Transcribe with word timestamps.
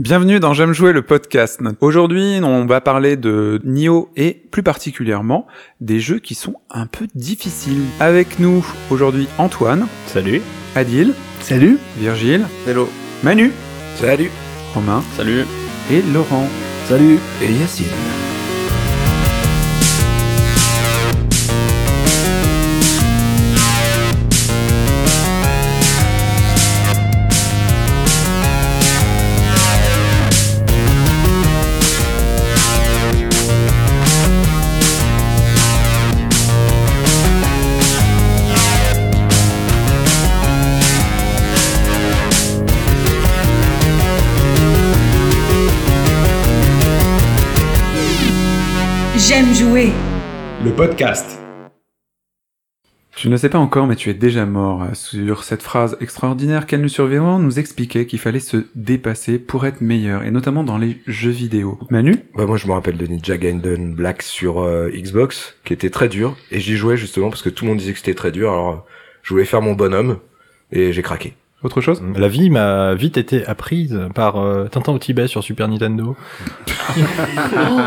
Bienvenue 0.00 0.40
dans 0.40 0.54
J'aime 0.54 0.72
jouer 0.72 0.94
le 0.94 1.02
podcast. 1.02 1.60
Aujourd'hui, 1.82 2.40
on 2.42 2.64
va 2.64 2.80
parler 2.80 3.18
de 3.18 3.60
Nioh 3.64 4.08
et 4.16 4.32
plus 4.50 4.62
particulièrement 4.62 5.46
des 5.82 6.00
jeux 6.00 6.18
qui 6.20 6.34
sont 6.34 6.54
un 6.70 6.86
peu 6.86 7.06
difficiles. 7.14 7.82
Avec 8.00 8.38
nous 8.38 8.64
aujourd'hui 8.88 9.28
Antoine, 9.36 9.86
Salut. 10.06 10.40
Adil, 10.74 11.12
Salut 11.42 11.76
Virgile, 11.98 12.46
Hello. 12.66 12.88
Manu, 13.22 13.52
Salut 13.96 14.30
Romain 14.74 15.02
Salut. 15.18 15.44
et 15.92 16.00
Laurent. 16.14 16.48
Salut 16.86 17.18
Et 17.42 17.52
Yacine 17.52 17.84
Le 49.82 50.72
podcast. 50.72 51.40
Tu 53.16 53.28
ne 53.28 53.32
le 53.32 53.38
sais 53.38 53.48
pas 53.48 53.58
encore, 53.58 53.86
mais 53.86 53.96
tu 53.96 54.10
es 54.10 54.14
déjà 54.14 54.44
mort 54.44 54.84
sur 54.92 55.42
cette 55.42 55.62
phrase 55.62 55.96
extraordinaire 56.02 56.66
qu'elle 56.66 56.82
nous 56.82 56.90
survivant 56.90 57.38
nous 57.38 57.58
expliquait 57.58 58.04
qu'il 58.04 58.18
fallait 58.18 58.40
se 58.40 58.66
dépasser 58.74 59.38
pour 59.38 59.64
être 59.64 59.80
meilleur, 59.80 60.22
et 60.22 60.30
notamment 60.30 60.64
dans 60.64 60.76
les 60.76 61.00
jeux 61.06 61.30
vidéo. 61.30 61.78
Manu? 61.88 62.16
Bah 62.34 62.44
moi 62.44 62.58
je 62.58 62.66
me 62.66 62.72
rappelle 62.72 62.98
de 62.98 63.06
Ninja 63.06 63.38
Gaiden 63.38 63.94
Black 63.94 64.20
sur 64.20 64.60
euh, 64.60 64.90
Xbox, 64.90 65.56
qui 65.64 65.72
était 65.72 65.88
très 65.88 66.10
dur, 66.10 66.36
et 66.50 66.60
j'y 66.60 66.76
jouais 66.76 66.98
justement 66.98 67.30
parce 67.30 67.42
que 67.42 67.48
tout 67.48 67.64
le 67.64 67.70
monde 67.70 67.78
disait 67.78 67.92
que 67.92 67.98
c'était 67.98 68.12
très 68.12 68.32
dur, 68.32 68.52
alors 68.52 68.70
euh, 68.70 68.76
je 69.22 69.32
voulais 69.32 69.46
faire 69.46 69.62
mon 69.62 69.72
bonhomme, 69.72 70.18
et 70.72 70.92
j'ai 70.92 71.02
craqué. 71.02 71.36
Autre 71.62 71.82
chose? 71.82 72.02
La 72.16 72.28
vie 72.28 72.48
m'a 72.48 72.94
vite 72.94 73.18
été 73.18 73.44
apprise 73.46 73.98
par 74.14 74.36
euh, 74.36 74.66
Tintin 74.68 74.92
au 74.92 74.98
Tibet 74.98 75.26
sur 75.26 75.42
Super 75.44 75.68
Nintendo. 75.68 76.16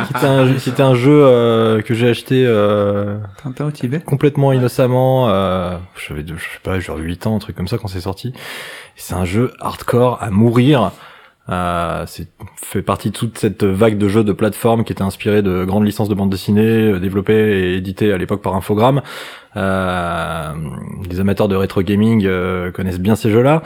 c'était 0.08 0.26
un, 0.28 0.60
c'était 0.60 0.84
un 0.84 0.94
jeu 0.94 1.24
euh, 1.26 1.82
que 1.82 1.96
j'ai 1.96 2.08
acheté 2.10 2.46
euh, 2.46 3.18
Tintin 3.42 3.66
au 3.66 3.72
Tibet? 3.72 4.00
complètement 4.00 4.52
innocemment. 4.52 5.30
Euh, 5.30 5.78
J'avais, 6.08 6.24
je 6.26 6.34
sais 6.34 6.60
pas, 6.62 6.80
genre 6.80 6.98
8 6.98 7.26
ans, 7.26 7.36
un 7.36 7.40
truc 7.40 7.56
comme 7.56 7.68
ça 7.68 7.80
quand 7.80 7.88
c'est 7.88 8.02
sorti. 8.02 8.32
C'est 8.96 9.16
un 9.16 9.26
jeu 9.26 9.52
hardcore 9.60 10.22
à 10.22 10.30
mourir. 10.30 10.92
Euh, 11.50 12.06
c'est 12.08 12.30
fait 12.56 12.82
partie 12.84 13.10
de 13.10 13.18
toute 13.18 13.38
cette 13.38 13.66
vague 13.66 13.98
de 13.98 14.08
jeux 14.08 14.24
de 14.24 14.32
plateforme 14.32 14.86
qui 14.86 14.94
était 14.94 15.02
inspiré 15.02 15.42
de 15.42 15.66
grandes 15.66 15.86
licences 15.86 16.08
de 16.08 16.16
bande 16.16 16.30
dessinée 16.30 17.00
développées 17.00 17.34
et 17.72 17.76
éditées 17.76 18.14
à 18.14 18.18
l'époque 18.18 18.42
par 18.42 18.56
Infogrames. 18.56 19.02
Euh, 19.56 20.52
les 21.09 21.20
amateurs 21.20 21.48
de 21.48 21.56
rétro 21.56 21.82
gaming 21.82 22.26
euh, 22.26 22.72
connaissent 22.72 23.00
bien 23.00 23.16
ces 23.16 23.30
jeux-là 23.30 23.62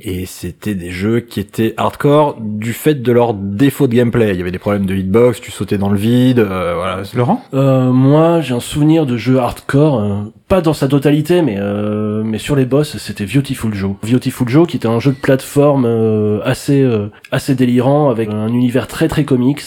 et 0.00 0.26
c'était 0.26 0.74
des 0.74 0.90
jeux 0.90 1.20
qui 1.20 1.40
étaient 1.40 1.74
hardcore 1.76 2.36
du 2.40 2.72
fait 2.72 2.94
de 2.94 3.12
leur 3.12 3.34
défaut 3.34 3.86
de 3.88 3.94
gameplay. 3.94 4.30
Il 4.32 4.38
y 4.38 4.40
avait 4.40 4.50
des 4.50 4.58
problèmes 4.58 4.86
de 4.86 4.94
hitbox, 4.94 5.40
tu 5.40 5.50
sautais 5.50 5.78
dans 5.78 5.90
le 5.90 5.98
vide, 5.98 6.38
euh, 6.38 6.74
voilà. 6.76 7.02
Laurent? 7.14 7.42
Euh, 7.54 7.90
moi, 7.90 8.40
j'ai 8.40 8.54
un 8.54 8.60
souvenir 8.60 9.06
de 9.06 9.16
jeu 9.16 9.38
hardcore, 9.38 10.00
euh, 10.00 10.32
pas 10.46 10.60
dans 10.60 10.72
sa 10.72 10.88
totalité, 10.88 11.42
mais 11.42 11.56
euh, 11.58 12.22
mais 12.24 12.38
sur 12.38 12.54
les 12.54 12.64
boss, 12.64 12.96
c'était 12.98 13.26
Beautiful 13.26 13.74
Joe. 13.74 13.92
Beautiful 14.08 14.48
Joe, 14.48 14.66
qui 14.66 14.76
était 14.76 14.88
un 14.88 15.00
jeu 15.00 15.12
de 15.12 15.18
plateforme 15.18 15.84
euh, 15.84 16.40
assez 16.44 16.80
euh, 16.82 17.10
assez 17.32 17.54
délirant, 17.54 18.10
avec 18.10 18.28
un 18.30 18.48
univers 18.48 18.86
très 18.86 19.08
très 19.08 19.24
comics, 19.24 19.62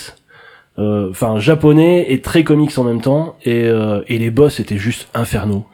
enfin 0.77 1.39
japonais 1.39 2.05
et 2.09 2.22
très 2.22 2.44
comics 2.44 2.77
en 2.77 2.83
même 2.83 3.02
temps, 3.02 3.36
et 3.44 3.66
euh, 3.66 4.02
et 4.08 4.17
les 4.17 4.31
boss 4.31 4.59
étaient 4.59 4.77
juste 4.77 5.09
infernaux. 5.14 5.66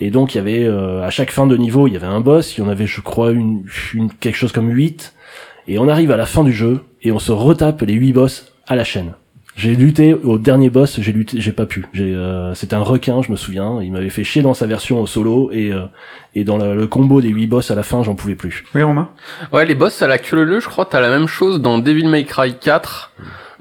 Et 0.00 0.10
donc 0.10 0.34
il 0.34 0.38
y 0.38 0.40
avait 0.40 0.64
euh, 0.64 1.02
à 1.02 1.10
chaque 1.10 1.30
fin 1.30 1.46
de 1.46 1.56
niveau, 1.56 1.86
il 1.86 1.92
y 1.92 1.96
avait 1.96 2.06
un 2.06 2.20
boss, 2.20 2.56
il 2.56 2.62
y 2.62 2.64
en 2.64 2.68
avait 2.68 2.86
je 2.86 3.00
crois 3.00 3.32
une, 3.32 3.64
une 3.92 4.10
quelque 4.10 4.36
chose 4.36 4.52
comme 4.52 4.70
8 4.70 5.14
et 5.68 5.78
on 5.78 5.88
arrive 5.88 6.10
à 6.10 6.16
la 6.16 6.26
fin 6.26 6.42
du 6.42 6.52
jeu 6.52 6.80
et 7.02 7.12
on 7.12 7.18
se 7.18 7.32
retape 7.32 7.82
les 7.82 7.94
8 7.94 8.12
boss 8.12 8.52
à 8.66 8.76
la 8.76 8.84
chaîne. 8.84 9.12
J'ai 9.56 9.74
lutté 9.74 10.14
au 10.14 10.38
dernier 10.38 10.70
boss, 10.70 11.00
j'ai 11.00 11.12
lutté, 11.12 11.38
j'ai 11.38 11.52
pas 11.52 11.66
pu. 11.66 11.84
J'ai, 11.92 12.14
euh, 12.14 12.54
c'était 12.54 12.76
un 12.76 12.82
requin, 12.82 13.20
je 13.20 13.30
me 13.30 13.36
souviens. 13.36 13.82
Il 13.82 13.92
m'avait 13.92 14.08
fait 14.08 14.24
chier 14.24 14.40
dans 14.40 14.54
sa 14.54 14.66
version 14.66 15.02
au 15.02 15.06
solo 15.06 15.50
et 15.52 15.70
euh, 15.70 15.84
et 16.34 16.44
dans 16.44 16.56
le, 16.56 16.74
le 16.74 16.86
combo 16.86 17.20
des 17.20 17.28
8 17.28 17.46
boss 17.46 17.70
à 17.70 17.74
la 17.74 17.82
fin, 17.82 18.02
j'en 18.02 18.14
pouvais 18.14 18.36
plus. 18.36 18.64
Oui, 18.74 18.82
Romain? 18.82 19.10
Ouais, 19.52 19.66
les 19.66 19.74
boss 19.74 20.00
à 20.00 20.06
la 20.06 20.16
queue 20.16 20.44
leu, 20.44 20.60
je 20.60 20.68
crois, 20.68 20.86
t'as 20.86 21.00
la 21.00 21.10
même 21.10 21.26
chose 21.26 21.60
dans 21.60 21.78
Devil 21.78 22.08
May 22.08 22.24
Cry 22.24 22.54
4. 22.58 23.12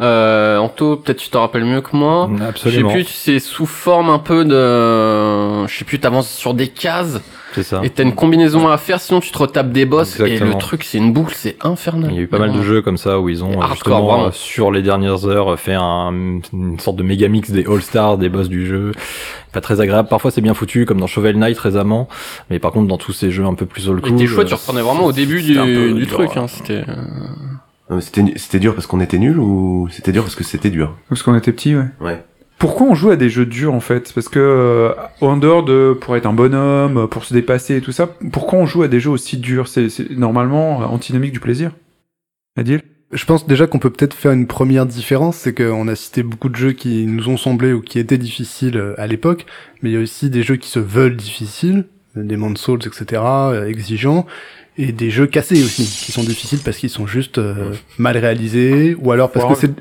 Euh, 0.01 0.57
Anto, 0.57 0.95
peut-être 0.95 1.17
tu 1.17 1.29
t'en 1.29 1.41
rappelles 1.41 1.65
mieux 1.65 1.81
que 1.81 1.93
moi. 1.95 2.29
Je 2.31 2.37
sais 2.37 2.45
Absolument. 2.47 2.91
plus, 2.91 3.05
c'est 3.07 3.39
sous 3.39 3.65
forme 3.65 4.09
un 4.09 4.19
peu 4.19 4.45
de, 4.45 5.67
je 5.67 5.73
sais 5.77 5.83
plus, 5.85 5.99
t'avances 5.99 6.29
sur 6.29 6.53
des 6.53 6.69
cases 6.69 7.19
C'est 7.53 7.63
ça. 7.63 7.81
et 7.83 7.89
t'as 7.89 8.03
une 8.03 8.15
combinaison 8.15 8.69
à 8.69 8.77
faire, 8.77 9.01
sinon 9.01 9.19
tu 9.19 9.29
te 9.31 9.37
retapes 9.37 9.71
des 9.73 9.85
boss 9.85 10.17
et 10.19 10.23
Exactement. 10.23 10.51
le 10.55 10.57
truc 10.57 10.83
c'est 10.85 10.99
une 10.99 11.11
boucle, 11.11 11.33
c'est 11.35 11.57
infernal. 11.61 12.11
Il 12.11 12.15
y 12.15 12.19
a 12.19 12.21
eu 12.21 12.27
pas 12.27 12.39
mal 12.39 12.53
de 12.53 12.61
jeux 12.61 12.81
comme 12.81 12.95
ça 12.97 13.19
où 13.19 13.27
ils 13.27 13.43
ont 13.43 13.51
Et 13.51 13.55
hardcore, 13.55 13.71
justement 13.75 14.05
vraiment. 14.07 14.25
euh, 14.27 14.31
sur 14.31 14.71
les 14.71 14.81
dernières 14.81 15.25
heures 15.27 15.59
fait 15.59 15.73
un, 15.77 16.11
une 16.53 16.79
sorte 16.79 16.95
de 16.95 17.03
méga 17.03 17.27
mix 17.27 17.51
des 17.51 17.66
All 17.66 17.81
Stars, 17.81 18.17
des 18.17 18.29
boss 18.29 18.47
du 18.47 18.66
jeu. 18.66 18.93
Pas 19.51 19.59
très 19.61 19.81
agréable. 19.81 20.07
Parfois 20.07 20.31
c'est 20.31 20.41
bien 20.41 20.53
foutu 20.53 20.85
comme 20.85 20.99
dans 21.01 21.07
Shovel 21.07 21.35
Knight 21.37 21.57
récemment, 21.59 22.07
mais 22.49 22.59
par 22.59 22.71
contre 22.71 22.87
dans 22.87 22.97
tous 22.97 23.11
ces 23.11 23.31
jeux 23.31 23.43
un 23.45 23.53
peu 23.55 23.66
plus 23.66 23.89
old 23.89 23.99
Et 24.05 24.07
school. 24.07 24.17
t'es 24.17 24.27
chouette, 24.27 24.47
tu 24.47 24.53
euh, 24.53 24.57
reprenais 24.57 24.81
vraiment 24.81 25.03
au 25.05 25.11
début 25.11 25.41
du, 25.41 25.55
c'était 25.55 25.66
peu 25.66 25.91
du 25.93 26.07
truc, 26.07 26.37
hein, 26.37 26.45
c'était, 26.47 26.85
euh, 26.87 26.93
C'était 28.01 28.23
c'était 28.35 28.59
dur 28.59 28.75
parce 28.75 28.85
qu'on 28.85 29.01
était 29.01 29.17
nuls 29.17 29.39
ou 29.39 29.88
c'était 29.91 30.11
dur 30.11 30.23
parce 30.23 30.35
que 30.35 30.44
c'était 30.44 30.69
dur? 30.69 30.95
Parce 31.09 31.23
qu'on 31.23 31.35
était 31.35 31.51
petits, 31.51 31.75
ouais. 31.75 31.85
Ouais. 32.00 32.23
Pourquoi 32.59 32.88
on 32.88 32.94
joue 32.94 33.09
à 33.09 33.16
des 33.16 33.29
jeux 33.29 33.45
durs 33.45 33.73
en 33.73 33.79
fait? 33.79 34.13
Parce 34.13 34.29
que 34.29 34.39
euh, 34.39 34.94
en 35.22 35.38
dehors 35.38 35.63
de 35.63 35.97
pour 35.99 36.16
être 36.16 36.28
un 36.28 36.33
bonhomme, 36.33 37.07
pour 37.07 37.25
se 37.25 37.33
dépasser 37.33 37.78
et 37.78 37.81
tout 37.81 37.91
ça, 37.91 38.07
pourquoi 38.31 38.59
on 38.59 38.66
joue 38.66 38.83
à 38.83 38.88
des 38.88 38.99
jeux 38.99 39.09
aussi 39.09 39.38
durs? 39.38 39.67
C'est 39.67 39.89
c'est 39.89 40.11
normalement 40.11 40.81
euh, 40.81 40.85
antinomique 40.85 41.31
du 41.31 41.39
plaisir. 41.39 41.72
Adil? 42.57 42.81
Je 43.11 43.25
pense 43.25 43.47
déjà 43.47 43.66
qu'on 43.66 43.79
peut 43.79 43.89
peut-être 43.89 44.13
faire 44.13 44.33
une 44.33 44.45
première 44.45 44.85
différence, 44.85 45.38
c'est 45.38 45.55
qu'on 45.55 45.88
a 45.88 45.95
cité 45.95 46.22
beaucoup 46.22 46.49
de 46.49 46.55
jeux 46.55 46.73
qui 46.73 47.07
nous 47.07 47.28
ont 47.29 47.38
semblé 47.38 47.73
ou 47.73 47.81
qui 47.81 47.97
étaient 47.97 48.19
difficiles 48.19 48.78
euh, 48.78 48.94
à 48.99 49.07
l'époque, 49.07 49.47
mais 49.81 49.89
il 49.89 49.94
y 49.94 49.97
a 49.97 50.01
aussi 50.01 50.29
des 50.29 50.44
jeux 50.44 50.57
qui 50.57 50.69
se 50.69 50.78
veulent 50.78 51.16
difficiles, 51.16 51.85
des 52.16 52.38
Souls, 52.55 52.79
etc., 52.85 53.22
euh, 53.23 53.67
exigeants, 53.67 54.28
et 54.79 54.94
des 54.94 55.12
jeux 55.12 55.28
cassés 55.28 55.62
aussi, 55.62 55.84
qui 55.84 56.13
sont 56.13 56.23
difficiles 56.23 56.59
parce 56.63 56.78
qu'ils 56.78 56.90
sont 56.90 57.06
juste 57.06 57.38
euh, 57.38 57.73
mal 57.97 58.17
réalisés, 58.17 58.95
ou 58.97 59.12
alors 59.12 59.29
parce 59.29 59.45
que 59.53 59.67
c'est 59.67 59.73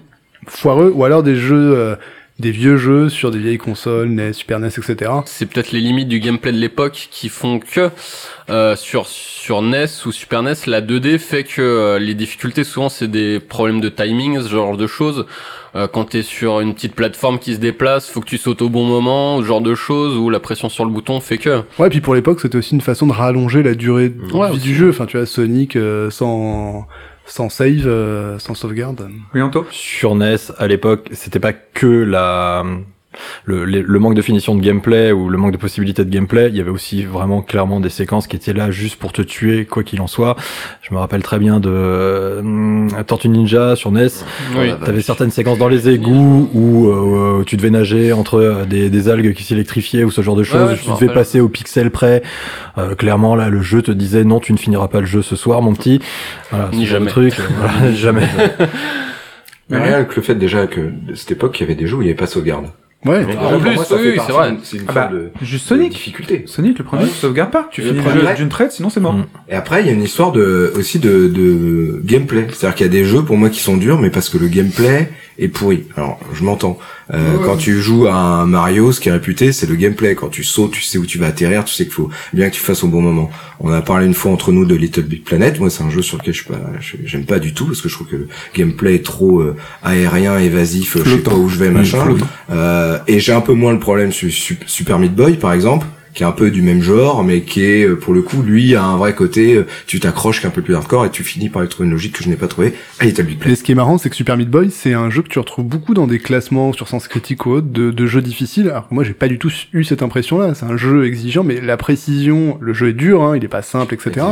foireux, 0.49 0.91
ou 0.93 1.05
alors 1.05 1.23
des 1.23 1.37
jeux, 1.37 1.73
euh, 1.77 1.95
des 2.39 2.51
vieux 2.53 2.77
jeux 2.77 3.09
sur 3.09 3.31
des 3.31 3.39
vieilles 3.39 3.59
consoles, 3.59 4.09
NES, 4.11 4.33
Super 4.33 4.61
NES, 4.61 4.69
etc. 4.69 5.11
c'est 5.27 5.47
peut-être 5.47 5.73
les 5.73 5.81
limites 5.81 6.09
du 6.09 6.21
gameplay 6.21 6.53
de 6.53 6.59
l'époque 6.59 7.09
qui 7.11 7.29
font 7.29 7.59
que 7.59 7.91
euh, 8.51 8.77
sur 8.77 9.07
sur 9.07 9.61
NES 9.63 9.87
ou 10.07 10.13
Super 10.13 10.43
NES 10.43 10.55
la 10.67 10.81
2D 10.81 11.19
fait 11.19 11.45
que 11.45 11.61
euh, 11.61 11.99
les 11.99 12.15
difficultés 12.15 12.65
souvent 12.65 12.89
c'est 12.89 13.09
des 13.11 13.41
problèmes 13.41 13.81
de 13.81 13.89
timing 13.89 14.41
ce 14.41 14.49
genre 14.49 14.77
de 14.77 14.87
choses 14.87 15.27
euh, 15.75 15.87
quand 15.87 16.05
t'es 16.05 16.23
sur 16.23 16.61
une 16.61 16.75
petite 16.75 16.95
plateforme 16.95 17.39
qui 17.39 17.55
se 17.55 17.59
déplace 17.61 18.09
faut 18.09 18.21
que 18.21 18.27
tu 18.27 18.39
sautes 18.39 18.63
au 18.63 18.69
bon 18.69 18.85
moment 18.87 19.41
ce 19.41 19.45
genre 19.47 19.61
de 19.61 19.75
choses 19.75 20.17
où 20.17 20.31
la 20.31 20.41
pression 20.41 20.69
sur 20.69 20.85
le 20.85 20.91
bouton 20.93 21.21
fait 21.21 21.39
que 21.39 21.63
Ouais, 21.79 21.91
puis 21.91 22.01
pour 22.01 22.15
l'époque, 22.15 22.41
c'était 22.41 22.57
aussi 22.57 22.75
une 22.75 22.81
façon 22.81 23.07
de 23.07 23.13
rallonger 23.13 23.63
la 23.63 23.75
durée 23.75 24.09
de 24.09 24.33
Ouais, 24.33 24.51
vie 24.53 24.59
du 24.59 24.75
jeu. 24.75 24.91
Enfin, 24.91 25.07
tu 25.07 25.17
vois, 25.17 25.27
Sonic 25.27 25.77
euh, 25.77 26.11
sans 26.11 26.87
sans 27.29 27.49
save, 27.49 27.87
euh, 27.87 28.39
sans 28.39 28.55
sauvegarde. 28.55 29.09
Oui, 29.35 29.43
Anto 29.43 29.67
sur 29.71 30.15
NES 30.15 30.37
à 30.59 30.67
l'époque, 30.67 31.09
c'était 31.13 31.41
pas 31.41 31.53
que 31.53 31.87
la 31.87 32.65
le, 33.47 33.65
le, 33.65 33.81
le 33.83 33.99
manque 33.99 34.15
de 34.15 34.23
finition 34.23 34.55
de 34.55 34.61
gameplay 34.61 35.13
ou 35.13 35.29
le 35.31 35.39
manque 35.39 35.53
de 35.53 35.57
possibilités 35.57 36.05
de 36.05 36.11
gameplay, 36.11 36.49
il 36.51 36.57
y 36.57 36.61
avait 36.61 36.71
aussi 36.71 37.03
vraiment 37.05 37.41
clairement 37.43 37.81
des 37.81 37.89
séquences 37.89 38.27
qui 38.27 38.37
étaient 38.37 38.53
là 38.53 38.71
juste 38.71 38.97
pour 38.97 39.13
te 39.13 39.23
tuer 39.23 39.65
quoi 39.65 39.83
qu'il 39.83 40.01
en 40.01 40.07
soit. 40.07 40.37
Je 40.83 40.93
me 40.95 40.99
rappelle 40.99 41.23
très 41.23 41.39
bien 41.39 41.59
de 41.59 41.71
euh, 41.73 43.03
Tortue 43.07 43.29
Ninja 43.29 43.77
sur 43.77 43.91
NES. 43.93 44.09
oui. 44.57 44.73
T'avais 44.85 45.01
certaines 45.01 45.31
séquences 45.31 45.59
dans 45.59 45.69
les 45.69 45.89
égouts 45.89 46.51
où 46.53 46.89
euh, 46.89 47.45
tu 47.45 47.57
devais 47.57 47.71
nager 47.71 48.13
entre 48.13 48.35
euh, 48.39 48.65
des, 48.67 48.91
des 48.91 49.09
algues 49.09 49.33
qui 49.35 49.43
s'électrifiaient 49.43 50.05
ou 50.05 50.11
ce 50.11 50.21
genre 50.21 50.37
de 50.37 50.43
choses. 50.45 50.71
ouais, 50.73 50.77
tu 50.79 50.91
devais 50.91 51.13
passer 51.13 51.41
au 51.41 51.49
pixel 51.49 51.91
près. 51.91 52.23
Euh, 52.77 52.95
clairement 52.95 53.35
là, 53.35 53.49
le 53.49 53.63
jeu 53.63 53.83
te 53.83 53.91
disait 53.91 54.25
non, 54.25 54.39
tu 54.41 54.53
ne 54.53 54.59
finiras 54.59 54.89
pas 54.89 55.01
le 55.01 55.07
jeu 55.07 55.23
ce 55.23 55.35
soir, 55.35 55.63
mon 55.63 55.73
petit. 55.75 56.01
Voilà, 56.51 56.69
Ni 56.73 56.85
ce 56.85 56.91
genre 56.91 57.01
de 57.01 57.09
jamais. 57.09 57.31
truc. 57.31 57.35
voilà, 57.59 57.93
jamais. 57.93 58.29
Mais 59.71 59.79
rien 59.83 60.05
que 60.05 60.17
le 60.17 60.23
fait 60.23 60.35
déjà 60.35 60.67
que 60.67 60.81
de 60.81 61.15
cette 61.15 61.31
époque, 61.33 61.59
il 61.59 61.63
y 61.63 61.67
avait 61.67 61.75
des 61.75 61.87
jeux 61.87 61.97
où 61.97 62.01
il 62.03 62.05
n'y 62.07 62.11
avait 62.11 62.17
pas 62.17 62.25
de 62.27 62.31
sauvegarde. 62.31 62.67
Ouais. 63.05 63.25
Mais 63.25 63.37
en 63.37 63.61
plus, 63.61 63.75
moi, 63.75 63.85
ça 63.85 63.95
oui, 63.97 64.19
c'est 64.27 64.33
vrai. 64.33 64.57
C'est 64.65 64.77
une 64.79 64.83
Ah 64.89 64.93
bah, 64.93 65.11
de, 65.13 65.31
juste 65.41 65.65
de 65.65 65.69
Sonic. 65.69 65.93
difficulté. 65.93 66.43
Sonic, 66.47 66.79
le 66.79 66.85
premier, 66.85 67.05
Ouais. 67.05 67.09
tu 67.09 67.15
sauvegardes 67.15 67.53
pas. 67.53 67.69
Tu 67.71 67.83
finis 67.83 68.01
le 68.01 68.03
jeu 68.27 68.35
d'une 68.37 68.49
traite, 68.49 68.73
sinon 68.73 68.91
c'est 68.91 68.99
mort. 69.01 69.13
Mm. 69.15 69.27
Et 69.49 69.55
après, 69.55 69.83
il 69.83 69.87
y 69.87 69.91
a 69.91 69.93
une 69.93 70.03
histoire 70.03 70.33
de 70.33 70.73
aussi 70.77 70.99
de, 70.99 71.29
de 71.29 72.01
gameplay. 72.05 72.49
C'est-à-dire 72.51 72.75
qu'il 72.75 72.87
y 72.87 72.89
a 72.89 72.93
des 72.93 73.05
jeux 73.05 73.23
pour 73.23 73.37
moi 73.37 73.51
qui 73.51 73.61
sont 73.61 73.77
durs, 73.77 74.01
mais 74.01 74.11
parce 74.11 74.29
que 74.29 74.37
le 74.39 74.49
gameplay 74.49 75.11
est 75.39 75.49
pourri. 75.49 75.85
Alors, 75.97 76.19
je 76.35 76.43
m'entends. 76.43 76.79
Euh, 77.15 77.37
Quand 77.45 77.57
tu 77.57 77.81
joues 77.81 78.07
à 78.07 78.15
un 78.15 78.47
Mario, 78.47 78.93
ce 78.93 79.01
qui 79.01 79.09
est 79.09 79.13
réputé, 79.13 79.53
c'est 79.53 79.67
le 79.69 79.77
gameplay. 79.77 80.15
Quand 80.15 80.29
tu 80.29 80.43
sautes, 80.45 80.73
tu 80.73 80.83
sais 80.83 80.99
où 80.99 81.07
tu 81.07 81.19
vas 81.19 81.29
atterrir, 81.29 81.65
tu 81.65 81.73
sais 81.75 81.85
qu'il 81.85 81.93
faut 81.93 82.11
bien 82.33 82.51
que 82.51 82.55
tu 82.55 82.61
fasses 82.61 82.83
au 82.85 82.89
bon 82.89 83.01
moment. 83.01 83.31
On 83.61 83.71
a 83.73 83.81
parlé 83.81 84.07
une 84.07 84.15
fois 84.15 84.33
entre 84.33 84.53
nous 84.53 84.65
de 84.67 84.75
Little 84.75 85.03
Big 85.05 85.23
Planet. 85.25 85.59
Moi, 85.61 85.71
c'est 85.71 85.83
un 85.85 85.91
jeu 85.91 86.03
sur 86.03 86.19
lequel 86.19 86.35
je 86.35 86.41
suis 86.43 86.49
pas, 86.51 86.61
je- 86.81 86.97
j'aime 87.05 87.25
pas 87.25 87.39
du 87.39 87.55
tout 87.55 87.67
parce 87.67 87.81
que 87.81 87.89
je 87.89 87.95
trouve 87.95 88.09
que 88.09 88.17
le 88.17 88.29
gameplay 88.55 88.97
est 88.97 89.05
trop 89.05 89.41
euh, 89.41 89.57
aérien, 89.83 90.39
évasif. 90.39 90.97
euh, 90.97 91.03
Je 91.05 91.11
sais 91.13 91.19
pas 91.19 91.35
où 91.35 91.49
je 91.49 91.57
vais, 91.59 91.71
machin. 91.71 92.05
Euh, 92.51 92.99
et 93.07 93.21
j'ai 93.21 93.33
un 93.33 93.41
peu 93.41 93.53
moins 93.55 93.73
le 93.73 93.79
problème 93.79 94.13
sur 94.13 94.31
Su- 94.31 94.59
Super 94.67 94.99
Meat 94.99 95.15
Boy, 95.15 95.37
par 95.37 95.53
exemple, 95.53 95.87
qui 96.15 96.23
est 96.23 96.27
un 96.27 96.33
peu 96.33 96.51
du 96.51 96.63
même 96.63 96.83
genre, 96.83 97.25
mais 97.25 97.43
qui 97.43 97.63
est, 97.65 97.87
euh, 97.87 97.97
pour 97.97 98.15
le 98.15 98.23
coup, 98.23 98.43
lui, 98.43 98.75
a 98.75 98.85
un 98.85 98.97
vrai 98.97 99.15
côté, 99.15 99.55
euh, 99.57 99.67
tu 99.87 100.01
t'accroches 100.01 100.41
qui 100.41 100.47
est 100.47 100.49
un 100.49 100.53
peu 100.53 100.63
plus 100.63 100.75
hardcore 100.75 101.07
et 101.07 101.11
tu 101.11 101.23
finis 101.25 101.49
par 101.49 101.65
y 101.65 101.69
trouver 101.69 101.87
une 101.87 101.93
logique 101.93 102.15
que 102.15 102.25
je 102.25 102.29
n'ai 102.29 102.37
pas 102.37 102.49
trouvé 102.49 102.75
à 102.99 103.05
Little 103.05 103.25
Big 103.25 103.37
Mais 103.37 103.41
Planet. 103.43 103.59
ce 103.59 103.65
qui 103.65 103.73
est 103.73 103.75
marrant, 103.75 103.99
c'est 103.99 104.11
que 104.11 104.17
Super 104.17 104.37
Meat 104.37 104.51
Boy, 104.51 104.71
c'est 104.71 104.95
un 104.95 105.11
jeu 105.11 105.23
que 105.23 105.29
tu 105.29 105.39
retrouves 105.39 105.67
beaucoup 105.67 105.95
dans 105.95 106.07
des 106.07 106.19
classements 106.19 106.73
sur 106.73 106.89
Sens 106.89 107.09
Critique 107.09 107.47
ou 107.47 107.51
autres 107.51 107.69
de, 107.69 107.91
de 107.91 108.07
jeux 108.07 108.23
difficiles. 108.23 108.69
Alors 108.71 108.87
moi, 108.91 109.05
j'ai 109.05 109.15
pas 109.15 109.29
du 109.29 109.39
tout 109.39 109.51
eu 109.73 109.85
cette 109.85 110.03
impression-là. 110.03 110.55
C'est 110.55 110.67
un 110.67 110.77
jeu 110.77 111.07
exigeant, 111.07 111.45
mais 111.45 111.61
la 111.61 111.77
précision, 111.77 112.59
le 112.61 112.73
jeu 112.73 112.89
est 112.89 112.95
dur, 112.95 113.23
hein, 113.23 113.37
il 113.37 113.45
est 113.45 113.49
pas 113.49 113.63
simple, 113.63 113.95
etc. 113.95 114.27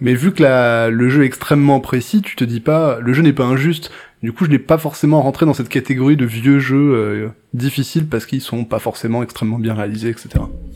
Mais 0.00 0.14
vu 0.14 0.32
que 0.32 0.42
le 0.90 1.08
jeu 1.08 1.22
est 1.22 1.26
extrêmement 1.26 1.80
précis, 1.80 2.22
tu 2.22 2.36
te 2.36 2.44
dis 2.44 2.60
pas, 2.60 2.98
le 3.00 3.12
jeu 3.12 3.22
n'est 3.22 3.32
pas 3.32 3.44
injuste. 3.44 3.90
Du 4.22 4.32
coup, 4.32 4.46
je 4.46 4.50
n'ai 4.50 4.58
pas 4.58 4.78
forcément 4.78 5.20
rentré 5.20 5.44
dans 5.44 5.52
cette 5.52 5.68
catégorie 5.68 6.16
de 6.16 6.24
vieux 6.24 6.58
jeux 6.58 6.94
euh, 6.94 7.28
difficiles 7.52 8.06
parce 8.06 8.24
qu'ils 8.24 8.40
sont 8.40 8.64
pas 8.64 8.78
forcément 8.78 9.22
extrêmement 9.22 9.58
bien 9.58 9.74
réalisés, 9.74 10.08
etc. 10.08 10.30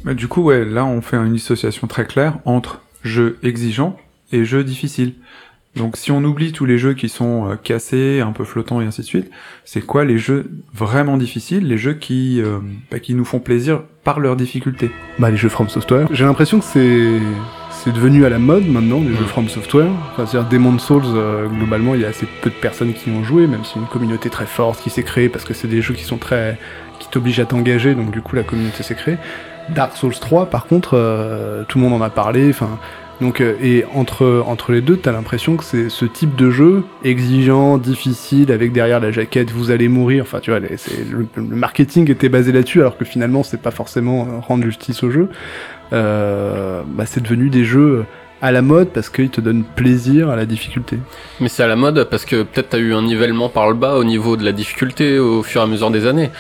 Bah, 0.05 0.13
du 0.13 0.29
coup, 0.29 0.43
ouais, 0.43 0.67
là, 0.67 0.85
on 0.85 1.01
fait 1.01 1.17
une 1.17 1.33
dissociation 1.33 1.87
très 1.87 2.05
claire 2.05 2.39
entre 2.45 2.83
jeux 3.03 3.39
exigeants 3.43 3.97
et 4.33 4.45
jeux 4.45 4.65
difficiles. 4.65 5.15
Donc, 5.77 5.97
si 5.97 6.11
on 6.11 6.23
oublie 6.25 6.53
tous 6.53 6.67
les 6.67 6.77
jeux 6.77 6.93
qui 6.93 7.09
sont 7.09 7.51
euh, 7.51 7.57
cassés, 7.57 8.21
un 8.21 8.33
peu 8.33 8.45
flottants 8.45 8.83
et 8.83 8.85
ainsi 8.85 9.01
de 9.01 9.07
suite, 9.07 9.31
c'est 9.65 9.81
quoi 9.81 10.05
les 10.05 10.19
jeux 10.19 10.51
vraiment 10.75 11.17
difficiles, 11.17 11.67
les 11.67 11.79
jeux 11.79 11.95
qui, 11.95 12.43
euh, 12.43 12.59
bah, 12.91 12.99
qui 12.99 13.15
nous 13.15 13.25
font 13.25 13.41
plaisir 13.41 13.83
par 14.09 14.21
leur 14.21 14.37
difficulté 14.37 14.91
Bah, 15.19 15.31
les 15.31 15.37
jeux 15.37 15.51
From 15.51 15.69
Software. 15.69 16.09
J'ai 16.11 16.25
l'impression 16.25 16.61
que 16.61 16.65
c'est 16.65 17.21
c'est 17.71 17.93
devenu 17.93 18.25
à 18.25 18.31
la 18.31 18.39
mode 18.39 18.67
maintenant, 18.67 19.01
les 19.01 19.15
jeux 19.15 19.27
From 19.27 19.51
Software. 19.51 19.91
Enfin, 20.13 20.25
c'est-à-dire 20.25 20.49
Demon's 20.49 20.83
Souls, 20.83 21.03
euh, 21.09 21.47
globalement, 21.47 21.95
il 21.95 22.01
y 22.01 22.07
a 22.07 22.09
assez 22.09 22.27
peu 22.41 22.49
de 22.49 22.55
personnes 22.55 22.95
qui 22.95 23.11
y 23.11 23.13
ont 23.13 23.23
joué, 23.23 23.47
même 23.47 23.67
si 23.67 23.79
une 23.79 23.85
communauté 23.85 24.31
très 24.31 24.47
forte 24.47 24.81
qui 24.81 24.89
s'est 24.89 25.03
créée 25.03 25.29
parce 25.29 25.45
que 25.45 25.53
c'est 25.53 25.69
des 25.69 25.83
jeux 25.83 25.93
qui 25.93 26.05
sont 26.05 26.17
très, 26.17 26.57
qui 27.01 27.09
t'obligent 27.09 27.41
à 27.41 27.45
t'engager, 27.45 27.95
donc 27.95 28.11
du 28.11 28.23
coup 28.23 28.35
la 28.35 28.45
communauté 28.45 28.83
s'est 28.83 28.95
créée. 28.95 29.19
Dark 29.69 29.95
Souls 29.95 30.19
3, 30.19 30.47
par 30.47 30.65
contre, 30.65 30.93
euh, 30.95 31.65
tout 31.69 31.77
le 31.77 31.85
monde 31.85 32.01
en 32.01 32.03
a 32.03 32.09
parlé, 32.09 32.49
enfin. 32.49 32.79
Donc, 33.21 33.41
euh, 33.41 33.57
et 33.61 33.85
entre, 33.95 34.45
entre 34.47 34.73
les 34.73 34.81
deux, 34.81 34.97
t'as 34.97 35.13
l'impression 35.13 35.57
que 35.57 35.65
c'est 35.65 35.89
ce 35.89 36.05
type 36.05 36.37
de 36.37 36.51
jeu, 36.51 36.85
exigeant, 37.05 37.79
difficile, 37.79 38.53
avec 38.53 38.73
derrière 38.73 39.01
la 39.01 39.11
jaquette, 39.11 39.51
vous 39.51 39.71
allez 39.71 39.89
mourir, 39.89 40.23
enfin, 40.23 40.39
tu 40.41 40.51
vois, 40.51 40.61
le, 40.61 40.69
le 41.37 41.43
marketing 41.43 42.11
était 42.11 42.29
basé 42.29 42.53
là-dessus, 42.53 42.81
alors 42.81 42.97
que 42.97 43.05
finalement, 43.05 43.43
c'est 43.43 43.61
pas 43.61 43.73
forcément 43.73 44.23
euh, 44.23 44.39
rendre 44.41 44.65
justice 44.65 45.03
au 45.03 45.11
jeu. 45.11 45.29
Euh, 45.93 46.83
bah, 46.87 47.07
c'est 47.07 47.23
devenu 47.23 47.51
des 47.51 47.65
jeux 47.65 48.05
à 48.41 48.53
la 48.53 48.63
mode 48.63 48.91
parce 48.91 49.09
qu'ils 49.09 49.31
te 49.31 49.41
donnent 49.41 49.65
plaisir 49.65 50.31
à 50.31 50.37
la 50.37 50.47
difficulté. 50.47 50.99
Mais 51.41 51.49
c'est 51.49 51.63
à 51.63 51.67
la 51.67 51.77
mode 51.77 52.05
parce 52.05 52.25
que 52.25 52.43
peut-être 52.43 52.71
t'as 52.71 52.79
eu 52.79 52.95
un 52.95 53.03
nivellement 53.03 53.49
par 53.49 53.69
le 53.69 53.75
bas 53.75 53.97
au 53.97 54.05
niveau 54.05 54.37
de 54.37 54.45
la 54.45 54.53
difficulté 54.53 55.19
au 55.19 55.43
fur 55.43 55.61
et 55.61 55.65
à 55.65 55.67
mesure 55.67 55.91
des 55.91 56.07
années. 56.07 56.31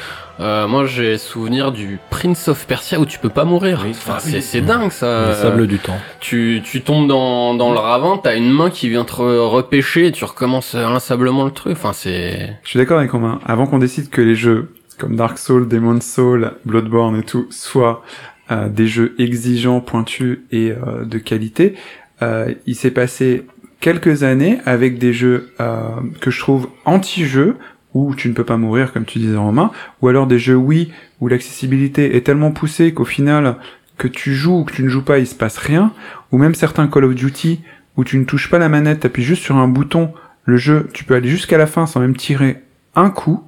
Euh, 0.41 0.69
moi 0.69 0.87
j'ai 0.87 1.19
souvenir 1.19 1.73
du 1.73 1.99
Prince 2.11 2.47
of 2.47 2.67
Persia 2.67 3.01
où 3.01 3.07
tu 3.07 3.19
peux 3.19 3.29
pas 3.29 3.45
mourir. 3.45 3.85
Enfin, 3.91 4.19
c'est, 4.21 4.41
c'est 4.41 4.61
dingue 4.61 4.93
ça. 4.93 5.29
Les 5.31 5.35
sables 5.35 5.67
du 5.67 5.79
temps. 5.79 5.99
Tu, 6.21 6.63
tu 6.65 6.83
tombes 6.83 7.09
dans, 7.09 7.55
dans 7.55 7.73
le 7.73 7.79
ravin, 7.79 8.21
t'as 8.23 8.37
une 8.37 8.51
main 8.51 8.71
qui 8.71 8.89
vient 8.89 9.05
te 9.05 9.15
re- 9.15 9.49
repêcher 9.49 10.07
et 10.07 10.13
tu 10.13 10.25
recommences 10.25 10.75
inlassablement 10.75 11.45
le 11.45 11.51
truc. 11.51 11.73
Enfin 11.73 11.93
c'est... 11.93 12.57
Je 12.63 12.69
suis 12.69 12.79
d'accord 12.79 12.99
avec 12.99 13.11
Romain. 13.11 13.41
Avant 13.45 13.67
qu'on 13.67 13.79
décide 13.79 14.11
que 14.11 14.21
les 14.23 14.37
jeux 14.37 14.73
comme 14.99 15.17
Dark 15.17 15.39
Souls, 15.39 15.69
Demon's 15.69 16.05
Souls, 16.05 16.53
Bloodborne 16.65 17.17
et 17.17 17.23
tout 17.23 17.47
soient 17.51 18.03
euh, 18.51 18.69
des 18.69 18.87
jeux 18.87 19.15
exigeants, 19.19 19.81
pointus 19.81 20.41
et 20.51 20.71
euh, 20.71 21.05
de 21.05 21.19
qualité, 21.19 21.75
euh, 22.23 22.55
il 22.67 22.75
s'est 22.75 22.91
passé 22.91 23.47
quelques 23.81 24.25
années 24.25 24.59
avec 24.67 24.99
des 24.99 25.13
jeux 25.13 25.53
euh, 25.61 25.79
que 26.21 26.31
je 26.31 26.41
trouve 26.41 26.69
anti-jeux 26.85 27.57
où 27.95 28.15
tu 28.15 28.29
ne 28.29 28.35
peux 28.35 28.45
pas 28.45 28.57
mourir 28.57 28.93
comme 28.93 29.05
tu 29.05 29.19
disais 29.19 29.37
Romain, 29.37 29.71
ou 30.03 30.09
alors 30.09 30.27
des 30.27 30.39
jeux 30.39 30.57
oui 30.57 30.93
où 31.21 31.29
l'accessibilité 31.29 32.17
est 32.17 32.23
tellement 32.23 32.51
poussée 32.51 32.93
qu'au 32.93 33.05
final 33.05 33.57
que 33.97 34.09
tu 34.09 34.35
joues 34.35 34.61
ou 34.61 34.65
que 34.65 34.73
tu 34.73 34.83
ne 34.83 34.89
joues 34.89 35.05
pas 35.05 35.19
il 35.19 35.27
se 35.27 35.35
passe 35.35 35.59
rien, 35.59 35.93
ou 36.31 36.39
même 36.39 36.55
certains 36.55 36.87
Call 36.87 37.05
of 37.05 37.15
Duty 37.15 37.61
où 37.97 38.05
tu 38.05 38.17
ne 38.17 38.25
touches 38.25 38.49
pas 38.49 38.59
la 38.59 38.69
manette, 38.69 39.01
t'appuies 39.01 39.25
juste 39.25 39.43
sur 39.43 39.57
un 39.57 39.67
bouton, 39.67 40.13
le 40.45 40.57
jeu, 40.57 40.89
tu 40.93 41.05
peux 41.05 41.15
aller 41.15 41.29
jusqu'à 41.29 41.59
la 41.59 41.67
fin 41.67 41.87
sans 41.87 42.01
même 42.01 42.17
tirer 42.17 42.63
un 42.95 43.11
coup. 43.11 43.43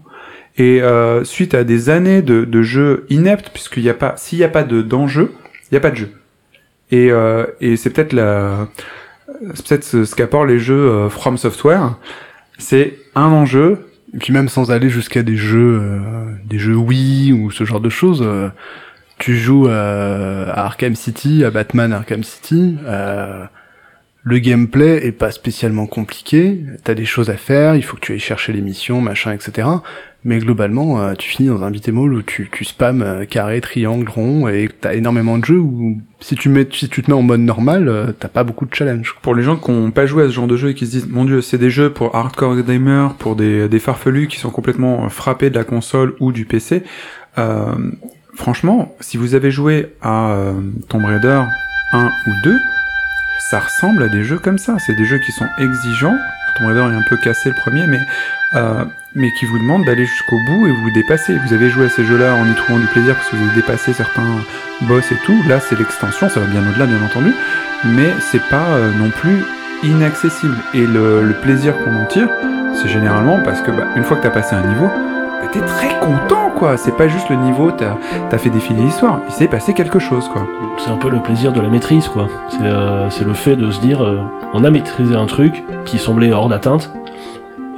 Et 0.58 0.82
euh, 0.82 1.25
suite 1.25 1.54
à 1.54 1.62
des 1.62 1.88
années 1.88 2.20
de, 2.20 2.44
de 2.44 2.62
jeux 2.62 3.06
ineptes, 3.08 3.50
puisqu'il 3.50 3.84
n'y 3.84 3.88
a 3.88 3.94
pas, 3.94 4.16
s'il 4.16 4.38
n'y 4.38 4.44
a 4.44 4.48
pas 4.48 4.64
de 4.64 4.82
d'enjeu, 4.82 5.32
il 5.64 5.75
n'y 5.75 5.78
a 5.78 5.81
pas 5.81 5.92
de 5.92 5.96
jeu. 5.96 6.10
Et, 6.90 7.12
euh, 7.12 7.46
et 7.60 7.76
c'est 7.76 7.90
peut-être 7.90 8.12
la, 8.12 8.69
c'est 9.54 9.69
peut-être 9.69 9.84
ce, 9.84 10.04
ce 10.04 10.14
qu'apportent 10.16 10.48
les 10.48 10.58
jeux 10.58 10.75
euh, 10.75 11.08
From 11.08 11.38
Software. 11.38 11.94
C'est 12.58 12.98
un 13.14 13.26
enjeu. 13.26 13.87
Et 14.14 14.18
puis 14.18 14.32
même 14.32 14.48
sans 14.48 14.70
aller 14.70 14.88
jusqu'à 14.88 15.22
des 15.22 15.36
jeux, 15.36 15.80
euh, 15.82 16.34
des 16.44 16.58
jeux 16.58 16.74
Wii 16.76 17.32
ou 17.32 17.50
ce 17.50 17.64
genre 17.64 17.80
de 17.80 17.88
choses, 17.88 18.22
euh, 18.22 18.48
tu 19.18 19.36
joues 19.36 19.68
euh, 19.68 20.46
à 20.48 20.64
Arkham 20.66 20.96
City, 20.96 21.44
à 21.44 21.50
Batman 21.50 21.92
Arkham 21.92 22.24
City. 22.24 22.76
euh, 22.86 23.44
le 24.22 24.38
gameplay 24.38 25.06
est 25.06 25.12
pas 25.12 25.30
spécialement 25.30 25.86
compliqué. 25.86 26.62
T'as 26.84 26.94
des 26.94 27.06
choses 27.06 27.30
à 27.30 27.36
faire, 27.36 27.74
il 27.74 27.82
faut 27.82 27.96
que 27.96 28.02
tu 28.02 28.12
ailles 28.12 28.18
chercher 28.18 28.52
les 28.52 28.60
missions, 28.60 29.00
machin, 29.00 29.32
etc. 29.32 29.66
Mais 30.25 30.38
globalement, 30.38 31.00
euh, 31.00 31.14
tu 31.14 31.31
finis 31.31 31.49
dans 31.49 31.62
un 31.62 31.70
beat'em 31.70 31.99
où 31.99 32.22
tu, 32.22 32.50
tu 32.52 32.64
spams 32.64 33.00
euh, 33.00 33.25
carré, 33.25 33.61
triangle, 33.62 34.08
rond, 34.08 34.49
et 34.49 34.69
t'as 34.69 34.94
énormément 34.94 35.38
de 35.38 35.44
jeux 35.46 35.58
où 35.58 35.99
si 36.20 36.34
tu 36.34 36.50
mets, 36.50 36.69
si 36.70 36.90
tu 36.90 37.02
te 37.02 37.11
mets 37.11 37.17
en 37.17 37.22
mode 37.22 37.40
normal, 37.40 37.88
euh, 37.88 38.12
t'as 38.12 38.28
pas 38.28 38.44
beaucoup 38.44 38.67
de 38.67 38.75
challenge. 38.75 39.17
Pour 39.22 39.34
les 39.34 39.43
gens 39.43 39.56
qui 39.56 39.70
n'ont 39.70 39.90
pas 39.90 40.05
joué 40.05 40.25
à 40.25 40.26
ce 40.26 40.32
genre 40.32 40.46
de 40.46 40.56
jeu 40.56 40.70
et 40.70 40.75
qui 40.75 40.84
se 40.87 40.90
disent, 40.90 41.08
mon 41.08 41.25
dieu, 41.25 41.40
c'est 41.40 41.56
des 41.56 41.70
jeux 41.70 41.90
pour 41.90 42.14
hardcore 42.14 42.61
gamers, 42.62 43.14
pour 43.14 43.34
des, 43.34 43.69
des 43.69 43.78
farfelus 43.78 44.28
qui 44.28 44.38
sont 44.38 44.50
complètement 44.50 45.08
frappés 45.08 45.49
de 45.49 45.56
la 45.56 45.64
console 45.64 46.14
ou 46.20 46.32
du 46.32 46.44
PC. 46.44 46.82
Franchement, 48.34 48.94
si 49.00 49.16
vous 49.16 49.34
avez 49.34 49.50
joué 49.50 49.94
à 50.02 50.52
Tomb 50.88 51.05
Raider 51.05 51.43
1 51.93 52.05
ou 52.05 52.31
2, 52.44 52.58
ça 53.50 53.61
ressemble 53.61 54.02
à 54.02 54.08
des 54.08 54.23
jeux 54.23 54.38
comme 54.38 54.58
ça. 54.58 54.76
C'est 54.78 54.94
des 54.94 55.05
jeux 55.05 55.19
qui 55.19 55.32
sont 55.32 55.49
exigeants. 55.58 56.16
Tomb 56.56 56.69
Raider 56.69 56.81
est 56.81 56.96
un 56.96 57.05
peu 57.08 57.16
cassé 57.16 57.49
le 57.49 57.55
premier, 57.56 57.87
mais 57.87 58.00
euh, 58.55 58.84
mais 59.14 59.32
qui 59.32 59.44
vous 59.44 59.58
demandent 59.58 59.84
d'aller 59.84 60.06
jusqu'au 60.06 60.36
bout 60.46 60.66
et 60.66 60.70
vous 60.70 60.90
dépasser. 60.90 61.36
Vous 61.46 61.52
avez 61.52 61.68
joué 61.68 61.86
à 61.86 61.88
ces 61.88 62.04
jeux-là 62.04 62.34
en 62.34 62.46
y 62.46 62.54
trouvant 62.54 62.78
du 62.78 62.86
plaisir 62.86 63.14
parce 63.14 63.28
que 63.28 63.36
vous 63.36 63.44
avez 63.44 63.54
dépassé 63.54 63.92
certains 63.92 64.22
boss 64.82 65.10
et 65.12 65.16
tout. 65.24 65.36
Là, 65.48 65.60
c'est 65.60 65.78
l'extension, 65.78 66.28
ça 66.28 66.40
va 66.40 66.46
bien 66.46 66.60
au-delà, 66.68 66.86
bien 66.86 67.04
entendu, 67.04 67.34
mais 67.84 68.10
c'est 68.20 68.42
pas 68.48 68.66
euh, 68.68 68.92
non 68.98 69.10
plus 69.10 69.44
inaccessible. 69.82 70.56
Et 70.74 70.86
le, 70.86 71.34
plaisir 71.42 71.74
qu'on 71.78 71.94
en 71.94 72.06
tire, 72.06 72.28
c'est 72.74 72.88
généralement 72.88 73.40
parce 73.42 73.60
que 73.60 73.70
bah, 73.70 73.86
une 73.96 74.04
fois 74.04 74.16
que 74.16 74.22
t'as 74.22 74.30
passé 74.30 74.54
un 74.54 74.66
niveau, 74.66 74.86
bah, 74.86 75.49
t'es 75.52 75.61
très 75.61 75.99
content, 75.99 76.50
quoi. 76.56 76.76
C'est 76.76 76.96
pas 76.96 77.08
juste 77.08 77.28
le 77.30 77.37
niveau, 77.37 77.70
t'as 77.73 77.96
as 78.30 78.38
fait 78.38 78.50
défiler 78.50 78.82
l'histoire. 78.82 79.20
Il 79.28 79.35
s'est 79.35 79.49
passé 79.49 79.75
quelque 79.75 79.99
chose, 79.99 80.28
quoi. 80.28 80.46
C'est 80.78 80.90
un 80.90 80.96
peu 80.96 81.11
le 81.11 81.20
plaisir 81.20 81.52
de 81.52 81.61
la 81.61 81.68
maîtrise, 81.68 82.08
quoi. 82.08 82.28
C'est 82.50 82.58
euh, 82.62 83.08
le 83.26 83.35
fait 83.35 83.56
de 83.56 83.70
se 83.70 83.80
dire, 83.80 84.04
euh, 84.04 84.20
on 84.54 84.64
a 84.64 84.70
maîtrisé 84.70 85.16
un 85.16 85.26
truc 85.26 85.64
qui 85.85 85.99
semblait 85.99 86.32
hors 86.32 86.49
d'atteinte, 86.49 86.92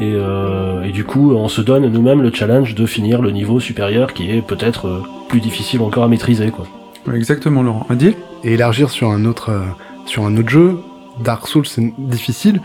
et, 0.03 0.15
euh, 0.17 0.83
et 0.83 0.91
du 0.91 1.05
coup, 1.05 1.33
on 1.33 1.49
se 1.49 1.61
donne 1.61 1.87
nous-mêmes 1.87 2.23
le 2.23 2.33
challenge 2.33 2.75
de 2.75 2.87
finir 2.87 3.23
le 3.23 3.31
niveau 3.31 3.61
supérieur 3.61 4.13
qui 4.13 4.31
est 4.31 4.43
peut-être 4.43 4.89
euh, 4.89 5.03
plus 5.29 5.41
difficile 5.41 5.81
encore 5.83 6.05
à 6.05 6.09
maîtriser, 6.09 6.51
quoi. 6.51 6.67
Exactement, 7.15 7.63
Laurent. 7.63 7.87
Adil? 7.89 8.15
Et 8.45 8.55
élargir 8.55 8.91
sur 8.91 9.11
un 9.11 9.25
autre 9.25 9.51
euh, 9.51 9.63
sur 10.07 10.25
un 10.25 10.37
autre 10.37 10.49
jeu. 10.49 10.79
Dark 11.23 11.47
Souls 11.47 11.67
c'est 11.67 11.93
difficile, 11.99 12.63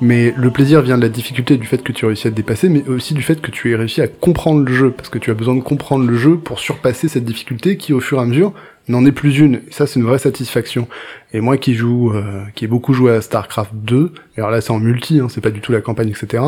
mais 0.00 0.34
le 0.36 0.50
plaisir 0.50 0.82
vient 0.82 0.96
de 0.96 1.02
la 1.02 1.08
difficulté 1.08 1.56
du 1.56 1.66
fait 1.66 1.82
que 1.82 1.92
tu 1.92 2.06
réussis 2.06 2.28
à 2.28 2.30
te 2.30 2.36
dépasser, 2.36 2.68
mais 2.68 2.86
aussi 2.88 3.14
du 3.14 3.22
fait 3.22 3.40
que 3.40 3.50
tu 3.50 3.72
aies 3.72 3.76
réussi 3.76 4.02
à 4.02 4.08
comprendre 4.08 4.64
le 4.64 4.72
jeu, 4.72 4.90
parce 4.90 5.08
que 5.08 5.18
tu 5.18 5.30
as 5.30 5.34
besoin 5.34 5.54
de 5.54 5.60
comprendre 5.60 6.06
le 6.06 6.16
jeu 6.16 6.36
pour 6.36 6.58
surpasser 6.58 7.08
cette 7.08 7.24
difficulté 7.24 7.76
qui, 7.76 7.92
au 7.92 8.00
fur 8.00 8.18
et 8.18 8.22
à 8.22 8.26
mesure, 8.26 8.52
n'en 8.88 9.04
est 9.04 9.12
plus 9.12 9.38
une. 9.38 9.56
Et 9.56 9.72
ça, 9.72 9.86
c'est 9.86 9.98
une 9.98 10.06
vraie 10.06 10.18
satisfaction. 10.18 10.86
Et 11.32 11.40
moi 11.40 11.56
qui 11.56 11.74
joue, 11.74 12.12
euh, 12.12 12.44
qui 12.54 12.64
ai 12.64 12.68
beaucoup 12.68 12.92
joué 12.92 13.12
à 13.12 13.20
StarCraft 13.20 13.72
2, 13.74 14.12
et 14.36 14.40
alors 14.40 14.50
là 14.50 14.60
c'est 14.60 14.70
en 14.70 14.78
multi, 14.78 15.18
hein, 15.18 15.26
c'est 15.28 15.40
pas 15.40 15.50
du 15.50 15.60
tout 15.60 15.72
la 15.72 15.80
campagne, 15.80 16.08
etc. 16.08 16.42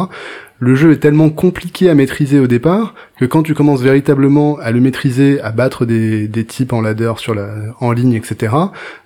Le 0.61 0.75
jeu 0.75 0.93
est 0.93 0.99
tellement 0.99 1.31
compliqué 1.31 1.91
à 1.91 1.95
maîtriser 1.95 2.39
au 2.39 2.47
départ 2.47 2.95
que 3.19 3.25
quand 3.25 3.43
tu 3.43 3.55
commences 3.55 3.83
véritablement 3.83 4.57
à 4.59 4.71
le 4.71 4.81
maîtriser, 4.81 5.41
à 5.41 5.51
battre 5.51 5.85
des, 5.85 6.27
des 6.29 6.45
types 6.45 6.73
en 6.73 6.81
ladder 6.81 7.13
sur 7.17 7.35
la, 7.35 7.55
en 7.81 7.93
ligne, 7.93 8.15
etc. 8.15 8.55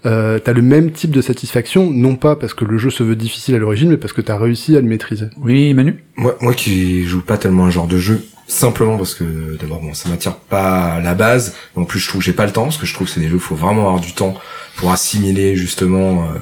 Euh, 0.07 0.39
t'as 0.39 0.53
le 0.53 0.63
même 0.63 0.93
type 0.93 1.11
de 1.11 1.21
satisfaction, 1.21 1.91
non 1.91 2.17
pas 2.17 2.37
parce 2.37 2.55
que 2.55 2.65
le 2.65 2.79
jeu 2.79 2.91
se 2.91 3.03
veut 3.03 3.17
difficile 3.17 3.55
à 3.55 3.59
l'origine, 3.59 3.91
mais 3.91 3.97
parce 3.97 4.13
que 4.13 4.21
t'as 4.33 4.39
réussi 4.43 4.77
à 4.77 4.81
le 4.81 4.87
maîtriser 4.87 5.27
Oui, 5.43 5.75
Manu? 5.75 6.03
Moi, 6.17 6.37
moi 6.41 6.55
qui 6.55 7.05
joue 7.05 7.21
pas 7.21 7.37
tellement 7.37 7.67
un 7.67 7.71
genre 7.71 7.87
de 7.87 7.99
jeu, 7.99 8.25
simplement 8.47 8.97
parce 8.97 9.15
que 9.15 9.59
d'abord 9.61 9.81
bon, 9.81 9.93
ça 9.95 10.09
m'attire 10.09 10.37
pas 10.37 10.95
à 10.95 11.01
la 11.01 11.15
base. 11.15 11.55
En 11.77 11.85
plus, 11.85 11.99
je 12.01 12.09
trouve 12.09 12.21
que 12.21 12.25
j'ai 12.25 12.33
pas 12.33 12.47
le 12.47 12.53
temps 12.53 12.65
parce 12.65 12.79
que 12.79 12.87
je 12.87 12.95
trouve 12.95 13.07
que 13.07 13.13
c'est 13.13 13.21
des 13.21 13.29
jeux, 13.29 13.39
faut 13.39 13.55
vraiment 13.55 13.83
avoir 13.89 14.01
du 14.01 14.13
temps 14.15 14.35
pour 14.77 14.91
assimiler 14.91 15.55
justement 15.55 16.25
euh, 16.25 16.39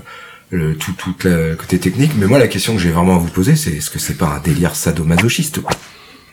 le 0.51 0.77
tout 0.77 0.93
tout 0.93 1.15
le 1.25 1.55
côté 1.57 1.79
technique. 1.79 2.13
Mais 2.17 2.27
moi, 2.27 2.39
la 2.39 2.49
question 2.49 2.75
que 2.75 2.81
j'ai 2.81 2.91
vraiment 2.91 3.17
à 3.17 3.19
vous 3.19 3.31
poser, 3.31 3.57
c'est 3.57 3.73
est-ce 3.73 3.91
que 3.91 3.99
c'est 3.99 4.17
pas 4.17 4.29
un 4.37 4.41
délire 4.41 4.75
sadomasochiste 4.77 5.61
quoi, 5.61 5.73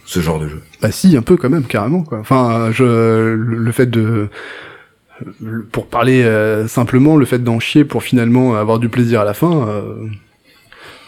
ce 0.05 0.19
genre 0.19 0.39
de 0.39 0.47
jeu? 0.47 0.61
Bah 0.81 0.91
si, 0.91 1.17
un 1.17 1.23
peu 1.23 1.37
quand 1.37 1.49
même, 1.49 1.63
carrément 1.63 2.03
quoi. 2.03 2.19
Enfin, 2.19 2.69
je 2.71 2.83
le 2.83 3.35
le 3.35 3.71
fait 3.71 3.89
de 3.89 4.29
pour 5.71 5.87
parler 5.87 6.21
euh, 6.21 6.67
simplement, 6.67 7.17
le 7.17 7.25
fait 7.25 7.39
d'en 7.43 7.59
chier 7.59 7.83
pour 7.83 8.03
finalement 8.03 8.55
avoir 8.55 8.77
du 8.77 8.89
plaisir 8.89 9.21
à 9.21 9.25
la 9.25 9.33
fin. 9.33 9.67
euh, 9.67 10.07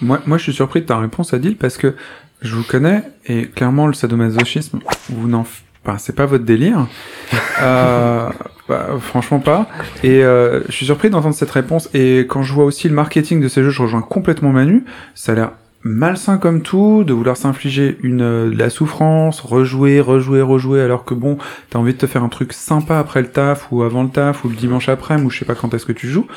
Moi, 0.02 0.22
moi, 0.26 0.38
je 0.38 0.44
suis 0.44 0.54
surpris 0.54 0.82
de 0.82 0.86
ta 0.86 0.98
réponse, 0.98 1.34
Adil, 1.34 1.58
parce 1.58 1.78
que 1.78 1.96
je 2.42 2.56
vous 2.56 2.64
connais 2.64 3.04
et 3.26 3.48
clairement 3.48 3.88
le 3.88 3.94
sadomasochisme, 3.94 4.80
vous 5.10 5.28
n'en, 5.28 5.46
enfin, 5.86 5.98
c'est 5.98 6.16
pas 6.16 6.26
votre 6.26 6.46
délire. 6.46 6.88
euh, 7.62 8.30
bah, 8.68 8.88
franchement 9.00 9.40
pas. 9.40 9.68
Et 10.04 10.24
euh, 10.24 10.62
je 10.68 10.72
suis 10.72 10.86
surpris 10.86 11.10
d'entendre 11.10 11.36
cette 11.36 11.52
réponse. 11.52 11.90
Et 11.94 12.20
quand 12.30 12.44
je 12.44 12.54
vois 12.54 12.66
aussi 12.66 12.88
le 12.88 12.96
marketing 12.96 13.42
de 13.42 13.48
ces 13.48 13.64
jeux, 13.64 13.72
je 13.72 13.82
rejoins 13.82 14.02
complètement 14.02 14.52
Manu. 14.52 14.86
Ça 15.16 15.34
a 15.34 15.36
l'air 15.36 15.52
malsain 15.82 16.38
comme 16.38 16.62
tout, 16.62 17.04
de 17.06 17.14
vouloir 17.14 17.38
s'infliger 17.38 17.98
une 18.04 18.22
euh, 18.22 18.50
de 18.50 18.58
la 18.58 18.70
souffrance, 18.70 19.40
rejouer, 19.40 20.02
rejouer, 20.02 20.42
rejouer, 20.42 20.82
alors 20.82 21.06
que 21.06 21.14
bon, 21.14 21.38
t'as 21.70 21.80
envie 21.80 21.94
de 21.94 21.98
te 21.98 22.06
faire 22.06 22.24
un 22.24 22.30
truc 22.30 22.54
sympa 22.54 23.00
après 23.00 23.22
le 23.22 23.30
taf 23.30 23.72
ou 23.72 23.84
avant 23.84 24.04
le 24.04 24.10
taf 24.10 24.44
ou 24.44 24.50
le 24.50 24.56
dimanche 24.56 24.90
après, 24.90 25.20
ou 25.20 25.30
je 25.30 25.40
sais 25.40 25.46
pas 25.46 25.56
quand 25.56 25.74
est-ce 25.74 25.86
que 25.86 25.94
tu 25.94 26.10
joues. 26.10 26.28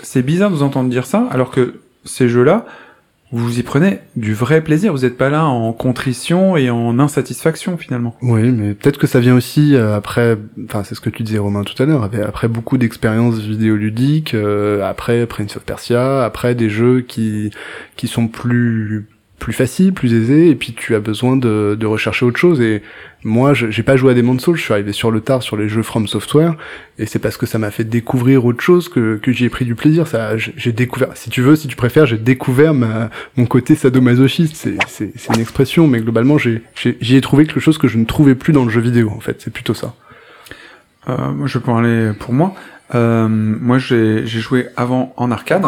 C'est 0.00 0.22
bizarre 0.22 0.50
de 0.50 0.56
vous 0.56 0.62
entendre 0.62 0.90
dire 0.90 1.06
ça, 1.06 1.28
alors 1.30 1.50
que 1.50 1.74
ces 2.04 2.28
jeux-là, 2.28 2.66
vous 3.30 3.58
y 3.58 3.62
prenez 3.62 4.00
du 4.16 4.32
vrai 4.34 4.62
plaisir. 4.62 4.92
Vous 4.92 5.00
n'êtes 5.02 5.18
pas 5.18 5.28
là 5.28 5.44
en 5.44 5.72
contrition 5.72 6.56
et 6.56 6.70
en 6.70 6.98
insatisfaction 6.98 7.76
finalement. 7.76 8.16
Oui, 8.22 8.50
mais 8.50 8.74
peut-être 8.74 8.98
que 8.98 9.06
ça 9.06 9.20
vient 9.20 9.36
aussi 9.36 9.74
euh, 9.74 9.94
après, 9.96 10.38
enfin 10.64 10.82
c'est 10.84 10.94
ce 10.94 11.00
que 11.00 11.10
tu 11.10 11.22
disais 11.22 11.38
Romain 11.38 11.62
tout 11.64 11.80
à 11.82 11.86
l'heure, 11.86 12.08
après- 12.26 12.48
beaucoup 12.48 12.78
d'expériences 12.78 13.38
vidéoludiques, 13.38 14.34
euh, 14.34 14.82
après 14.88 15.26
Prince 15.26 15.56
of 15.56 15.64
Persia, 15.64 16.24
après 16.24 16.54
des 16.54 16.70
jeux 16.70 17.00
qui 17.02 17.50
qui 17.96 18.08
sont 18.08 18.28
plus 18.28 19.06
plus 19.38 19.52
faciles, 19.52 19.92
plus 19.92 20.14
aisés, 20.14 20.50
et 20.50 20.54
puis 20.54 20.72
tu 20.72 20.94
as 20.94 21.00
besoin 21.00 21.36
de, 21.36 21.76
de 21.78 21.86
rechercher 21.86 22.24
autre 22.24 22.38
chose. 22.38 22.60
Et 22.60 22.82
moi, 23.24 23.54
j'ai 23.54 23.82
pas 23.82 23.96
joué 23.96 24.12
à 24.12 24.14
Demon's 24.14 24.42
Souls, 24.42 24.56
je 24.56 24.62
suis 24.62 24.72
arrivé 24.72 24.92
sur 24.92 25.10
le 25.10 25.20
tard 25.20 25.42
sur 25.42 25.56
les 25.56 25.68
jeux 25.68 25.82
From 25.82 26.06
Software, 26.06 26.54
et 26.98 27.06
c'est 27.06 27.18
parce 27.18 27.36
que 27.36 27.46
ça 27.46 27.58
m'a 27.58 27.70
fait 27.70 27.84
découvrir 27.84 28.44
autre 28.44 28.60
chose 28.60 28.88
que, 28.88 29.16
que 29.16 29.32
j'y 29.32 29.44
ai 29.44 29.48
pris 29.48 29.64
du 29.64 29.74
plaisir. 29.74 30.06
Ça, 30.06 30.36
j'ai 30.36 30.72
découvert, 30.72 31.16
si 31.16 31.30
tu 31.30 31.40
veux, 31.40 31.56
si 31.56 31.68
tu 31.68 31.76
préfères, 31.76 32.06
j'ai 32.06 32.18
découvert 32.18 32.74
ma, 32.74 33.10
mon 33.36 33.46
côté 33.46 33.74
sadomasochiste. 33.74 34.56
C'est, 34.86 35.34
une 35.34 35.40
expression, 35.40 35.86
mais 35.86 36.00
globalement, 36.00 36.36
j'y 36.38 37.16
ai 37.16 37.20
trouvé 37.20 37.46
quelque 37.46 37.60
chose 37.60 37.78
que 37.78 37.88
je 37.88 37.98
ne 37.98 38.04
trouvais 38.04 38.34
plus 38.34 38.52
dans 38.52 38.64
le 38.64 38.70
jeu 38.70 38.80
vidéo. 38.80 39.10
En 39.16 39.20
fait, 39.20 39.40
c'est 39.40 39.52
plutôt 39.52 39.74
ça. 39.74 39.94
Euh, 41.08 41.46
je 41.46 41.58
peux 41.58 41.64
parler 41.64 42.12
pour 42.18 42.34
moi. 42.34 42.54
Euh, 42.94 43.28
moi, 43.28 43.78
j'ai 43.78 44.24
joué 44.26 44.66
avant 44.76 45.12
en 45.16 45.30
arcade 45.30 45.64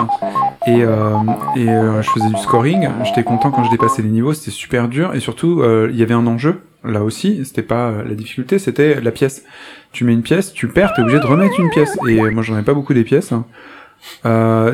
et, 0.66 0.82
euh, 0.82 1.14
et 1.56 1.68
euh, 1.68 2.00
je 2.02 2.10
faisais 2.10 2.28
du 2.28 2.36
scoring. 2.36 2.88
J'étais 3.04 3.22
content 3.24 3.50
quand 3.50 3.64
je 3.64 3.70
dépassais 3.70 4.02
les 4.02 4.08
niveaux, 4.08 4.32
c'était 4.32 4.50
super 4.50 4.88
dur 4.88 5.14
et 5.14 5.20
surtout 5.20 5.60
euh, 5.60 5.88
il 5.92 5.96
y 5.98 6.02
avait 6.02 6.14
un 6.14 6.26
enjeu 6.26 6.60
là 6.84 7.02
aussi. 7.04 7.44
C'était 7.44 7.62
pas 7.62 7.88
euh, 7.90 8.04
la 8.08 8.14
difficulté, 8.14 8.58
c'était 8.58 9.00
la 9.00 9.10
pièce. 9.10 9.44
Tu 9.92 10.04
mets 10.04 10.12
une 10.14 10.22
pièce, 10.22 10.52
tu 10.52 10.68
perds, 10.68 10.94
t'es 10.94 11.02
obligé 11.02 11.18
de 11.20 11.26
remettre 11.26 11.58
une 11.60 11.68
pièce. 11.70 11.98
Et 12.08 12.30
moi, 12.30 12.42
j'en 12.42 12.58
ai 12.58 12.62
pas 12.62 12.74
beaucoup 12.74 12.94
des 12.94 13.04
pièces. 13.04 13.32
hein. 13.32 13.44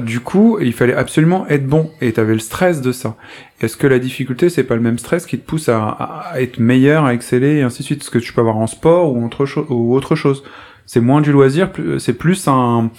Du 0.05 0.21
coup, 0.21 0.59
il 0.61 0.73
fallait 0.73 0.95
absolument 0.95 1.47
être 1.49 1.67
bon 1.67 1.91
et 2.01 2.13
t'avais 2.13 2.35
le 2.35 2.39
stress 2.39 2.81
de 2.81 2.93
ça. 2.93 3.17
Est-ce 3.61 3.77
que 3.77 3.89
la 3.89 3.99
difficulté, 3.99 4.51
c'est 4.51 4.63
pas 4.63 4.77
le 4.77 4.81
même 4.83 4.99
stress 4.99 5.27
qui 5.27 5.37
te 5.39 5.45
pousse 5.45 5.69
à, 5.69 5.83
à- 5.83 6.41
être 6.41 6.61
meilleur, 6.61 7.05
à 7.07 7.13
exceller 7.15 7.57
et 7.57 7.63
ainsi 7.63 7.81
de 7.81 7.87
suite? 7.87 8.03
Ce 8.05 8.11
que 8.11 8.19
tu 8.21 8.33
peux 8.33 8.41
avoir 8.41 8.57
en 8.59 8.69
sport 8.69 9.13
ou 9.15 9.95
autre 9.97 10.15
chose? 10.15 10.45
C'est 10.87 11.01
moins 11.01 11.21
du 11.21 11.33
loisir, 11.33 11.71
c'est 11.99 12.13
plus 12.15 12.47
un, 12.49 12.91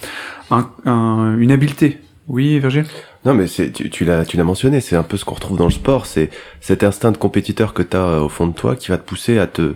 un, 0.50 0.70
un- 0.84 1.38
une 1.38 1.50
habileté. 1.50 1.98
Oui, 2.28 2.58
Virgile? 2.58 2.84
Non, 3.24 3.32
mais 3.34 3.46
c'est, 3.46 3.72
tu, 3.72 3.88
tu 3.88 4.04
l'as, 4.04 4.24
tu 4.26 4.36
l'as 4.36 4.44
mentionné, 4.44 4.80
c'est 4.80 4.96
un 4.96 5.02
peu 5.02 5.16
ce 5.16 5.24
qu'on 5.24 5.34
retrouve 5.34 5.56
dans 5.56 5.64
le 5.64 5.70
sport, 5.70 6.04
c'est 6.06 6.28
cet 6.60 6.84
instinct 6.84 7.10
de 7.10 7.16
compétiteur 7.16 7.72
que 7.72 7.82
tu 7.82 7.96
as 7.96 8.22
au 8.22 8.28
fond 8.28 8.46
de 8.46 8.52
toi 8.52 8.76
qui 8.76 8.88
va 8.88 8.98
te 8.98 9.08
pousser 9.08 9.38
à 9.38 9.46
te, 9.46 9.74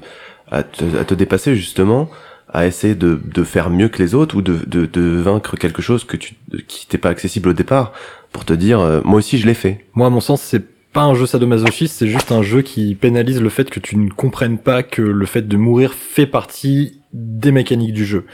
à 0.50 0.62
te, 0.62 0.84
à 0.98 1.04
te 1.04 1.14
dépasser 1.14 1.56
justement, 1.56 2.10
à 2.52 2.66
essayer 2.66 2.94
de, 2.94 3.18
de 3.24 3.42
faire 3.44 3.70
mieux 3.70 3.88
que 3.88 4.02
les 4.02 4.14
autres 4.14 4.36
ou 4.36 4.42
de, 4.42 4.58
de, 4.66 4.84
de 4.84 5.00
vaincre 5.20 5.56
quelque 5.56 5.80
chose 5.80 6.04
que 6.04 6.18
tu, 6.18 6.34
qui 6.68 6.86
t'est 6.86 6.98
pas 6.98 7.08
accessible 7.08 7.48
au 7.48 7.52
départ 7.54 7.92
pour 8.32 8.44
te 8.44 8.52
dire, 8.52 8.80
euh, 8.80 9.00
moi 9.04 9.18
aussi 9.18 9.38
je 9.38 9.46
l'ai 9.46 9.54
fait. 9.54 9.86
Moi, 9.94 10.06
à 10.06 10.10
mon 10.10 10.20
sens, 10.20 10.42
c'est 10.42 10.62
pas 10.92 11.02
un 11.02 11.14
jeu 11.14 11.26
sadomasochiste, 11.26 11.98
c'est 11.98 12.08
juste 12.08 12.32
un 12.32 12.42
jeu 12.42 12.62
qui 12.62 12.94
pénalise 12.94 13.40
le 13.40 13.48
fait 13.48 13.70
que 13.70 13.80
tu 13.80 13.96
ne 13.96 14.10
comprennes 14.10 14.58
pas 14.58 14.82
que 14.82 15.02
le 15.02 15.26
fait 15.26 15.46
de 15.48 15.56
mourir 15.56 15.92
fait 15.94 16.26
partie 16.26 17.00
des 17.12 17.50
mécaniques 17.52 17.94
du 17.94 18.04
jeu. 18.04 18.24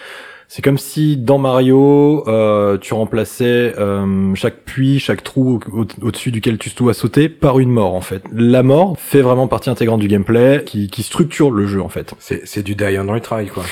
C'est 0.51 0.63
comme 0.63 0.79
si 0.79 1.19
dans 1.19 1.37
Mario, 1.37 2.25
euh, 2.27 2.79
tu 2.79 2.95
remplaçais 2.95 3.75
euh, 3.79 4.35
chaque 4.35 4.65
puits, 4.65 4.99
chaque 4.99 5.23
trou 5.23 5.61
au- 5.71 5.81
au- 5.83 5.87
au-dessus 6.07 6.31
duquel 6.31 6.57
tu 6.57 6.71
dois 6.71 6.95
sauter 6.95 7.29
par 7.29 7.59
une 7.59 7.71
mort 7.71 7.95
en 7.95 8.01
fait. 8.01 8.23
La 8.33 8.63
mort 8.63 8.97
fait 8.99 9.21
vraiment 9.21 9.47
partie 9.47 9.69
intégrante 9.69 10.01
du 10.01 10.09
gameplay 10.09 10.63
qui, 10.65 10.89
qui 10.89 11.03
structure 11.03 11.51
le 11.51 11.67
jeu 11.67 11.83
en 11.83 11.91
fait. 11.91 12.15
C'est 12.19 12.41
c'est 12.47 12.63
du 12.63 12.75
die 12.75 12.97
and 12.99 13.13
retry 13.13 13.47
quoi. 13.49 13.63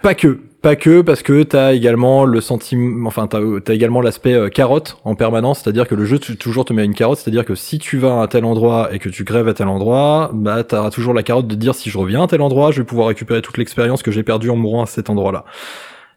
Pas 0.00 0.14
que, 0.14 0.40
pas 0.62 0.76
que, 0.76 1.00
parce 1.00 1.22
que 1.22 1.42
t'as 1.42 1.74
également 1.74 2.24
le 2.24 2.40
sentiment, 2.40 3.08
enfin 3.08 3.26
t'as 3.26 3.40
as 3.40 3.74
également 3.74 4.00
l'aspect 4.00 4.34
euh, 4.34 4.48
carotte 4.48 4.96
en 5.04 5.16
permanence, 5.16 5.60
c'est-à-dire 5.60 5.88
que 5.88 5.96
le 5.96 6.04
jeu 6.04 6.20
toujours 6.20 6.64
te 6.64 6.72
met 6.72 6.84
une 6.84 6.94
carotte, 6.94 7.18
c'est-à-dire 7.18 7.44
que 7.44 7.56
si 7.56 7.80
tu 7.80 7.98
vas 7.98 8.22
à 8.22 8.28
tel 8.28 8.44
endroit 8.44 8.94
et 8.94 9.00
que 9.00 9.08
tu 9.08 9.24
grèves 9.24 9.48
à 9.48 9.54
tel 9.54 9.66
endroit, 9.66 10.30
bah 10.32 10.62
t'auras 10.62 10.90
toujours 10.90 11.14
la 11.14 11.24
carotte 11.24 11.48
de 11.48 11.56
dire 11.56 11.74
si 11.74 11.90
je 11.90 11.98
reviens 11.98 12.22
à 12.22 12.26
tel 12.28 12.40
endroit, 12.40 12.70
je 12.70 12.80
vais 12.80 12.86
pouvoir 12.86 13.08
récupérer 13.08 13.42
toute 13.42 13.58
l'expérience 13.58 14.02
que 14.02 14.12
j'ai 14.12 14.22
perdue 14.22 14.50
en 14.50 14.56
mourant 14.56 14.82
à 14.84 14.86
cet 14.86 15.10
endroit-là. 15.10 15.44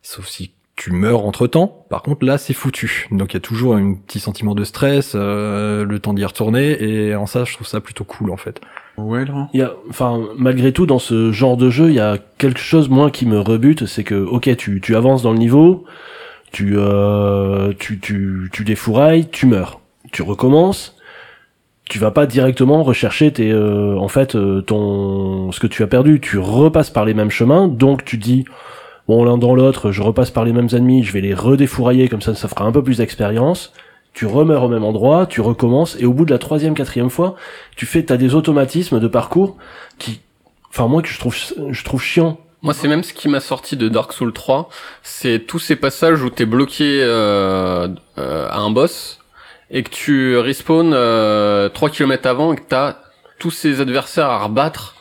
Sauf 0.04 0.28
si 0.28 0.52
tu 0.76 0.92
meurs 0.92 1.26
entre 1.26 1.48
temps, 1.48 1.86
par 1.90 2.04
contre 2.04 2.24
là 2.24 2.38
c'est 2.38 2.54
foutu. 2.54 3.08
Donc 3.10 3.34
il 3.34 3.38
y 3.38 3.38
a 3.38 3.42
toujours 3.42 3.76
un 3.76 3.96
petit 3.96 4.20
sentiment 4.20 4.54
de 4.54 4.64
stress, 4.64 5.14
euh, 5.16 5.86
le 5.86 6.00
temps 6.00 6.14
d'y 6.14 6.24
retourner, 6.24 6.84
et 6.84 7.16
en 7.16 7.26
ça 7.26 7.46
je 7.46 7.54
trouve 7.56 7.66
ça 7.68 7.82
plutôt 7.82 8.04
cool 8.04 8.30
en 8.30 8.38
fait. 8.38 8.62
Ouais, 8.98 9.26
Laurent. 9.26 9.50
Il 9.54 9.60
y 9.60 9.64
a, 9.64 9.74
enfin, 9.90 10.22
malgré 10.38 10.72
tout, 10.72 10.86
dans 10.86 11.00
ce 11.00 11.32
genre 11.32 11.58
de 11.58 11.70
jeu, 11.70 11.90
il 11.90 11.96
y 11.96 12.00
a 12.00 12.18
quelque 12.38 12.60
chose 12.60 12.90
moins 12.90 13.10
qui 13.10 13.26
me 13.26 13.40
rebute, 13.40 13.86
c'est 13.86 14.04
que, 14.04 14.16
ok, 14.16 14.56
tu, 14.56 14.80
tu 14.82 14.96
avances 14.96 15.22
dans 15.22 15.34
le 15.34 15.38
niveau, 15.38 15.84
tu, 16.52 16.76
euh, 16.78 17.74
tu, 17.78 18.00
tu, 18.00 18.50
tu 18.54 18.64
défourailles, 18.64 19.28
tu 19.30 19.48
meurs, 19.48 19.82
tu 20.12 20.22
recommences, 20.22 20.96
tu 21.90 22.00
vas 22.00 22.12
pas 22.12 22.26
directement 22.26 22.84
rechercher 22.84 23.32
tes, 23.32 23.52
euh, 23.52 23.98
en 23.98 24.08
fait, 24.08 24.36
euh, 24.36 24.62
ton, 24.62 25.52
ce 25.52 25.60
que 25.60 25.68
tu 25.68 25.84
as 25.84 25.88
perdu, 25.88 26.20
tu 26.22 26.38
repasses 26.38 26.90
par 26.90 27.06
les 27.06 27.14
mêmes 27.14 27.32
chemins, 27.32 27.68
donc 27.68 28.06
tu 28.06 28.18
dis, 28.18 28.46
bon, 29.08 29.26
l'un 29.26 29.38
dans 29.38 29.54
l'autre, 29.54 29.92
je 29.92 30.02
repasse 30.02 30.32
par 30.32 30.46
les 30.46 30.54
mêmes 30.54 30.70
ennemis, 30.72 31.04
je 31.04 31.12
vais 31.12 31.22
les 31.22 31.34
redéfourailler, 31.34 32.08
comme 32.08 32.22
ça, 32.22 32.34
ça 32.34 32.48
fera 32.48 32.66
un 32.66 32.72
peu 32.72 32.84
plus 32.84 32.98
d'expérience. 32.98 33.74
Tu 34.16 34.26
remeurs 34.26 34.64
au 34.64 34.70
même 34.70 34.86
endroit, 34.86 35.26
tu 35.26 35.42
recommences, 35.42 35.98
et 36.00 36.06
au 36.06 36.14
bout 36.14 36.24
de 36.24 36.32
la 36.32 36.40
troisième, 36.40 36.74
quatrième 36.74 37.10
fois, 37.10 37.36
tu 37.76 37.86
fais, 37.86 38.02
t'as 38.02 38.16
des 38.16 38.34
automatismes 38.34 39.02
de 39.02 39.08
parcours 39.10 39.58
qui, 40.00 40.22
enfin 40.70 40.88
moi 40.88 41.02
que 41.02 41.10
je 41.10 41.20
trouve, 41.20 41.36
je 41.70 41.84
trouve 41.84 42.02
chiant. 42.02 42.40
Moi, 42.62 42.74
c'est 42.74 42.88
même 42.88 43.04
ce 43.04 43.14
qui 43.14 43.28
m'a 43.28 43.42
sorti 43.42 43.76
de 43.76 43.90
Dark 43.90 44.14
Souls 44.14 44.34
3. 44.34 44.70
C'est 45.04 45.40
tous 45.46 45.60
ces 45.60 45.76
passages 45.76 46.24
où 46.24 46.30
t'es 46.30 46.46
bloqué 46.46 47.02
euh, 47.04 47.90
euh, 48.18 48.48
à 48.50 48.58
un 48.58 48.72
boss 48.72 49.20
et 49.70 49.84
que 49.84 49.90
tu 49.90 50.38
respawns 50.38 50.94
euh, 50.94 51.70
3 51.70 51.90
km 51.90 52.28
avant 52.28 52.54
et 52.54 52.56
que 52.56 52.64
t'as 52.68 52.96
tous 53.38 53.52
ces 53.52 53.82
adversaires 53.82 54.30
à 54.30 54.46
rebattre. 54.46 54.96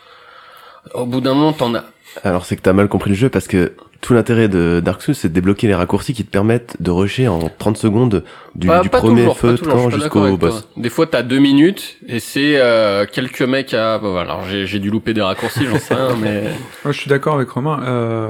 Au 0.92 1.06
bout 1.06 1.20
d'un 1.20 1.34
moment, 1.34 1.52
t'en 1.52 1.74
as... 1.74 1.84
Alors 2.22 2.44
c'est 2.44 2.56
que 2.56 2.62
t'as 2.62 2.72
mal 2.72 2.88
compris 2.88 3.10
le 3.10 3.16
jeu 3.16 3.28
parce 3.28 3.46
que 3.46 3.72
tout 4.04 4.12
l'intérêt 4.12 4.48
de 4.48 4.82
Dark 4.84 5.00
Souls 5.00 5.14
c'est 5.14 5.30
de 5.30 5.32
débloquer 5.32 5.66
les 5.66 5.74
raccourcis 5.74 6.12
qui 6.12 6.26
te 6.26 6.30
permettent 6.30 6.76
de 6.78 6.90
rusher 6.90 7.26
en 7.26 7.48
30 7.48 7.78
secondes 7.78 8.22
du, 8.54 8.68
premier 8.90 9.22
toujours, 9.22 9.38
feu 9.38 9.54
de 9.54 9.60
camp 9.62 9.88
jusqu'au 9.88 10.36
boss. 10.36 10.68
Des 10.76 10.90
fois, 10.90 11.06
t'as 11.06 11.22
deux 11.22 11.38
minutes 11.38 11.96
et 12.06 12.20
c'est 12.20 12.56
euh, 12.58 13.06
quelques 13.10 13.40
mecs 13.40 13.72
à... 13.72 13.96
Voilà, 13.96 14.32
alors 14.32 14.44
j'ai 14.44 14.66
j'ai 14.66 14.78
dû 14.78 14.90
louper 14.90 15.14
des 15.14 15.22
raccourcis, 15.22 15.64
j'en 15.64 15.78
sais 15.78 15.94
rien, 15.94 16.16
mais... 16.20 16.42
Moi, 16.84 16.92
je 16.92 17.00
suis 17.00 17.08
d'accord 17.08 17.36
avec 17.36 17.48
Romain. 17.48 17.82
Euh, 17.82 18.28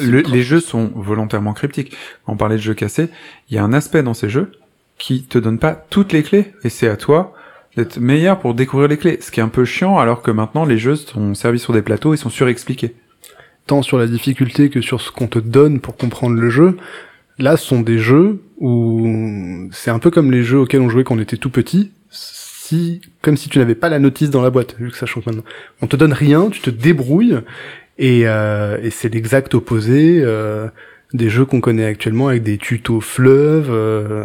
le- 0.00 0.22
les 0.22 0.42
jeux 0.42 0.60
sont 0.60 0.90
volontairement 0.94 1.52
cryptiques. 1.52 1.94
On 2.26 2.38
parlait 2.38 2.56
de 2.56 2.62
jeux 2.62 2.72
cassés. 2.74 3.10
Il 3.50 3.56
y 3.56 3.58
a 3.58 3.64
un 3.64 3.74
aspect 3.74 4.02
dans 4.02 4.14
ces 4.14 4.30
jeux 4.30 4.52
qui 4.96 5.24
te 5.24 5.36
donne 5.36 5.58
pas 5.58 5.74
toutes 5.74 6.14
les 6.14 6.22
clés, 6.22 6.54
et 6.64 6.70
c'est 6.70 6.88
à 6.88 6.96
toi 6.96 7.34
d'être 7.76 7.98
meilleur 7.98 8.38
pour 8.38 8.54
découvrir 8.54 8.88
les 8.88 8.96
clés. 8.96 9.18
Ce 9.20 9.30
qui 9.30 9.40
est 9.40 9.42
un 9.42 9.48
peu 9.48 9.66
chiant, 9.66 9.98
alors 9.98 10.22
que 10.22 10.30
maintenant 10.30 10.64
les 10.64 10.78
jeux 10.78 10.96
sont 10.96 11.34
servis 11.34 11.58
sur 11.58 11.74
des 11.74 11.82
plateaux 11.82 12.14
et 12.14 12.16
sont 12.16 12.30
surexpliqués. 12.30 12.94
Tant 13.66 13.82
sur 13.82 13.98
la 13.98 14.06
difficulté 14.06 14.70
que 14.70 14.80
sur 14.80 15.00
ce 15.00 15.10
qu'on 15.10 15.28
te 15.28 15.38
donne 15.38 15.80
pour 15.80 15.96
comprendre 15.96 16.36
le 16.36 16.50
jeu. 16.50 16.76
Là, 17.38 17.56
sont 17.56 17.80
des 17.80 17.98
jeux 17.98 18.40
où 18.58 19.68
c'est 19.72 19.90
un 19.90 19.98
peu 19.98 20.10
comme 20.10 20.30
les 20.30 20.42
jeux 20.42 20.58
auxquels 20.58 20.80
on 20.80 20.88
jouait 20.88 21.04
quand 21.04 21.16
on 21.16 21.20
était 21.20 21.36
tout 21.36 21.50
petit. 21.50 21.90
Si, 22.10 23.00
comme 23.20 23.36
si 23.36 23.48
tu 23.48 23.58
n'avais 23.58 23.74
pas 23.74 23.88
la 23.88 23.98
notice 23.98 24.30
dans 24.30 24.42
la 24.42 24.50
boîte, 24.50 24.76
vu 24.78 24.90
que 24.90 24.96
ça 24.96 25.06
change 25.06 25.26
maintenant. 25.26 25.44
On 25.80 25.86
te 25.86 25.96
donne 25.96 26.12
rien, 26.12 26.48
tu 26.50 26.60
te 26.60 26.70
débrouilles, 26.70 27.38
et, 27.98 28.22
euh, 28.26 28.78
et 28.82 28.90
c'est 28.90 29.12
l'exact 29.12 29.54
opposé 29.54 30.20
euh, 30.22 30.68
des 31.12 31.28
jeux 31.28 31.44
qu'on 31.44 31.60
connaît 31.60 31.84
actuellement 31.84 32.28
avec 32.28 32.42
des 32.42 32.58
tutos 32.58 33.00
fleuves, 33.00 33.70
euh, 33.70 34.24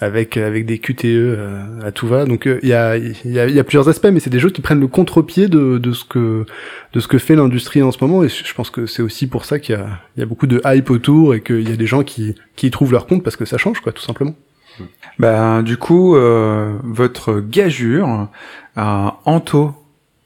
avec 0.00 0.36
avec 0.36 0.66
des 0.66 0.78
QTE 0.78 1.04
euh, 1.04 1.62
à 1.82 1.92
tout 1.92 2.06
va. 2.06 2.24
Donc 2.24 2.46
euh, 2.46 2.58
il 2.62 2.68
y, 2.68 2.72
a, 2.72 2.96
y, 2.96 3.14
y 3.24 3.58
a 3.58 3.64
plusieurs 3.64 3.88
aspects, 3.88 4.08
mais 4.12 4.20
c'est 4.20 4.30
des 4.30 4.40
jeux 4.40 4.50
qui 4.50 4.60
prennent 4.60 4.80
le 4.80 4.88
contre-pied 4.88 5.48
de, 5.48 5.78
de 5.78 5.92
ce 5.92 6.04
que 6.04 6.44
de 6.92 7.00
ce 7.00 7.08
que 7.08 7.18
fait 7.18 7.36
l'industrie 7.36 7.82
en 7.82 7.92
ce 7.92 7.98
moment. 8.00 8.24
Et 8.24 8.28
je 8.28 8.54
pense 8.54 8.70
que 8.70 8.86
c'est 8.86 9.02
aussi 9.02 9.26
pour 9.26 9.44
ça 9.44 9.58
qu'il 9.58 9.76
y 9.76 9.78
a, 9.78 9.86
il 10.16 10.20
y 10.20 10.22
a 10.22 10.26
beaucoup 10.26 10.46
de 10.46 10.60
hype 10.64 10.90
autour 10.90 11.34
et 11.34 11.40
qu'il 11.40 11.68
y 11.68 11.72
a 11.72 11.76
des 11.76 11.86
gens 11.86 12.02
qui 12.02 12.34
qui 12.56 12.66
y 12.66 12.70
trouvent 12.70 12.92
leur 12.92 13.06
compte 13.06 13.22
parce 13.22 13.36
que 13.36 13.44
ça 13.44 13.58
change, 13.58 13.80
quoi, 13.80 13.92
tout 13.92 14.02
simplement. 14.02 14.34
Bah, 15.18 15.62
du 15.62 15.76
coup, 15.76 16.16
euh, 16.16 16.76
votre 16.82 17.40
gageure 17.40 18.28
à 18.74 19.20
Anto 19.24 19.72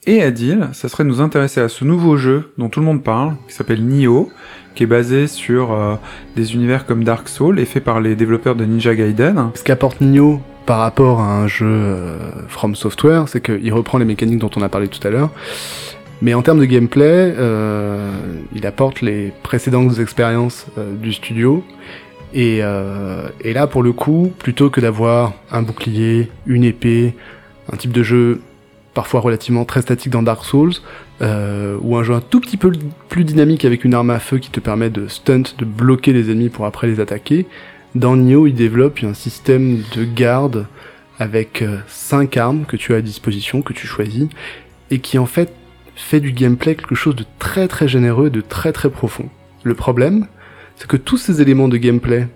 et 0.09 0.23
Adil, 0.23 0.71
ça 0.73 0.89
serait 0.89 1.05
de 1.05 1.09
nous 1.11 1.21
intéresser 1.21 1.61
à 1.61 1.69
ce 1.69 1.85
nouveau 1.85 2.17
jeu 2.17 2.51
dont 2.57 2.71
tout 2.71 2.81
le 2.81 2.87
monde 2.87 3.05
parle, 3.05 3.35
qui 3.47 3.53
s'appelle 3.53 3.85
Nioh, 3.85 4.33
qui 4.75 4.85
est 4.85 4.87
basé 4.87 5.27
sur 5.27 5.71
euh, 5.73 5.97
des 6.35 6.55
univers 6.55 6.87
comme 6.87 7.05
Dark 7.05 7.29
Souls 7.29 7.61
et 7.61 7.67
fait 7.67 7.81
par 7.81 8.01
les 8.01 8.17
développeurs 8.17 8.55
de 8.55 8.65
Ninja 8.65 8.95
Gaiden. 8.95 9.51
Ce 9.55 9.63
qu'apporte 9.63 10.01
Nioh 10.01 10.41
par 10.65 10.79
rapport 10.79 11.21
à 11.21 11.35
un 11.35 11.47
jeu 11.47 11.67
euh, 11.69 12.17
From 12.49 12.75
Software, 12.75 13.29
c'est 13.29 13.43
qu'il 13.43 13.71
reprend 13.75 13.99
les 13.99 14.07
mécaniques 14.07 14.39
dont 14.39 14.51
on 14.57 14.63
a 14.63 14.71
parlé 14.71 14.89
tout 14.89 15.07
à 15.07 15.11
l'heure. 15.11 15.29
Mais 16.23 16.33
en 16.33 16.41
termes 16.41 16.61
de 16.61 16.65
gameplay, 16.65 17.35
euh, 17.37 18.11
il 18.55 18.67
apporte 18.67 19.03
les 19.03 19.35
précédentes 19.43 19.99
expériences 19.99 20.67
du 21.03 21.13
studio. 21.13 21.63
Et 22.33 22.61
là, 22.61 23.67
pour 23.67 23.83
le 23.83 23.93
coup, 23.93 24.33
plutôt 24.39 24.71
que 24.71 24.81
d'avoir 24.81 25.35
un 25.51 25.63
bouclier, 25.63 26.31
une 26.47 26.65
épée, 26.65 27.15
un 27.73 27.77
type 27.77 27.93
de 27.93 28.03
jeu 28.03 28.41
parfois 28.95 29.21
relativement 29.21 29.65
très 29.65 29.83
statique 29.83 30.11
dans 30.11 30.23
Dark 30.23 30.45
Souls, 30.45 30.75
euh, 31.21 31.77
ou 31.81 31.97
un 31.97 32.03
jeu 32.03 32.15
un 32.15 32.21
tout 32.21 32.41
petit 32.41 32.57
peu 32.57 32.73
plus 33.09 33.25
dynamique 33.25 33.65
avec 33.65 33.85
une 33.85 33.95
arme 33.95 34.11
à 34.11 34.19
feu 34.19 34.39
qui 34.39 34.51
te 34.51 34.61
permet 34.61 34.91
de 34.91 35.09
stunt, 35.09 35.43
de 35.59 35.65
bloquer 35.65 36.13
les 36.13 36.31
ennemis 36.31 36.49
pour 36.49 36.67
après 36.67 36.87
les 36.87 37.01
attaquer, 37.01 37.47
dans 37.95 38.17
Nioh, 38.17 38.47
il 38.47 38.55
développe 38.55 38.99
un 39.03 39.15
système 39.15 39.83
de 39.97 40.05
garde 40.05 40.67
avec 41.19 41.65
5 41.89 42.37
armes 42.37 42.65
que 42.67 42.77
tu 42.77 42.95
as 42.95 42.99
à 42.99 43.01
disposition, 43.01 43.63
que 43.63 43.73
tu 43.73 43.87
choisis, 43.87 44.29
et 44.91 44.99
qui 45.01 45.19
en 45.19 45.27
fait 45.27 45.53
fait 45.97 46.21
du 46.21 46.33
gameplay 46.33 46.77
quelque 46.77 46.95
chose 46.95 47.17
de 47.17 47.25
très 47.39 47.67
très 47.67 47.89
généreux 47.89 48.29
et 48.29 48.31
de 48.31 48.41
très 48.41 48.73
très 48.73 48.91
profond. 48.91 49.29
Le 49.65 49.75
problème, 49.75 50.27
c'est 50.77 50.87
que 50.87 50.97
tous 50.97 51.17
ces 51.17 51.43
éléments 51.43 51.69
de 51.69 51.77
gameplay, 51.77 52.29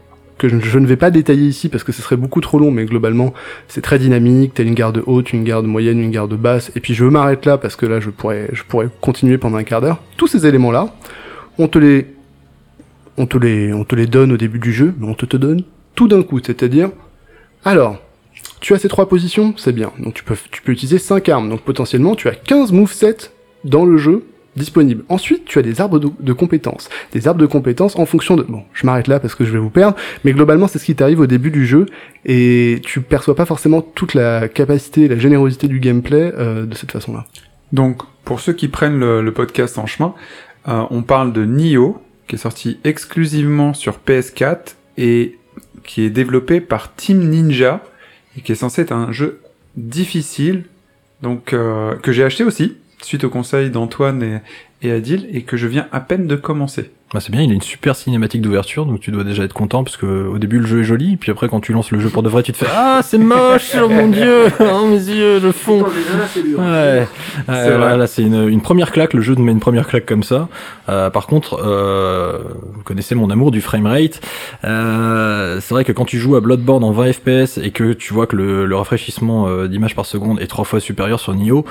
que 0.43 0.49
je, 0.49 0.79
ne 0.79 0.87
vais 0.87 0.97
pas 0.97 1.11
détailler 1.11 1.47
ici 1.47 1.69
parce 1.69 1.85
que 1.85 1.93
ce 1.93 2.03
serait 2.03 2.17
beaucoup 2.17 2.41
trop 2.41 2.59
long, 2.59 2.73
mais 2.73 2.85
globalement, 2.85 3.33
c'est 3.69 3.81
très 3.81 3.99
dynamique, 3.99 4.55
t'as 4.55 4.65
une 4.65 4.75
garde 4.75 5.03
haute, 5.07 5.33
une 5.33 5.45
garde 5.45 5.67
moyenne, 5.67 6.01
une 6.01 6.11
garde 6.11 6.35
basse, 6.35 6.73
et 6.75 6.81
puis 6.81 6.95
je 6.95 7.05
m'arrête 7.05 7.47
là 7.47 7.59
parce 7.59 7.77
que 7.77 7.87
là, 7.87 8.01
je 8.01 8.11
pourrais, 8.11 8.49
je 8.53 8.65
pourrais 8.65 8.89
continuer 9.01 9.39
pendant 9.39 9.59
un 9.59 9.65
quart 9.65 9.81
d'heure. 9.81 10.03
Tous 10.17 10.27
ces 10.27 10.47
éléments-là, 10.47 10.95
on 11.59 11.69
te 11.69 11.79
les, 11.79 12.07
donne 14.07 14.33
au 14.33 14.37
début 14.37 14.59
du 14.59 14.73
jeu, 14.73 14.95
mais 14.99 15.07
on 15.07 15.15
te 15.15 15.27
te 15.27 15.37
donne 15.37 15.63
tout 15.95 16.09
d'un 16.09 16.23
coup, 16.23 16.41
c'est-à-dire, 16.45 16.91
alors, 17.65 17.99
tu 18.61 18.75
as 18.75 18.79
ces 18.79 18.89
trois 18.89 19.09
positions, 19.09 19.55
c'est 19.57 19.73
bien. 19.73 19.93
Donc 19.99 20.15
tu 20.15 20.25
peux, 20.25 20.37
tu 20.51 20.63
peux 20.63 20.73
utiliser 20.73 20.99
5 20.99 21.29
armes. 21.29 21.49
Donc 21.49 21.61
potentiellement, 21.61 22.15
tu 22.15 22.29
as 22.29 22.35
15 22.35 22.73
movesets 22.73 23.31
dans 23.65 23.85
le 23.85 23.97
jeu 23.97 24.25
Ensuite, 25.09 25.45
tu 25.47 25.59
as 25.59 25.63
des 25.63 25.81
arbres 25.81 25.99
de, 25.99 26.33
compétences. 26.33 26.91
Des 27.13 27.27
arbres 27.27 27.41
de 27.41 27.47
compétences 27.47 27.97
en 27.97 28.05
fonction 28.05 28.37
de... 28.37 28.43
Bon, 28.43 28.65
je 28.75 28.85
m'arrête 28.85 29.09
là 29.09 29.19
parce 29.19 29.35
que 29.35 29.45
je 29.45 29.53
vais 29.53 29.59
vous 29.59 29.71
perdre, 29.71 29.97
mais 30.25 30.33
globalement, 30.33 30.69
c'est 30.69 30.79
ce 30.79 30.85
qui 30.85 30.95
t'arrive 30.95 31.21
au 31.21 31.27
début 31.27 31.51
du 31.51 31.67
jeu, 31.67 31.87
et 32.27 32.81
tu 32.85 33.01
perçois 33.01 33.35
pas 33.35 33.47
forcément 33.47 33.81
toute 33.81 34.15
la 34.15 34.49
capacité, 34.49 35.09
la 35.09 35.19
générosité 35.19 35.69
du 35.69 35.81
gameplay 35.81 36.33
euh, 36.37 36.67
de 36.67 36.75
cette 36.75 36.93
façon-là. 36.93 37.27
Donc, 37.73 38.03
pour 38.25 38.41
ceux 38.41 38.53
qui 38.53 38.69
prennent 38.69 38.99
le, 38.99 39.23
le 39.23 39.33
podcast 39.33 39.79
en 39.79 39.87
chemin, 39.87 40.15
euh, 40.69 40.85
on 40.91 41.03
parle 41.03 41.33
de 41.33 41.45
Nioh, 41.45 42.03
qui 42.29 42.35
est 42.35 42.39
sorti 42.39 42.79
exclusivement 42.85 43.73
sur 43.73 44.01
PS4 44.07 44.75
et 44.99 45.39
qui 45.83 46.03
est 46.03 46.11
développé 46.11 46.61
par 46.61 46.95
Team 46.95 47.19
Ninja 47.29 47.83
et 48.37 48.43
qui 48.43 48.53
est 48.53 48.57
censé 48.57 48.83
être 48.83 48.93
un 48.93 49.13
jeu 49.13 49.41
difficile, 49.77 50.65
donc 51.23 51.53
euh, 51.53 51.97
que 51.97 52.13
j'ai 52.13 52.25
acheté 52.25 52.45
aussi 52.45 52.77
suite 53.05 53.25
au 53.25 53.29
conseil 53.31 53.71
d'Antoine 53.71 54.23
et, 54.23 54.87
et 54.87 54.93
Adil 54.93 55.29
et 55.33 55.43
que 55.43 55.57
je 55.57 55.67
viens 55.67 55.87
à 55.93 56.01
peine 56.01 56.27
de 56.27 56.37
commencer. 56.37 56.91
Bah, 57.15 57.21
c'est 57.21 57.31
bien, 57.31 57.43
il 57.43 57.51
a 57.51 57.55
une 57.55 57.61
super 57.61 57.95
cinématique 57.95 58.41
d'ouverture, 58.41 58.87
donc 58.87 59.01
tu 59.01 59.11
dois 59.11 59.23
déjà 59.23 59.45
être 59.45 59.53
content 59.53 59.85
parce 59.85 59.99
que 59.99 60.07
au 60.07 60.39
début 60.39 60.59
le 60.61 60.67
jeu 60.67 60.81
est 60.81 60.85
joli, 60.85 61.19
puis 61.19 61.31
après 61.31 61.47
quand 61.47 61.61
tu 61.61 61.75
lances 61.75 61.91
le 61.91 62.01
jeu 62.01 62.09
pour 62.09 62.23
de 62.23 62.31
vrai, 62.31 62.43
tu 62.43 62.53
te 62.53 62.57
fais 62.57 62.67
ah 62.75 63.01
c'est 63.05 63.19
moche, 63.19 63.73
oh 63.83 63.87
mon 63.87 64.09
dieu, 64.09 64.45
oh 64.61 64.87
mes 64.87 64.95
yeux, 64.97 65.39
le 65.39 65.53
fond. 65.53 65.83
Ouais, 65.83 67.07
C'est 67.47 67.53
Euh, 67.53 67.77
vrai. 67.79 67.97
là 67.99 68.07
c'est 68.07 68.23
une, 68.23 68.49
une 68.49 68.63
première 68.63 68.91
claque, 68.93 69.13
le 69.13 69.21
jeu 69.21 69.35
te 69.37 69.41
met 69.43 69.53
une 69.53 69.61
première 69.61 69.87
claque 69.89 70.07
comme 70.07 70.23
ça. 70.23 70.49
Euh, 70.89 71.11
par 71.11 71.27
contre, 71.27 71.61
euh, 71.63 72.39
vous 72.73 72.83
connaissez 72.83 73.15
mon 73.15 73.29
amour 73.29 73.51
du 73.51 73.61
framerate. 73.61 74.23
Euh, 74.65 75.59
c'est 75.61 75.75
vrai 75.75 75.85
que 75.85 75.93
quand 75.93 76.07
tu 76.07 76.19
joues 76.19 76.37
à 76.37 76.41
Bloodborne 76.41 76.83
en 76.83 76.93
20 76.93 77.13
FPS 77.13 77.59
et 77.63 77.73
que 77.73 77.93
tu 77.93 78.15
vois 78.15 78.27
que 78.27 78.37
le, 78.37 78.65
le 78.65 78.77
rafraîchissement 78.77 79.49
euh, 79.49 79.69
d'image 79.69 79.95
par 79.95 80.07
seconde 80.07 80.41
est 80.41 80.47
trois 80.47 80.65
fois 80.65 80.81
supérieur 80.81 81.21
sur 81.21 81.35
Nioh, 81.35 81.65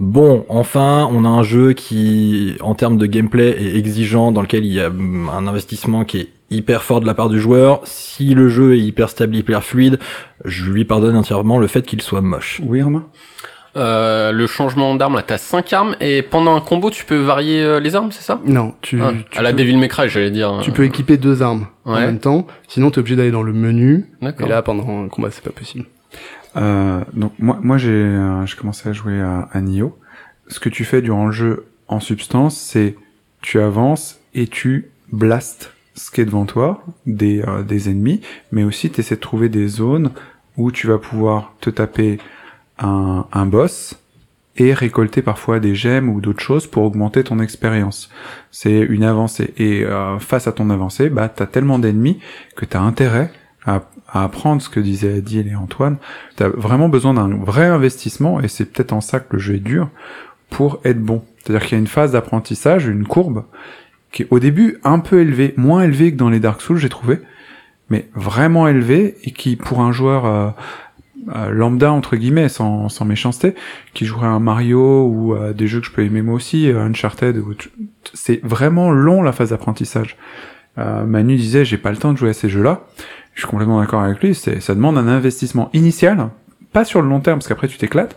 Bon, 0.00 0.44
enfin, 0.48 1.08
on 1.12 1.24
a 1.24 1.28
un 1.28 1.42
jeu 1.42 1.72
qui, 1.72 2.56
en 2.60 2.74
termes 2.74 2.98
de 2.98 3.06
gameplay, 3.06 3.50
est 3.60 3.76
exigeant, 3.76 4.30
dans 4.30 4.42
lequel 4.42 4.64
il 4.64 4.72
y 4.72 4.80
a 4.80 4.88
hum, 4.88 5.28
un 5.34 5.46
investissement 5.48 6.04
qui 6.04 6.18
est 6.20 6.28
hyper 6.50 6.82
fort 6.84 7.00
de 7.00 7.06
la 7.06 7.14
part 7.14 7.28
du 7.28 7.40
joueur. 7.40 7.80
Si 7.84 8.32
le 8.34 8.48
jeu 8.48 8.74
est 8.76 8.80
hyper 8.80 9.08
stable, 9.10 9.34
hyper 9.36 9.64
fluide, 9.64 9.98
je 10.44 10.70
lui 10.70 10.84
pardonne 10.84 11.16
entièrement 11.16 11.58
le 11.58 11.66
fait 11.66 11.82
qu'il 11.82 12.00
soit 12.00 12.20
moche. 12.20 12.60
Oui, 12.64 12.80
Romain? 12.80 13.06
Euh, 13.76 14.32
le 14.32 14.46
changement 14.46 14.94
d'arme, 14.94 15.16
là, 15.16 15.22
t'as 15.22 15.36
5 15.38 15.72
armes, 15.72 15.96
et 16.00 16.22
pendant 16.22 16.54
un 16.56 16.60
combo, 16.60 16.90
tu 16.90 17.04
peux 17.04 17.18
varier 17.18 17.62
euh, 17.62 17.80
les 17.80 17.94
armes, 17.96 18.10
c'est 18.12 18.22
ça? 18.22 18.40
Non, 18.46 18.74
tu, 18.80 19.00
Ah, 19.02 19.12
tu 19.30 19.38
À 19.38 19.42
la 19.42 19.50
peux- 19.50 19.58
Devil 19.58 19.76
May 19.76 19.88
Cry, 19.88 20.08
j'allais 20.08 20.30
dire. 20.30 20.58
Tu 20.62 20.72
peux 20.72 20.84
équiper 20.84 21.16
deux 21.16 21.42
armes 21.42 21.66
en 21.84 21.94
même 21.96 22.18
temps, 22.18 22.46
sinon 22.66 22.90
t'es 22.90 22.98
obligé 22.98 23.14
d'aller 23.16 23.30
dans 23.30 23.42
le 23.42 23.52
menu, 23.52 24.06
et 24.22 24.46
là 24.48 24.62
pendant 24.62 25.04
un 25.04 25.08
combat 25.08 25.28
c'est 25.30 25.44
pas 25.44 25.50
possible. 25.50 25.84
Euh, 26.56 27.04
donc 27.12 27.32
moi, 27.38 27.58
moi 27.62 27.78
j'ai 27.78 27.90
euh, 27.92 28.44
commencé 28.58 28.88
à 28.88 28.92
jouer 28.92 29.20
à, 29.20 29.48
à 29.52 29.60
Nioh. 29.60 29.96
Ce 30.48 30.60
que 30.60 30.68
tu 30.68 30.84
fais 30.84 31.02
durant 31.02 31.26
le 31.26 31.32
jeu 31.32 31.66
en 31.88 32.00
substance, 32.00 32.58
c'est 32.58 32.96
tu 33.42 33.60
avances 33.60 34.20
et 34.34 34.46
tu 34.46 34.90
blastes 35.12 35.72
ce 35.94 36.10
qui 36.10 36.20
est 36.20 36.24
devant 36.24 36.46
toi, 36.46 36.84
des, 37.06 37.42
euh, 37.42 37.62
des 37.62 37.90
ennemis, 37.90 38.20
mais 38.52 38.62
aussi 38.62 38.90
tu 38.90 39.00
essaies 39.00 39.16
de 39.16 39.20
trouver 39.20 39.48
des 39.48 39.66
zones 39.68 40.12
où 40.56 40.70
tu 40.70 40.86
vas 40.86 40.98
pouvoir 40.98 41.54
te 41.60 41.70
taper 41.70 42.18
un, 42.78 43.26
un 43.32 43.46
boss 43.46 43.96
et 44.56 44.74
récolter 44.74 45.22
parfois 45.22 45.60
des 45.60 45.74
gemmes 45.74 46.08
ou 46.08 46.20
d'autres 46.20 46.42
choses 46.42 46.66
pour 46.66 46.82
augmenter 46.84 47.22
ton 47.24 47.38
expérience. 47.38 48.10
C'est 48.50 48.80
une 48.80 49.04
avancée. 49.04 49.54
Et 49.56 49.84
euh, 49.84 50.18
face 50.18 50.46
à 50.48 50.52
ton 50.52 50.70
avancée, 50.70 51.10
bah, 51.10 51.28
t'as 51.28 51.46
tellement 51.46 51.78
d'ennemis 51.78 52.18
que 52.56 52.64
t'as 52.64 52.80
intérêt 52.80 53.32
à, 53.66 53.82
à 54.08 54.24
apprendre 54.24 54.62
ce 54.62 54.68
que 54.68 54.80
disaient 54.80 55.18
Adil 55.18 55.48
et 55.48 55.54
Antoine. 55.54 55.96
T'as 56.36 56.48
vraiment 56.48 56.88
besoin 56.88 57.14
d'un 57.14 57.28
vrai 57.28 57.66
investissement, 57.66 58.40
et 58.40 58.48
c'est 58.48 58.64
peut-être 58.64 58.92
en 58.92 59.00
ça 59.00 59.20
que 59.20 59.36
le 59.36 59.38
jeu 59.38 59.56
est 59.56 59.60
dur, 59.60 59.90
pour 60.50 60.80
être 60.84 61.02
bon. 61.02 61.24
C'est-à-dire 61.38 61.66
qu'il 61.66 61.76
y 61.76 61.78
a 61.78 61.80
une 61.80 61.86
phase 61.86 62.12
d'apprentissage, 62.12 62.86
une 62.86 63.06
courbe, 63.06 63.44
qui 64.12 64.22
est 64.22 64.28
au 64.30 64.38
début 64.38 64.78
un 64.84 65.00
peu 65.00 65.20
élevée, 65.20 65.52
moins 65.56 65.82
élevée 65.82 66.12
que 66.12 66.16
dans 66.16 66.30
les 66.30 66.40
Dark 66.40 66.62
Souls, 66.62 66.78
j'ai 66.78 66.88
trouvé, 66.88 67.18
mais 67.90 68.08
vraiment 68.14 68.68
élevée, 68.68 69.16
et 69.24 69.32
qui, 69.32 69.56
pour 69.56 69.80
un 69.80 69.92
joueur 69.92 70.24
euh, 70.24 70.50
euh, 71.34 71.50
lambda, 71.50 71.92
entre 71.92 72.16
guillemets, 72.16 72.48
sans, 72.48 72.88
sans 72.88 73.04
méchanceté, 73.04 73.54
qui 73.92 74.06
jouerait 74.06 74.28
à 74.28 74.30
un 74.30 74.40
Mario 74.40 75.06
ou 75.06 75.34
à 75.34 75.52
des 75.52 75.66
jeux 75.66 75.80
que 75.80 75.86
je 75.86 75.92
peux 75.92 76.04
aimer 76.04 76.22
moi 76.22 76.34
aussi, 76.34 76.70
euh, 76.70 76.84
Uncharted, 76.84 77.36
ou 77.36 77.52
t- 77.52 77.68
c'est 78.14 78.40
vraiment 78.42 78.90
long 78.90 79.20
la 79.22 79.32
phase 79.32 79.50
d'apprentissage. 79.50 80.16
Euh, 80.78 81.04
Manu 81.04 81.36
disait, 81.36 81.64
j'ai 81.64 81.76
pas 81.76 81.90
le 81.90 81.96
temps 81.96 82.12
de 82.12 82.18
jouer 82.18 82.30
à 82.30 82.34
ces 82.34 82.48
jeux-là. 82.48 82.86
Je 83.38 83.42
suis 83.42 83.50
complètement 83.50 83.78
d'accord 83.78 84.02
avec 84.02 84.20
lui, 84.20 84.34
ça 84.34 84.74
demande 84.74 84.98
un 84.98 85.06
investissement 85.06 85.70
initial, 85.72 86.28
pas 86.72 86.84
sur 86.84 87.02
le 87.02 87.08
long 87.08 87.20
terme, 87.20 87.38
parce 87.38 87.46
qu'après 87.46 87.68
tu 87.68 87.78
t'éclates, 87.78 88.16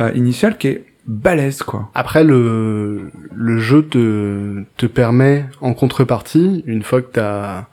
euh, 0.00 0.10
initial 0.16 0.58
qui 0.58 0.66
est 0.66 0.84
balèze, 1.06 1.62
quoi. 1.62 1.90
Après, 1.94 2.24
le, 2.24 3.12
le 3.32 3.58
jeu 3.60 3.86
te, 3.86 4.64
te 4.76 4.86
permet, 4.86 5.44
en 5.60 5.74
contrepartie, 5.74 6.64
une 6.66 6.82
fois 6.82 7.02
que, 7.02 7.12
t'as, 7.12 7.66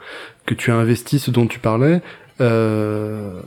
que 0.46 0.54
tu 0.54 0.70
as 0.70 0.76
investi 0.76 1.18
ce 1.18 1.32
dont 1.32 1.48
tu 1.48 1.58
parlais, 1.58 2.04
euh, 2.40 3.42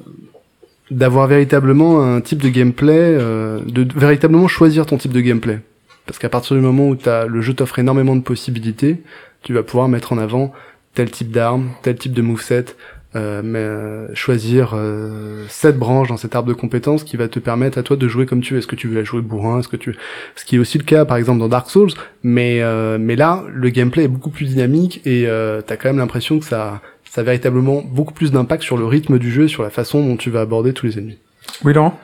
d'avoir 0.90 1.28
véritablement 1.28 2.02
un 2.02 2.20
type 2.20 2.42
de 2.42 2.48
gameplay, 2.48 2.98
euh, 3.20 3.60
de 3.64 3.86
véritablement 3.96 4.48
choisir 4.48 4.84
ton 4.84 4.96
type 4.96 5.12
de 5.12 5.20
gameplay. 5.20 5.60
Parce 6.06 6.18
qu'à 6.18 6.28
partir 6.28 6.56
du 6.56 6.62
moment 6.62 6.88
où 6.88 6.96
t'as, 6.96 7.26
le 7.26 7.40
jeu 7.40 7.54
t'offre 7.54 7.78
énormément 7.78 8.16
de 8.16 8.22
possibilités, 8.22 9.00
tu 9.44 9.52
vas 9.52 9.62
pouvoir 9.62 9.88
mettre 9.88 10.12
en 10.12 10.18
avant 10.18 10.52
tel 10.94 11.12
type 11.12 11.30
d'arme, 11.30 11.70
tel 11.82 11.94
type 11.94 12.12
de 12.12 12.22
moveset, 12.22 12.74
euh, 13.16 13.40
mais 13.42 13.58
euh, 13.58 14.14
choisir 14.14 14.72
euh, 14.74 15.44
cette 15.48 15.78
branche 15.78 16.08
dans 16.08 16.18
cet 16.18 16.36
arbre 16.36 16.48
de 16.48 16.54
compétences 16.54 17.04
qui 17.04 17.16
va 17.16 17.28
te 17.28 17.38
permettre 17.38 17.78
à 17.78 17.82
toi 17.82 17.96
de 17.96 18.06
jouer 18.06 18.26
comme 18.26 18.42
tu 18.42 18.52
veux. 18.52 18.58
Est-ce 18.58 18.66
que 18.66 18.76
tu 18.76 18.88
veux 18.88 18.96
la 18.96 19.04
jouer 19.04 19.22
bourrin? 19.22 19.60
Est-ce 19.60 19.68
que 19.68 19.76
tu 19.76 19.96
ce 20.36 20.44
qui 20.44 20.56
est 20.56 20.58
aussi 20.58 20.76
le 20.76 20.84
cas 20.84 21.04
par 21.04 21.16
exemple 21.16 21.38
dans 21.38 21.48
Dark 21.48 21.70
Souls, 21.70 21.92
mais 22.22 22.60
euh, 22.60 22.98
mais 23.00 23.16
là 23.16 23.44
le 23.50 23.70
gameplay 23.70 24.04
est 24.04 24.08
beaucoup 24.08 24.30
plus 24.30 24.46
dynamique 24.46 25.00
et 25.06 25.26
euh, 25.26 25.62
t'as 25.62 25.76
quand 25.76 25.88
même 25.88 25.98
l'impression 25.98 26.38
que 26.38 26.44
ça 26.44 26.82
ça 27.08 27.22
a 27.22 27.24
véritablement 27.24 27.82
beaucoup 27.82 28.12
plus 28.12 28.30
d'impact 28.30 28.62
sur 28.62 28.76
le 28.76 28.84
rythme 28.84 29.18
du 29.18 29.32
jeu, 29.32 29.44
et 29.44 29.48
sur 29.48 29.62
la 29.62 29.70
façon 29.70 30.04
dont 30.04 30.16
tu 30.16 30.28
vas 30.28 30.42
aborder 30.42 30.74
tous 30.74 30.84
les 30.84 30.98
ennemis. 30.98 31.18
Oui, 31.64 31.72
Laurent? 31.72 31.98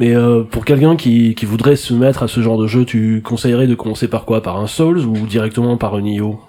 Mais 0.00 0.16
euh, 0.16 0.42
pour 0.42 0.64
quelqu'un 0.64 0.96
qui, 0.96 1.34
qui 1.34 1.44
voudrait 1.44 1.76
se 1.76 1.92
mettre 1.92 2.22
à 2.22 2.28
ce 2.28 2.40
genre 2.40 2.58
de 2.58 2.66
jeu, 2.66 2.86
tu 2.86 3.20
conseillerais 3.22 3.66
de 3.66 3.74
commencer 3.74 4.08
par 4.08 4.24
quoi? 4.24 4.42
Par 4.42 4.56
un 4.56 4.66
Souls 4.66 5.00
ou 5.00 5.26
directement 5.26 5.76
par 5.76 5.94
un 5.94 6.00
Nioh 6.00 6.40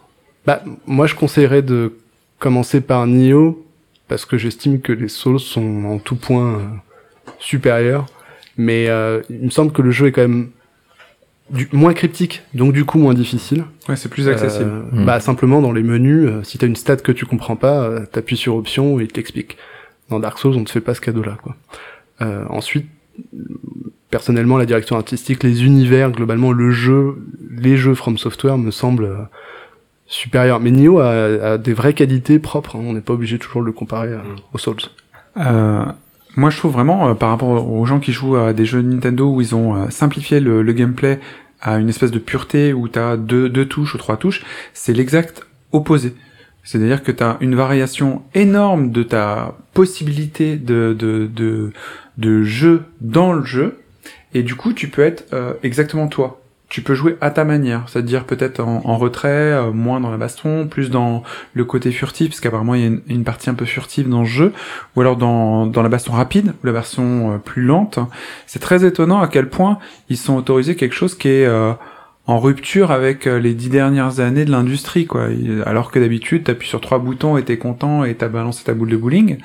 Bah 0.46 0.64
moi 0.86 1.08
je 1.08 1.16
conseillerais 1.16 1.62
de 1.62 1.98
commencer 2.40 2.80
par 2.80 3.06
Nioh 3.06 3.67
parce 4.08 4.26
que 4.26 4.38
j'estime 4.38 4.82
que 4.82 4.92
les 4.92 5.08
Souls 5.08 5.40
sont 5.40 5.86
en 5.86 6.00
tout 6.00 6.16
point 6.16 6.60
euh, 6.60 6.64
supérieurs. 7.40 8.06
Mais 8.58 8.88
euh, 8.90 9.22
il 9.30 9.46
me 9.46 9.50
semble 9.50 9.72
que 9.72 9.82
le 9.82 9.92
jeu 9.92 10.08
est 10.08 10.12
quand 10.12 10.22
même 10.22 10.50
du, 11.50 11.70
moins 11.72 11.94
cryptique, 11.94 12.44
donc 12.54 12.74
du 12.74 12.86
coup 12.86 12.98
moins 12.98 13.14
difficile. 13.14 13.66
Ouais, 13.88 13.96
c'est 13.96 14.10
plus 14.10 14.28
accessible. 14.28 14.70
Euh. 14.70 15.06
Bah 15.06 15.20
simplement 15.20 15.62
dans 15.62 15.72
les 15.72 15.84
menus, 15.84 16.28
euh, 16.28 16.44
si 16.44 16.58
t'as 16.58 16.68
une 16.68 16.76
stat 16.76 16.98
que 16.98 17.12
tu 17.12 17.26
comprends 17.26 17.56
pas, 17.56 17.84
euh, 17.84 18.06
t'appuies 18.06 18.38
sur 18.38 18.56
option 18.56 19.00
et 19.00 19.04
il 19.04 19.12
t'explique. 19.12 19.58
Dans 20.10 20.20
Dark 20.20 20.40
Souls, 20.40 20.56
on 20.56 20.64
te 20.64 20.72
fait 20.72 20.82
pas 20.82 20.94
ce 20.94 21.02
cadeau-là, 21.02 21.38
quoi. 21.42 21.56
Euh, 22.22 22.46
ensuite, 22.50 22.88
personnellement, 24.10 24.58
la 24.58 24.66
direction 24.66 24.96
artistique, 24.96 25.44
les 25.44 25.66
univers, 25.66 26.12
globalement, 26.12 26.52
le 26.52 26.72
jeu, 26.72 27.18
les 27.50 27.78
jeux 27.78 27.94
From 27.94 28.18
Software 28.18 28.58
me 28.58 28.72
semblent 28.72 29.28
supérieurs. 30.08 30.60
Mais 30.60 30.72
Nioh 30.72 31.00
a, 31.00 31.54
a 31.54 31.58
des 31.58 31.74
vraies 31.74 31.94
qualités 31.94 32.40
propres. 32.40 32.76
hein. 32.76 32.82
On 32.84 32.94
n'est 32.94 33.02
pas 33.02 33.14
obligé 33.14 33.38
toujours 33.38 33.62
de 33.62 33.68
le 33.68 33.74
comparer 33.74 34.10
euh, 34.10 34.22
aux 34.54 34.58
Souls. 34.58 34.78
Euh, 35.38 35.86
moi, 36.36 36.50
je 36.50 36.58
trouve 36.58 36.72
vraiment, 36.74 37.10
euh, 37.10 37.14
par 37.14 37.30
rapport 37.30 37.70
aux 37.70 37.86
gens 37.86 38.00
qui 38.00 38.12
jouent 38.12 38.36
à 38.38 38.54
des 38.54 38.66
jeux 38.66 38.82
Nintendo 38.82 39.30
où 39.32 39.42
ils 39.42 39.56
ont 39.56 39.76
euh, 39.76 39.90
simplifié 39.90 40.40
le, 40.40 40.62
le 40.62 40.74
gameplay 40.74 41.20
à 41.62 41.78
une 41.78 41.90
espèce 41.90 42.12
de 42.12 42.20
pureté 42.20 42.74
où 42.74 42.88
tu 42.88 43.00
as 43.00 43.18
deux, 43.18 43.50
deux 43.50 43.66
touches 43.68 43.96
ou 43.96 43.98
trois 43.98 44.18
touches, 44.18 44.44
c'est 44.74 44.94
l'exact 44.94 45.46
opposé. 45.72 46.14
C'est-à-dire 46.64 47.02
que 47.02 47.12
tu 47.12 47.24
as 47.24 47.38
une 47.40 47.56
variation 47.56 48.22
énorme 48.36 48.92
de 48.92 49.02
ta 49.02 49.56
possibilité 49.74 50.58
de, 50.58 50.96
de, 50.98 51.28
de, 51.34 51.72
de 52.18 52.44
jeu 52.44 52.84
dans 53.02 53.34
le 53.34 53.44
jeu, 53.44 53.80
et 54.34 54.44
du 54.44 54.56
coup, 54.56 54.74
tu 54.74 54.90
peux 54.90 55.02
être 55.02 55.26
euh, 55.34 55.54
exactement 55.64 56.08
toi. 56.08 56.42
Tu 56.70 56.82
peux 56.82 56.96
jouer 56.96 57.18
à 57.22 57.32
ta 57.32 57.46
manière, 57.46 57.86
c'est-à-dire 57.88 58.26
peut-être 58.26 58.60
en, 58.60 58.98
retrait, 58.98 59.30
euh, 59.30 59.72
moins 59.72 60.02
dans 60.02 60.12
la 60.12 60.18
baston, 60.18 60.68
plus 60.68 60.90
dans 60.90 61.24
le 61.54 61.64
côté 61.64 61.92
furtif, 61.92 62.30
parce 62.30 62.42
qu'apparemment 62.42 62.76
il 62.76 62.82
y 62.82 62.86
a 62.86 62.92
une, 63.08 63.24
partie 63.24 63.50
un 63.50 63.54
peu 63.54 63.64
furtive 63.64 64.10
dans 64.10 64.26
ce 64.26 64.30
jeu, 64.30 64.54
ou 64.96 65.02
alors 65.02 65.16
dans, 65.16 65.66
dans 65.66 65.82
la 65.82 65.88
baston 65.88 66.12
rapide, 66.12 66.54
ou 66.62 66.68
la 66.68 66.74
baston 66.74 67.36
euh, 67.36 67.38
plus 67.38 67.62
lente. 67.62 68.00
C'est 68.48 68.60
très 68.60 68.86
étonnant 68.86 69.22
à 69.22 69.30
quel 69.30 69.50
point 69.50 69.80
ils 70.10 70.18
sont 70.18 70.36
autorisés 70.36 70.76
quelque 70.76 70.96
chose 70.96 71.18
qui 71.18 71.30
est 71.30 71.46
euh, 71.46 71.72
en 72.26 72.40
rupture 72.40 72.92
avec 72.92 73.26
les 73.26 73.54
dix 73.54 73.70
dernières 73.70 74.20
années 74.20 74.44
de 74.44 74.52
l'industrie, 74.52 75.06
quoi. 75.06 75.30
Alors 75.66 75.92
que 75.92 76.00
d'habitude, 76.00 76.44
t'appuies 76.44 76.68
sur 76.68 76.82
trois 76.82 77.00
boutons 77.00 77.38
et 77.38 77.44
t'es 77.44 77.58
content 77.58 78.04
et 78.04 78.16
t'as 78.16 78.28
balancé 78.28 78.66
ta 78.66 78.74
boule 78.74 78.90
de 78.90 78.98
bowling. 78.98 79.38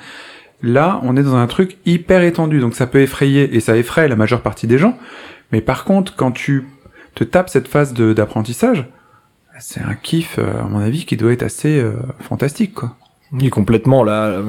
Là, 0.63 0.99
on 1.03 1.15
est 1.15 1.23
dans 1.23 1.35
un 1.35 1.47
truc 1.47 1.77
hyper 1.85 2.23
étendu, 2.23 2.59
donc 2.59 2.73
ça 2.73 2.87
peut 2.87 3.01
effrayer, 3.01 3.55
et 3.55 3.61
ça 3.61 3.77
effraie 3.77 4.09
la 4.09 4.17
majeure 4.17 4.41
partie 4.41 4.67
des 4.67 4.77
gens. 4.77 4.97
Mais 5.53 5.61
par 5.61 5.85
contre, 5.85 6.15
quand 6.15 6.31
tu 6.31 6.65
te 7.15 7.23
tapes 7.23 7.49
cette 7.49 7.67
phase 7.67 7.93
d'apprentissage, 7.93 8.87
c'est 9.59 9.81
un 9.81 9.93
kiff, 9.93 10.39
euh, 10.39 10.61
à 10.61 10.63
mon 10.63 10.79
avis, 10.79 11.05
qui 11.05 11.17
doit 11.17 11.31
être 11.31 11.43
assez 11.43 11.79
euh, 11.79 11.93
fantastique, 12.19 12.73
quoi. 12.73 12.95
Oui, 13.31 13.49
complètement. 13.49 14.03
La, 14.03 14.41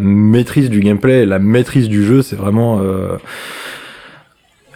maîtrise 0.00 0.70
du 0.70 0.80
gameplay, 0.80 1.24
la 1.24 1.38
maîtrise 1.38 1.88
du 1.88 2.04
jeu, 2.04 2.22
c'est 2.22 2.34
vraiment 2.34 2.80
euh, 2.80 3.16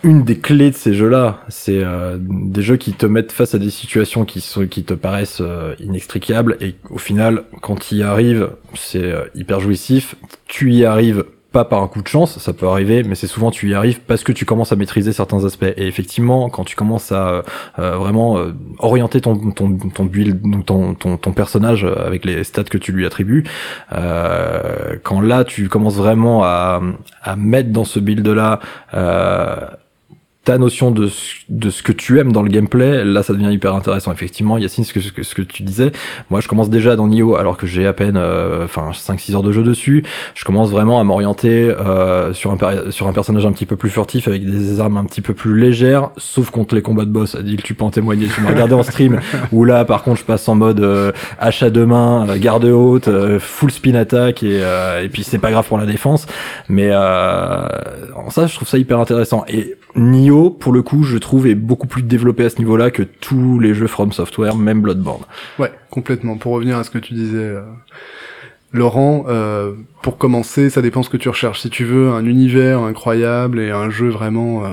une 0.04 0.22
des 0.22 0.38
clés 0.38 0.70
de 0.70 0.76
ces 0.76 0.94
jeux-là. 0.94 1.40
C'est 1.48 1.82
des 2.20 2.62
jeux 2.62 2.76
qui 2.76 2.92
te 2.92 3.04
mettent 3.04 3.32
face 3.32 3.56
à 3.56 3.58
des 3.58 3.70
situations 3.70 4.24
qui 4.24 4.44
qui 4.70 4.84
te 4.84 4.94
paraissent 4.94 5.42
inextricables 5.80 6.56
et 6.60 6.76
au 6.88 6.98
final, 6.98 7.42
quand 7.62 7.74
tu 7.80 7.96
y 7.96 8.04
arrives, 8.04 8.50
c'est 8.74 9.12
hyper 9.34 9.58
jouissif. 9.58 10.14
Tu 10.46 10.72
y 10.72 10.84
arrives 10.84 11.24
pas 11.52 11.64
par 11.64 11.82
un 11.82 11.88
coup 11.88 12.02
de 12.02 12.08
chance, 12.08 12.38
ça 12.38 12.52
peut 12.52 12.66
arriver, 12.66 13.02
mais 13.02 13.14
c'est 13.14 13.26
souvent 13.26 13.50
tu 13.50 13.70
y 13.70 13.74
arrives 13.74 14.00
parce 14.00 14.24
que 14.24 14.32
tu 14.32 14.44
commences 14.44 14.72
à 14.72 14.76
maîtriser 14.76 15.12
certains 15.12 15.44
aspects. 15.44 15.72
Et 15.76 15.86
effectivement, 15.86 16.48
quand 16.48 16.64
tu 16.64 16.76
commences 16.76 17.12
à 17.12 17.42
euh, 17.78 17.96
vraiment 17.96 18.38
euh, 18.38 18.52
orienter 18.78 19.20
ton 19.20 19.50
ton 19.50 19.76
ton 19.76 20.04
build, 20.04 20.40
ton 20.64 20.94
ton 20.94 21.16
ton 21.16 21.32
personnage 21.32 21.84
avec 21.84 22.24
les 22.24 22.42
stats 22.44 22.64
que 22.64 22.78
tu 22.78 22.92
lui 22.92 23.06
attribues, 23.06 23.44
euh, 23.92 24.96
quand 25.02 25.20
là 25.20 25.44
tu 25.44 25.68
commences 25.68 25.96
vraiment 25.96 26.42
à 26.44 26.80
à 27.22 27.36
mettre 27.36 27.70
dans 27.70 27.84
ce 27.84 28.00
build 28.00 28.26
là 28.26 28.60
euh, 28.94 29.66
ta 30.44 30.58
notion 30.58 30.90
de 30.90 31.06
ce, 31.06 31.34
de 31.48 31.70
ce 31.70 31.82
que 31.82 31.92
tu 31.92 32.18
aimes 32.18 32.32
dans 32.32 32.42
le 32.42 32.48
gameplay, 32.48 33.04
là 33.04 33.22
ça 33.22 33.32
devient 33.32 33.52
hyper 33.52 33.74
intéressant. 33.74 34.12
Effectivement, 34.12 34.58
Yacine, 34.58 34.84
ce 34.84 34.92
que, 34.92 35.00
ce 35.00 35.12
que, 35.12 35.22
ce 35.22 35.34
que 35.34 35.42
tu 35.42 35.62
disais, 35.62 35.92
moi 36.30 36.40
je 36.40 36.48
commence 36.48 36.68
déjà 36.68 36.96
dans 36.96 37.06
Nioh 37.06 37.36
alors 37.36 37.56
que 37.56 37.66
j'ai 37.66 37.86
à 37.86 37.92
peine 37.92 38.16
euh, 38.16 38.64
enfin 38.64 38.90
5-6 38.92 39.34
heures 39.36 39.42
de 39.42 39.52
jeu 39.52 39.62
dessus, 39.62 40.04
je 40.34 40.44
commence 40.44 40.70
vraiment 40.70 41.00
à 41.00 41.04
m'orienter 41.04 41.70
euh, 41.70 42.32
sur, 42.32 42.50
un, 42.50 42.90
sur 42.90 43.06
un 43.06 43.12
personnage 43.12 43.46
un 43.46 43.52
petit 43.52 43.66
peu 43.66 43.76
plus 43.76 43.90
furtif 43.90 44.26
avec 44.26 44.44
des 44.44 44.80
armes 44.80 44.96
un 44.96 45.04
petit 45.04 45.20
peu 45.20 45.34
plus 45.34 45.56
légères, 45.56 46.10
sauf 46.16 46.50
contre 46.50 46.74
les 46.74 46.82
combats 46.82 47.04
de 47.04 47.10
boss. 47.10 47.36
Adil, 47.36 47.62
tu 47.62 47.74
peux 47.74 47.84
en 47.84 47.90
témoigner, 47.90 48.26
tu 48.26 48.40
m'as 48.40 48.50
regardé 48.50 48.74
en 48.74 48.82
stream, 48.82 49.20
où 49.52 49.64
là 49.64 49.84
par 49.84 50.02
contre 50.02 50.18
je 50.20 50.24
passe 50.24 50.48
en 50.48 50.56
mode 50.56 50.80
euh, 50.80 51.12
hache 51.38 51.62
à 51.62 51.70
deux 51.70 51.86
mains, 51.86 52.26
euh, 52.28 52.38
garde 52.38 52.64
haute, 52.64 53.06
euh, 53.08 53.38
full 53.38 53.70
spin 53.70 53.94
attack 53.94 54.42
et, 54.42 54.60
euh, 54.62 55.04
et 55.04 55.08
puis 55.08 55.22
c'est 55.22 55.38
pas 55.38 55.50
grave 55.50 55.66
pour 55.66 55.78
la 55.78 55.86
défense. 55.86 56.26
Mais 56.68 56.88
euh, 56.90 57.68
ça, 58.30 58.46
je 58.46 58.54
trouve 58.54 58.68
ça 58.68 58.78
hyper 58.78 58.98
intéressant. 58.98 59.44
Et 59.48 59.76
Nioh, 59.94 60.50
pour 60.50 60.72
le 60.72 60.82
coup, 60.82 61.02
je 61.02 61.18
trouve 61.18 61.46
est 61.46 61.54
beaucoup 61.54 61.86
plus 61.86 62.02
développé 62.02 62.44
à 62.44 62.50
ce 62.50 62.58
niveau-là 62.58 62.90
que 62.90 63.02
tous 63.02 63.58
les 63.58 63.74
jeux 63.74 63.86
From 63.86 64.12
Software, 64.12 64.56
même 64.56 64.80
Bloodborne. 64.80 65.22
Ouais, 65.58 65.72
complètement. 65.90 66.36
Pour 66.36 66.52
revenir 66.52 66.78
à 66.78 66.84
ce 66.84 66.90
que 66.90 66.98
tu 66.98 67.14
disais, 67.14 67.36
euh, 67.36 67.62
Laurent, 68.72 69.26
euh, 69.28 69.74
pour 70.02 70.16
commencer, 70.16 70.70
ça 70.70 70.80
dépend 70.80 71.02
ce 71.02 71.10
que 71.10 71.18
tu 71.18 71.28
recherches. 71.28 71.60
Si 71.60 71.68
tu 71.68 71.84
veux 71.84 72.10
un 72.10 72.24
univers 72.24 72.80
incroyable 72.80 73.60
et 73.60 73.70
un 73.70 73.90
jeu 73.90 74.08
vraiment 74.08 74.64
euh, 74.64 74.70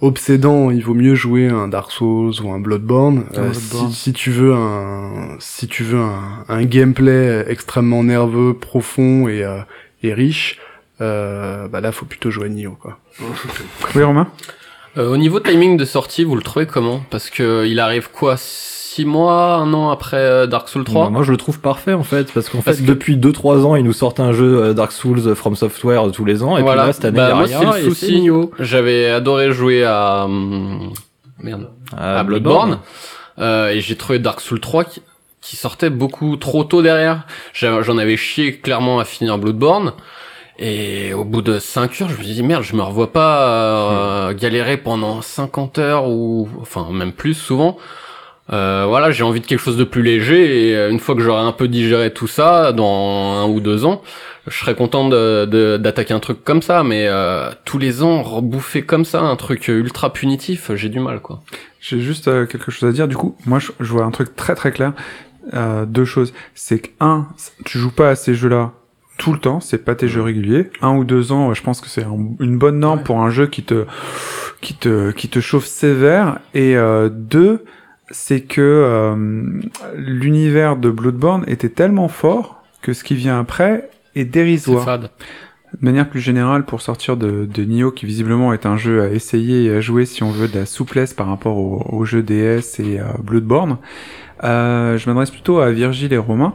obsédant, 0.00 0.70
il 0.72 0.82
vaut 0.82 0.94
mieux 0.94 1.14
jouer 1.14 1.48
un 1.48 1.68
Dark 1.68 1.92
Souls 1.92 2.34
ou 2.42 2.50
un 2.50 2.58
Bloodborne. 2.58 3.26
Euh, 3.38 3.50
Bloodborne. 3.50 3.90
Si, 3.90 3.94
si 3.94 4.12
tu 4.12 4.30
veux 4.30 4.52
un, 4.52 5.36
si 5.38 5.68
tu 5.68 5.84
veux 5.84 6.00
un, 6.00 6.44
un 6.48 6.64
gameplay 6.64 7.44
extrêmement 7.48 8.02
nerveux, 8.02 8.54
profond 8.54 9.28
et, 9.28 9.44
euh, 9.44 9.60
et 10.02 10.12
riche, 10.12 10.58
euh, 11.00 11.68
bah 11.68 11.80
là, 11.80 11.92
faut 11.92 12.06
plutôt 12.06 12.30
jouer 12.30 12.46
à 12.46 12.48
Nioh, 12.48 12.76
quoi. 12.80 12.98
Oui, 13.94 14.02
Romain? 14.02 14.28
Euh, 14.96 15.10
au 15.12 15.16
niveau 15.16 15.40
timing 15.40 15.76
de 15.76 15.84
sortie, 15.84 16.22
vous 16.24 16.36
le 16.36 16.42
trouvez 16.42 16.66
comment? 16.66 17.02
Parce 17.10 17.28
que 17.30 17.66
il 17.66 17.80
arrive 17.80 18.10
quoi? 18.12 18.36
Six 18.36 19.04
mois, 19.04 19.54
un 19.56 19.74
an 19.74 19.90
après 19.90 20.18
euh, 20.18 20.46
Dark 20.46 20.68
Souls 20.68 20.84
3 20.84 21.06
Bah, 21.06 21.10
moi, 21.10 21.24
je 21.24 21.32
le 21.32 21.36
trouve 21.36 21.58
parfait 21.58 21.94
en 21.94 22.04
fait, 22.04 22.32
parce 22.32 22.48
qu'en 22.48 22.62
fait, 22.62 22.76
que- 22.76 22.82
depuis 22.86 23.16
2-3 23.16 23.64
ans, 23.64 23.74
ils 23.74 23.82
nous 23.82 23.92
sortent 23.92 24.20
un 24.20 24.32
jeu 24.32 24.62
euh, 24.62 24.72
Dark 24.72 24.92
Souls 24.92 25.18
euh, 25.26 25.34
From 25.34 25.56
Software 25.56 26.06
euh, 26.06 26.10
tous 26.10 26.24
les 26.24 26.44
ans, 26.44 26.56
et 26.56 26.62
Voilà. 26.62 26.82
puis 26.82 26.86
là, 26.88 26.92
cette 26.92 27.04
année, 27.06 27.16
Bah, 27.16 27.24
il 27.44 27.50
y 27.50 27.54
a 27.54 27.60
moi, 27.60 27.72
rien, 27.72 27.72
c'est 27.72 27.80
le 27.80 27.86
et 27.86 27.90
souci. 27.90 28.28
J'avais 28.60 29.10
adoré 29.10 29.50
jouer 29.50 29.82
à 29.84 30.26
hum, 30.26 30.92
merde 31.40 31.70
À 31.96 32.20
à 32.20 32.22
Bloodborne, 32.22 32.78
euh, 33.40 33.70
et 33.70 33.80
j'ai 33.80 33.96
trouvé 33.96 34.20
Dark 34.20 34.40
Souls 34.40 34.60
3 34.60 34.84
qui, 34.84 35.02
qui 35.40 35.56
sortait 35.56 35.90
beaucoup 35.90 36.36
trop 36.36 36.62
tôt 36.62 36.80
derrière. 36.82 37.26
J'en 37.52 37.98
avais 37.98 38.16
chié 38.16 38.58
clairement 38.60 39.00
à 39.00 39.04
finir 39.04 39.38
Bloodborne. 39.38 39.92
Et 40.58 41.12
au 41.14 41.24
bout 41.24 41.42
de 41.42 41.58
5 41.58 42.00
heures, 42.02 42.08
je 42.08 42.16
me 42.16 42.22
suis 42.22 42.34
dit 42.34 42.42
merde, 42.44 42.62
je 42.62 42.76
me 42.76 42.82
revois 42.82 43.12
pas 43.12 44.28
euh, 44.28 44.34
galérer 44.34 44.76
pendant 44.76 45.20
50 45.20 45.78
heures 45.78 46.08
ou 46.08 46.48
enfin 46.60 46.86
même 46.92 47.12
plus 47.12 47.34
souvent. 47.34 47.76
Euh, 48.52 48.84
voilà, 48.86 49.10
j'ai 49.10 49.24
envie 49.24 49.40
de 49.40 49.46
quelque 49.46 49.58
chose 49.58 49.78
de 49.78 49.84
plus 49.84 50.02
léger 50.02 50.68
et 50.70 50.76
euh, 50.76 50.90
une 50.90 51.00
fois 51.00 51.14
que 51.14 51.22
j'aurai 51.22 51.40
un 51.40 51.52
peu 51.52 51.66
digéré 51.66 52.12
tout 52.12 52.26
ça 52.26 52.72
dans 52.72 53.32
un 53.42 53.46
ou 53.48 53.58
deux 53.60 53.86
ans, 53.86 54.02
je 54.46 54.56
serais 54.56 54.74
content 54.74 55.08
de- 55.08 55.46
de- 55.46 55.78
d'attaquer 55.78 56.12
un 56.12 56.20
truc 56.20 56.44
comme 56.44 56.60
ça. 56.60 56.84
Mais 56.84 57.06
euh, 57.08 57.50
tous 57.64 57.78
les 57.78 58.02
ans, 58.02 58.22
rebouffer 58.22 58.82
comme 58.82 59.06
ça 59.06 59.22
un 59.22 59.36
truc 59.36 59.66
ultra 59.68 60.12
punitif, 60.12 60.70
j'ai 60.74 60.90
du 60.90 61.00
mal 61.00 61.20
quoi. 61.20 61.40
J'ai 61.80 62.00
juste 62.00 62.28
euh, 62.28 62.44
quelque 62.46 62.70
chose 62.70 62.88
à 62.88 62.92
dire. 62.92 63.08
Du 63.08 63.16
coup, 63.16 63.34
moi, 63.46 63.58
je, 63.58 63.72
je 63.80 63.90
vois 63.90 64.04
un 64.04 64.10
truc 64.10 64.36
très 64.36 64.54
très 64.54 64.70
clair. 64.72 64.92
Euh, 65.54 65.84
deux 65.86 66.04
choses. 66.04 66.32
C'est 66.54 66.78
que, 66.80 66.88
un, 67.00 67.26
tu 67.64 67.78
joues 67.78 67.90
pas 67.92 68.10
à 68.10 68.14
ces 68.14 68.34
jeux-là 68.34 68.72
tout 69.18 69.32
le 69.32 69.38
temps, 69.38 69.60
c'est 69.60 69.84
pas 69.84 69.94
tes 69.94 70.08
jeux 70.08 70.22
réguliers. 70.22 70.70
Un 70.82 70.96
ou 70.96 71.04
deux 71.04 71.32
ans, 71.32 71.54
je 71.54 71.62
pense 71.62 71.80
que 71.80 71.88
c'est 71.88 72.04
un- 72.04 72.34
une 72.40 72.58
bonne 72.58 72.78
norme 72.78 73.02
pour 73.02 73.20
un 73.20 73.30
jeu 73.30 73.46
qui 73.46 73.62
te, 73.62 73.84
qui 74.60 74.74
te, 74.74 75.10
qui 75.12 75.28
te 75.28 75.40
chauffe 75.40 75.66
sévère. 75.66 76.38
Et 76.54 76.76
euh, 76.76 77.08
deux, 77.10 77.64
c'est 78.10 78.40
que 78.40 78.60
euh, 78.60 79.60
l'univers 79.96 80.76
de 80.76 80.90
Bloodborne 80.90 81.44
était 81.46 81.68
tellement 81.68 82.08
fort 82.08 82.62
que 82.82 82.92
ce 82.92 83.04
qui 83.04 83.14
vient 83.14 83.38
après 83.38 83.88
est 84.14 84.24
dérisoire. 84.24 84.84
fade. 84.84 85.10
De 85.80 85.84
manière 85.84 86.08
plus 86.08 86.20
générale, 86.20 86.64
pour 86.64 86.80
sortir 86.82 87.16
de, 87.16 87.46
de 87.46 87.64
Nioh, 87.64 87.90
qui 87.90 88.06
visiblement 88.06 88.52
est 88.52 88.64
un 88.64 88.76
jeu 88.76 89.02
à 89.02 89.08
essayer 89.08 89.64
et 89.64 89.74
à 89.74 89.80
jouer 89.80 90.06
si 90.06 90.22
on 90.22 90.30
veut 90.30 90.46
de 90.46 90.56
la 90.60 90.66
souplesse 90.66 91.14
par 91.14 91.26
rapport 91.26 91.56
au, 91.56 91.84
au 91.88 92.04
jeu 92.04 92.22
DS 92.22 92.78
et 92.78 93.00
à 93.00 93.16
Bloodborne, 93.20 93.78
euh, 94.44 94.96
je 94.98 95.08
m'adresse 95.10 95.32
plutôt 95.32 95.58
à 95.58 95.72
Virgile 95.72 96.12
et 96.12 96.18
Romain. 96.18 96.54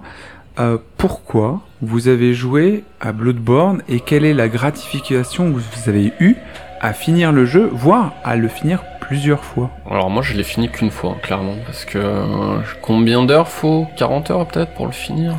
Euh, 0.59 0.77
pourquoi 0.97 1.61
vous 1.81 2.07
avez 2.09 2.33
joué 2.33 2.83
à 2.99 3.11
Bloodborne 3.13 3.81
et 3.87 3.99
quelle 4.01 4.25
est 4.25 4.33
la 4.33 4.49
gratification 4.49 5.51
que 5.53 5.57
vous 5.57 5.87
avez 5.89 6.11
eue 6.19 6.35
à 6.81 6.91
finir 6.93 7.31
le 7.31 7.45
jeu, 7.45 7.69
voire 7.71 8.13
à 8.25 8.35
le 8.35 8.47
finir 8.49 8.83
plusieurs 8.99 9.43
fois? 9.43 9.69
Alors 9.89 10.09
moi 10.09 10.21
je 10.21 10.33
l'ai 10.35 10.43
fini 10.43 10.69
qu'une 10.69 10.91
fois, 10.91 11.15
clairement, 11.23 11.55
parce 11.65 11.85
que 11.85 11.97
euh, 11.97 12.57
combien 12.81 13.23
d'heures 13.23 13.47
faut? 13.47 13.87
40 13.97 14.31
heures 14.31 14.45
peut-être 14.47 14.73
pour 14.73 14.85
le 14.85 14.91
finir? 14.91 15.35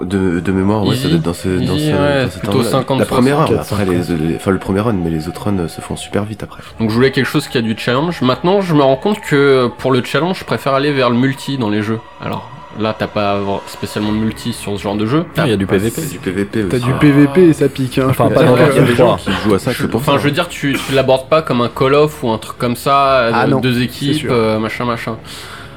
De, 0.00 0.40
de 0.40 0.52
mémoire, 0.52 0.82
ouais, 0.84 0.90
Easy. 0.94 1.02
ça 1.04 1.08
doit 1.08 1.16
être 1.18 1.22
dans 1.24 1.32
ce, 1.32 1.48
dans 1.48 1.74
Easy, 1.74 1.86
ce, 1.86 1.92
ouais, 1.92 2.22
dans 2.24 2.30
cet 2.30 2.38
plutôt 2.40 2.56
ordre-là. 2.58 2.70
50, 2.70 2.98
La 2.98 3.06
première 3.06 3.38
run, 3.38 3.46
60, 3.46 3.72
après 3.72 3.84
les, 3.86 4.26
les- 4.28 4.36
enfin 4.36 4.50
le 4.50 4.58
premier 4.58 4.80
run, 4.80 4.92
mais 4.92 5.08
les 5.10 5.28
autres 5.28 5.44
runs 5.44 5.58
euh, 5.58 5.68
se 5.68 5.80
font 5.80 5.96
super 5.96 6.24
vite 6.24 6.42
après. 6.42 6.62
Donc 6.80 6.90
je 6.90 6.94
voulais 6.94 7.12
quelque 7.12 7.24
chose 7.26 7.48
qui 7.48 7.56
a 7.58 7.62
du 7.62 7.74
challenge. 7.76 8.20
Maintenant 8.22 8.60
je 8.62 8.74
me 8.74 8.82
rends 8.82 8.96
compte 8.96 9.20
que 9.20 9.68
pour 9.78 9.92
le 9.92 10.02
challenge 10.04 10.38
je 10.40 10.44
préfère 10.44 10.74
aller 10.74 10.92
vers 10.92 11.08
le 11.10 11.16
multi 11.16 11.56
dans 11.58 11.70
les 11.70 11.80
jeux. 11.82 12.00
Alors 12.22 12.50
là 12.80 12.94
t'as 12.98 13.06
pas 13.06 13.38
spécialement 13.66 14.12
de 14.12 14.16
multi 14.18 14.52
sur 14.52 14.76
ce 14.76 14.82
genre 14.82 14.96
de 14.96 15.06
jeu. 15.06 15.24
Ah, 15.36 15.42
il 15.46 15.50
y 15.50 15.52
a 15.52 15.56
du 15.56 15.66
PVP. 15.66 16.00
C'est 16.00 16.12
du 16.12 16.18
PVP 16.18 16.60
aussi. 16.64 16.68
T'as 16.70 16.78
du 16.78 16.92
PVP 16.94 17.48
et 17.48 17.52
ça 17.52 17.68
pique. 17.68 17.98
Hein. 17.98 18.06
Enfin, 18.10 18.26
Je 18.30 18.34
pas 18.34 18.42
dans 18.44 18.56
Il 18.56 18.60
y 18.76 18.78
a 18.78 18.82
des 18.82 18.94
gens 18.94 19.16
3. 19.16 19.18
qui 19.18 19.30
jouent 19.42 19.54
à 19.54 19.58
ça 19.58 19.74
que 19.74 19.82
pour 19.84 20.00
Enfin, 20.00 20.12
ça. 20.12 20.18
je 20.18 20.24
veux 20.24 20.30
dire, 20.30 20.48
tu, 20.48 20.76
tu 20.88 20.94
l'abordes 20.94 21.28
pas 21.28 21.42
comme 21.42 21.60
un 21.60 21.68
Call 21.68 21.94
of 21.94 22.22
ou 22.22 22.30
un 22.30 22.38
truc 22.38 22.58
comme 22.58 22.76
ça, 22.76 23.30
Ah 23.32 23.46
de- 23.46 23.50
non, 23.50 23.60
deux 23.60 23.80
équipes, 23.82 24.26
euh, 24.30 24.58
machin, 24.58 24.84
machin. 24.84 25.16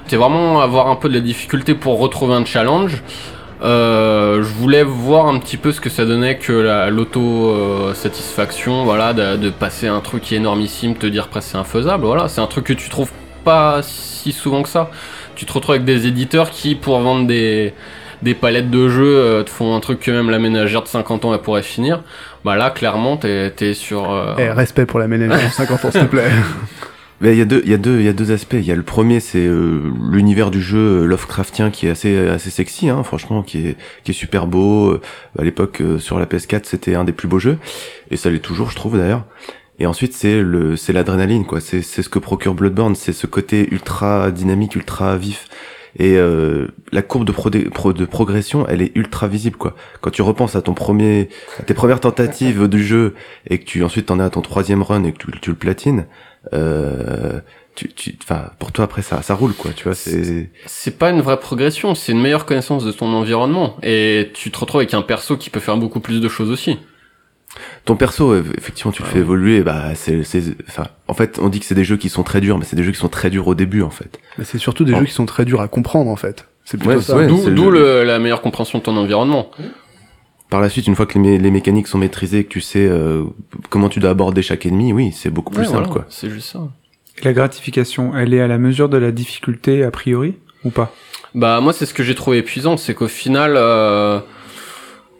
C'est 0.07 0.15
vraiment 0.15 0.61
avoir 0.61 0.87
un 0.87 0.95
peu 0.95 1.07
de 1.09 1.13
la 1.13 1.19
difficulté 1.19 1.75
pour 1.75 1.99
retrouver 1.99 2.33
un 2.33 2.43
challenge. 2.45 3.03
Euh, 3.61 4.37
je 4.41 4.47
voulais 4.53 4.83
voir 4.83 5.27
un 5.27 5.37
petit 5.37 5.57
peu 5.57 5.71
ce 5.73 5.81
que 5.81 5.89
ça 5.89 6.05
donnait 6.05 6.37
que 6.37 6.53
la- 6.53 6.89
l'auto-satisfaction, 6.89 8.85
voilà, 8.85 9.13
de, 9.13 9.35
de 9.37 9.49
passer 9.49 9.87
un 9.87 9.99
truc 9.99 10.23
qui 10.23 10.33
est 10.35 10.37
énormissime, 10.37 10.95
te 10.95 11.05
dire 11.07 11.27
presque 11.27 11.49
c'est 11.51 11.57
infaisable, 11.57 12.05
voilà, 12.05 12.27
c'est 12.27 12.41
un 12.41 12.47
truc 12.47 12.65
que 12.65 12.73
tu 12.73 12.89
trouves 12.89 13.11
pas 13.43 13.81
si 13.83 14.31
souvent 14.31 14.63
que 14.63 14.69
ça. 14.69 14.89
Tu 15.39 15.45
te 15.45 15.53
retrouves 15.53 15.75
avec 15.75 15.85
des 15.85 16.05
éditeurs 16.05 16.49
qui, 16.49 16.75
pour 16.75 16.99
vendre 16.99 17.25
des, 17.25 17.73
des 18.23 18.33
palettes 18.33 18.69
de 18.69 18.89
jeux, 18.89 19.05
euh, 19.17 19.43
te 19.43 19.49
font 19.49 19.73
un 19.73 19.79
truc 19.79 20.01
que 20.01 20.11
même 20.11 20.29
la 20.29 20.37
ménagère 20.37 20.83
de 20.83 20.89
50 20.89 21.23
ans 21.23 21.33
elle 21.33 21.39
pourrait 21.39 21.63
finir. 21.63 22.03
Bah 22.43 22.57
là, 22.57 22.71
clairement, 22.71 23.15
t'es 23.15 23.53
es 23.61 23.73
sur... 23.73 24.11
euh, 24.11 24.35
Eh, 24.37 24.49
respect 24.49 24.85
pour 24.85 24.99
la 24.99 25.07
ménagère 25.07 25.47
de 25.47 25.53
50 25.53 25.85
ans, 25.85 25.91
s'il 25.91 26.01
te 26.01 26.05
plaît. 26.07 26.29
Mais 27.21 27.33
il 27.33 27.37
y 27.37 27.41
a 27.41 27.45
deux, 27.45 27.61
il 27.63 27.71
y 27.71 27.73
a 27.73 27.77
deux, 27.77 27.99
il 27.99 28.05
y 28.05 28.09
a 28.09 28.13
deux 28.13 28.31
aspects. 28.31 28.55
Il 28.59 28.65
y 28.65 28.71
a 28.71 28.75
le 28.75 28.83
premier, 28.83 29.21
c'est 29.21 29.45
euh, 29.45 29.81
l'univers 30.11 30.51
du 30.51 30.61
jeu 30.61 31.03
euh, 31.03 31.05
Lovecraftien 31.05 31.69
qui 31.69 31.87
est 31.87 31.89
assez, 31.89 32.17
assez 32.27 32.49
sexy, 32.49 32.89
hein, 32.89 33.03
franchement, 33.03 33.41
qui 33.41 33.65
est, 33.67 33.77
qui 34.03 34.11
est 34.11 34.13
super 34.13 34.45
beau. 34.45 34.89
Euh, 34.89 35.01
À 35.37 35.43
l'époque, 35.45 35.79
euh, 35.81 35.99
sur 35.99 36.19
la 36.19 36.25
PS4, 36.25 36.61
c'était 36.65 36.95
un 36.95 37.05
des 37.05 37.11
plus 37.13 37.29
beaux 37.29 37.39
jeux, 37.39 37.57
et 38.11 38.17
ça 38.17 38.29
l'est 38.29 38.39
toujours, 38.39 38.71
je 38.71 38.75
trouve 38.75 38.97
d'ailleurs. 38.97 39.23
Et 39.79 39.85
ensuite, 39.85 40.13
c'est 40.13 40.41
le, 40.41 40.75
c'est 40.75 40.91
l'adrénaline, 40.93 41.45
quoi. 41.45 41.61
C'est, 41.61 41.81
c'est 41.81 42.01
ce 42.03 42.09
que 42.09 42.19
procure 42.19 42.53
Bloodborne, 42.53 42.95
c'est 42.95 43.13
ce 43.13 43.27
côté 43.27 43.67
ultra 43.71 44.29
dynamique, 44.31 44.75
ultra 44.75 45.15
vif. 45.15 45.47
Et 45.97 46.17
euh, 46.17 46.67
la 46.91 47.01
courbe 47.01 47.25
de, 47.25 47.31
pro 47.31 47.49
pro- 47.73 47.93
de 47.93 48.05
progression, 48.05 48.67
elle 48.67 48.81
est 48.81 48.91
ultra 48.95 49.27
visible, 49.27 49.57
quoi. 49.57 49.75
Quand 50.01 50.11
tu 50.11 50.21
repenses 50.21 50.55
à 50.55 50.61
ton 50.61 50.73
premier, 50.73 51.29
à 51.59 51.63
tes 51.63 51.73
premières 51.73 51.99
tentatives 51.99 52.67
du 52.67 52.83
jeu, 52.83 53.15
et 53.47 53.57
que 53.57 53.65
tu 53.65 53.83
ensuite 53.83 54.07
t'en 54.07 54.19
es 54.19 54.23
à 54.23 54.29
ton 54.29 54.41
troisième 54.41 54.83
run 54.83 55.03
et 55.03 55.13
que 55.13 55.17
tu, 55.17 55.31
tu 55.41 55.49
le 55.49 55.55
platines, 55.55 56.05
euh, 56.53 57.39
tu, 57.73 57.87
tu, 57.93 58.15
enfin, 58.21 58.51
pour 58.59 58.71
toi 58.71 58.85
après 58.85 59.01
ça, 59.01 59.21
ça 59.21 59.33
roule, 59.33 59.53
quoi. 59.53 59.71
Tu 59.75 59.85
vois, 59.85 59.95
c'est. 59.95 60.49
C'est 60.67 60.97
pas 60.99 61.09
une 61.09 61.21
vraie 61.21 61.39
progression, 61.39 61.95
c'est 61.95 62.11
une 62.11 62.21
meilleure 62.21 62.45
connaissance 62.45 62.83
de 62.85 62.91
ton 62.91 63.07
environnement. 63.13 63.77
Et 63.81 64.29
tu 64.33 64.51
te 64.51 64.59
retrouves 64.59 64.81
avec 64.81 64.93
un 64.93 65.01
perso 65.01 65.37
qui 65.37 65.49
peut 65.49 65.59
faire 65.61 65.77
beaucoup 65.77 66.01
plus 66.01 66.21
de 66.21 66.29
choses 66.29 66.51
aussi. 66.51 66.77
Ton 67.85 67.95
perso, 67.95 68.35
effectivement, 68.57 68.91
tu 68.91 69.01
le 69.03 69.07
fais 69.07 69.19
évoluer. 69.19 69.61
Bah, 69.61 69.95
c'est, 69.95 70.21
enfin, 70.67 70.87
en 71.07 71.13
fait, 71.13 71.39
on 71.41 71.49
dit 71.49 71.59
que 71.59 71.65
c'est 71.65 71.75
des 71.75 71.83
jeux 71.83 71.97
qui 71.97 72.09
sont 72.09 72.23
très 72.23 72.41
durs, 72.41 72.57
mais 72.57 72.65
c'est 72.65 72.75
des 72.75 72.83
jeux 72.83 72.91
qui 72.91 72.97
sont 72.99 73.07
très 73.09 73.29
durs 73.29 73.47
au 73.47 73.55
début, 73.55 73.81
en 73.81 73.89
fait. 73.89 74.19
Mais 74.37 74.43
c'est 74.45 74.57
surtout 74.57 74.83
des 74.85 74.95
jeux 74.95 75.05
qui 75.05 75.13
sont 75.13 75.25
très 75.25 75.45
durs 75.45 75.61
à 75.61 75.67
comprendre, 75.67 76.09
en 76.09 76.15
fait. 76.15 76.45
C'est 76.65 76.77
plutôt 76.77 76.95
Ouais, 76.95 77.01
ça. 77.01 77.15
ouais. 77.15 77.27
D'où 77.27 77.71
la 77.71 78.19
meilleure 78.19 78.41
compréhension 78.41 78.79
de 78.79 78.83
ton 78.83 78.95
environnement. 78.97 79.49
Par 80.49 80.61
la 80.61 80.69
suite, 80.69 80.87
une 80.87 80.95
fois 80.95 81.05
que 81.05 81.17
les, 81.19 81.37
mé- 81.37 81.41
les 81.41 81.51
mécaniques 81.51 81.87
sont 81.87 81.99
maîtrisées, 81.99 82.43
que 82.43 82.49
tu 82.49 82.61
sais 82.61 82.87
euh, 82.87 83.23
comment 83.69 83.87
tu 83.87 83.99
dois 83.99 84.09
aborder 84.09 84.41
chaque 84.41 84.65
ennemi, 84.65 84.93
oui, 84.93 85.11
c'est 85.15 85.29
beaucoup 85.29 85.53
plus 85.53 85.61
Ouais, 85.61 85.65
simple, 85.67 85.77
voilà, 85.85 85.93
quoi. 85.93 86.05
C'est 86.09 86.29
juste 86.29 86.51
ça. 86.51 86.59
Et 87.19 87.25
la 87.25 87.33
gratification, 87.33 88.17
elle 88.17 88.33
est 88.33 88.41
à 88.41 88.47
la 88.47 88.57
mesure 88.57 88.89
de 88.89 88.97
la 88.97 89.11
difficulté 89.11 89.83
a 89.83 89.91
priori 89.91 90.35
ou 90.63 90.71
pas? 90.71 90.91
Bah 91.35 91.61
moi 91.61 91.73
c'est 91.73 91.85
ce 91.85 91.93
que 91.93 92.01
j'ai 92.01 92.15
trouvé 92.15 92.39
épuisant, 92.39 92.77
c'est 92.77 92.95
qu'au 92.95 93.07
final 93.07 93.53
euh, 93.57 94.19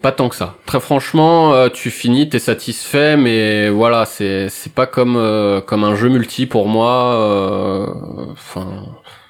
pas 0.02 0.12
tant 0.12 0.30
que 0.30 0.36
ça. 0.36 0.56
Très 0.66 0.80
franchement, 0.80 1.54
euh, 1.54 1.70
tu 1.70 1.90
finis, 1.92 2.30
t'es 2.30 2.40
satisfait, 2.40 3.18
mais 3.18 3.70
voilà, 3.70 4.06
c'est 4.06 4.48
c'est 4.50 4.72
pas 4.74 4.86
comme 4.86 5.16
euh, 5.18 5.62
comme 5.62 5.84
un 5.84 5.96
jeu 5.96 6.10
multi 6.10 6.46
pour 6.46 6.68
moi. 6.68 7.14
euh, 7.16 7.88
Enfin, 8.32 8.68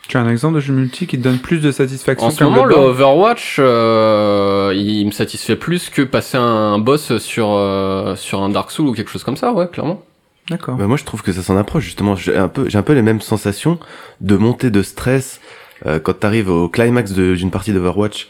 Tu 0.07 0.17
as 0.17 0.21
un 0.21 0.29
exemple 0.29 0.55
de 0.55 0.59
jeu 0.59 0.73
multi 0.73 1.07
qui 1.07 1.17
te 1.17 1.23
donne 1.23 1.39
plus 1.39 1.59
de 1.59 1.71
satisfaction 1.71 2.27
en 2.27 2.31
ce 2.31 2.43
moment, 2.43 2.65
le 2.65 2.75
Overwatch, 2.75 3.57
euh, 3.59 4.73
il 4.75 5.05
me 5.05 5.11
satisfait 5.11 5.55
plus 5.55 5.89
que 5.89 6.01
passer 6.01 6.37
un 6.37 6.79
boss 6.79 7.17
sur 7.17 7.49
euh, 7.51 8.15
sur 8.15 8.41
un 8.41 8.49
Dark 8.49 8.71
Souls 8.71 8.87
ou 8.87 8.93
quelque 8.93 9.11
chose 9.11 9.23
comme 9.23 9.37
ça, 9.37 9.51
ouais, 9.53 9.67
clairement. 9.67 10.01
D'accord. 10.49 10.77
Bah, 10.77 10.87
moi, 10.87 10.97
je 10.97 11.03
trouve 11.03 11.21
que 11.21 11.31
ça 11.31 11.43
s'en 11.43 11.57
approche 11.57 11.83
justement. 11.83 12.15
J'ai 12.15 12.35
un 12.35 12.47
peu, 12.47 12.67
j'ai 12.69 12.77
un 12.79 12.81
peu 12.83 12.93
les 12.93 13.03
mêmes 13.03 13.21
sensations 13.21 13.77
de 14.21 14.35
montée 14.35 14.71
de 14.71 14.81
stress 14.81 15.39
euh, 15.85 15.99
quand 15.99 16.13
t'arrives 16.19 16.49
au 16.49 16.69
climax 16.69 17.11
d'une 17.13 17.51
partie 17.51 17.71
d'Overwatch 17.71 18.27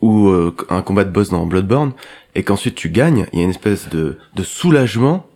ou 0.00 0.28
euh, 0.28 0.54
un 0.70 0.82
combat 0.82 1.04
de 1.04 1.10
boss 1.10 1.30
dans 1.30 1.44
Bloodborne 1.46 1.92
et 2.34 2.42
qu'ensuite 2.44 2.74
tu 2.74 2.88
gagnes. 2.90 3.26
Il 3.32 3.38
y 3.38 3.42
a 3.42 3.44
une 3.44 3.50
espèce 3.50 3.88
de, 3.88 4.18
de 4.34 4.42
soulagement 4.42 5.26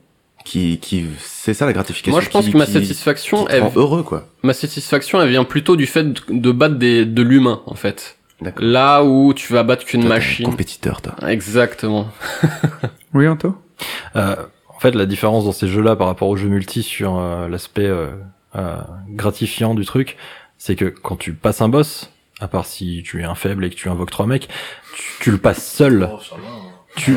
qui, 0.45 0.79
qui, 0.79 1.07
c'est 1.19 1.55
ça 1.55 1.67
la 1.67 1.73
gratification. 1.73 2.13
Moi, 2.13 2.21
je 2.21 2.29
pense 2.31 2.45
qui- 2.47 2.53
que 2.53 2.59
ma 2.59 2.67
qui- 2.67 2.73
satisfaction, 2.73 3.39
qui 3.45 3.47
te 3.47 3.53
elle, 3.53 3.65
heureux 3.77 4.03
quoi. 4.03 4.27
ma 4.43 4.53
satisfaction, 4.53 5.21
elle 5.23 5.29
vient 5.31 5.45
plutôt 5.45 5.77
du 5.77 5.87
fait 5.87 6.05
de, 6.31 6.53
battre 6.53 6.77
des, 6.77 7.05
de 7.05 7.23
l'humain, 7.23 7.63
en 7.67 7.75
fait. 7.75 8.17
D'accord. 8.41 8.65
Là 8.65 9.05
où 9.05 9.35
tu 9.35 9.53
vas 9.53 9.63
battre 9.63 9.85
qu'une 9.85 10.01
t'es 10.01 10.07
un 10.07 10.09
machine. 10.09 10.47
Compétiteur, 10.47 11.01
toi. 11.01 11.15
Exactement. 11.29 12.09
Oui, 13.15 13.29
Anto? 13.29 13.55
Euh, 14.17 14.37
en 14.75 14.79
fait, 14.81 14.95
la 14.95 15.07
différence 15.07 15.45
dans 15.45 15.53
ces 15.53 15.69
jeux-là 15.69 15.97
par 15.97 16.07
rapport 16.07 16.29
aux 16.29 16.37
jeux 16.37 16.49
multi 16.49 16.83
sur 16.83 17.19
euh, 17.19 17.47
l'aspect 17.49 17.87
euh, 17.87 18.09
euh, 18.57 18.77
gratifiant 19.11 19.75
du 19.75 19.85
truc, 19.85 20.17
c'est 20.59 20.77
que 20.77 20.87
quand 20.87 21.17
tu 21.17 21.35
passes 21.35 21.61
un 21.61 21.69
boss, 21.69 22.11
à 22.43 22.49
part 22.49 22.67
si 22.67 23.03
tu 23.05 23.21
es 23.21 23.25
un 23.25 23.35
faible 23.37 23.65
et 23.65 23.71
que 23.71 23.75
tu 23.77 23.89
invoques 23.89 24.11
trois 24.11 24.27
mecs, 24.27 24.49
tu, 24.97 25.03
tu 25.21 25.31
le 25.31 25.39
passes 25.39 25.65
seul. 25.65 26.09
Tu, 26.97 27.17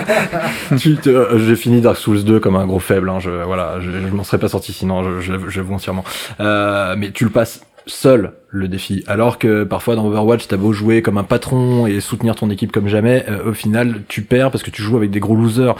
tu 0.78 0.96
te- 0.96 1.08
euh, 1.08 1.38
j'ai 1.38 1.56
fini 1.56 1.80
Dark 1.80 1.96
Souls 1.96 2.22
2 2.24 2.38
comme 2.40 2.56
un 2.56 2.66
gros 2.66 2.80
faible, 2.80 3.08
hein, 3.08 3.18
je, 3.20 3.30
voilà, 3.30 3.78
je, 3.80 3.90
je 3.90 4.08
m'en 4.14 4.24
serais 4.24 4.38
pas 4.38 4.48
sorti 4.48 4.72
sinon, 4.72 5.02
je, 5.04 5.20
je, 5.20 5.48
j'avoue 5.48 5.72
entièrement. 5.74 6.04
Euh, 6.40 6.94
mais 6.98 7.10
tu 7.10 7.24
le 7.24 7.30
passes 7.30 7.62
seul 7.86 8.32
le 8.48 8.68
défi, 8.68 9.02
alors 9.06 9.38
que 9.38 9.64
parfois 9.64 9.96
dans 9.96 10.04
Overwatch 10.06 10.46
t'as 10.48 10.58
beau 10.58 10.72
jouer 10.72 11.00
comme 11.00 11.16
un 11.16 11.24
patron 11.24 11.86
et 11.86 12.00
soutenir 12.00 12.34
ton 12.34 12.50
équipe 12.50 12.72
comme 12.72 12.88
jamais, 12.88 13.24
euh, 13.28 13.50
au 13.50 13.52
final 13.54 14.02
tu 14.08 14.20
perds 14.22 14.50
parce 14.50 14.62
que 14.62 14.70
tu 14.70 14.82
joues 14.82 14.96
avec 14.98 15.10
des 15.10 15.18
gros 15.20 15.34
losers. 15.34 15.76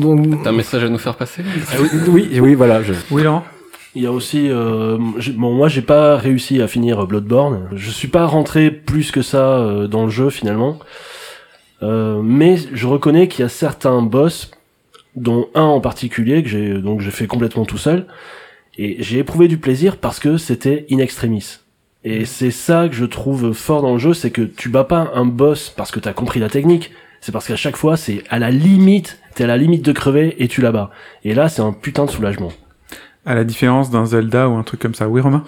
Donc 0.00 0.42
T'as 0.44 0.50
un 0.50 0.52
message 0.52 0.82
à 0.84 0.88
nous 0.88 0.98
faire 0.98 1.14
passer 1.16 1.42
Ah 1.72 1.76
oui, 1.80 1.88
oui, 2.08 2.40
oui, 2.40 2.54
voilà. 2.54 2.82
Je... 2.82 2.94
Oui, 3.10 3.22
Laurent? 3.22 3.44
Il 3.96 4.02
y 4.02 4.06
a 4.06 4.12
aussi, 4.12 4.50
euh, 4.50 4.98
bon, 5.36 5.54
moi 5.54 5.68
j'ai 5.68 5.80
pas 5.80 6.18
réussi 6.18 6.60
à 6.60 6.68
finir 6.68 7.06
Bloodborne. 7.06 7.66
Je 7.74 7.90
suis 7.90 8.08
pas 8.08 8.26
rentré 8.26 8.70
plus 8.70 9.10
que 9.10 9.22
ça 9.22 9.56
euh, 9.56 9.86
dans 9.86 10.04
le 10.04 10.10
jeu 10.10 10.28
finalement, 10.28 10.78
Euh, 11.82 12.20
mais 12.22 12.56
je 12.72 12.86
reconnais 12.86 13.26
qu'il 13.28 13.42
y 13.42 13.46
a 13.46 13.48
certains 13.48 14.02
boss, 14.02 14.50
dont 15.14 15.48
un 15.54 15.62
en 15.62 15.80
particulier 15.80 16.42
que 16.42 16.48
j'ai 16.48 16.74
donc 16.80 17.00
j'ai 17.00 17.10
fait 17.10 17.26
complètement 17.26 17.64
tout 17.64 17.78
seul, 17.78 18.06
et 18.76 19.02
j'ai 19.02 19.18
éprouvé 19.18 19.48
du 19.48 19.58
plaisir 19.58 19.96
parce 19.96 20.18
que 20.20 20.36
c'était 20.36 20.86
in 20.90 20.98
extremis. 20.98 21.58
Et 22.04 22.26
c'est 22.26 22.50
ça 22.50 22.88
que 22.88 22.94
je 22.94 23.06
trouve 23.06 23.52
fort 23.52 23.82
dans 23.82 23.94
le 23.94 23.98
jeu, 23.98 24.14
c'est 24.14 24.30
que 24.30 24.42
tu 24.42 24.68
bats 24.68 24.84
pas 24.84 25.10
un 25.14 25.24
boss 25.26 25.70
parce 25.76 25.90
que 25.90 26.00
t'as 26.00 26.12
compris 26.12 26.40
la 26.40 26.50
technique, 26.50 26.92
c'est 27.22 27.32
parce 27.32 27.46
qu'à 27.46 27.56
chaque 27.56 27.76
fois 27.76 27.96
c'est 27.96 28.22
à 28.28 28.38
la 28.38 28.50
limite, 28.50 29.18
t'es 29.34 29.44
à 29.44 29.46
la 29.46 29.56
limite 29.56 29.84
de 29.84 29.92
crever 29.92 30.36
et 30.42 30.48
tu 30.48 30.60
la 30.60 30.72
bats. 30.72 30.90
Et 31.24 31.34
là 31.34 31.48
c'est 31.48 31.62
un 31.62 31.72
putain 31.72 32.04
de 32.04 32.10
soulagement. 32.10 32.52
À 33.26 33.34
la 33.34 33.44
différence 33.44 33.90
d'un 33.90 34.06
Zelda 34.06 34.48
ou 34.48 34.54
un 34.54 34.62
truc 34.62 34.80
comme 34.80 34.94
ça. 34.94 35.08
Oui, 35.08 35.20
Romain? 35.20 35.44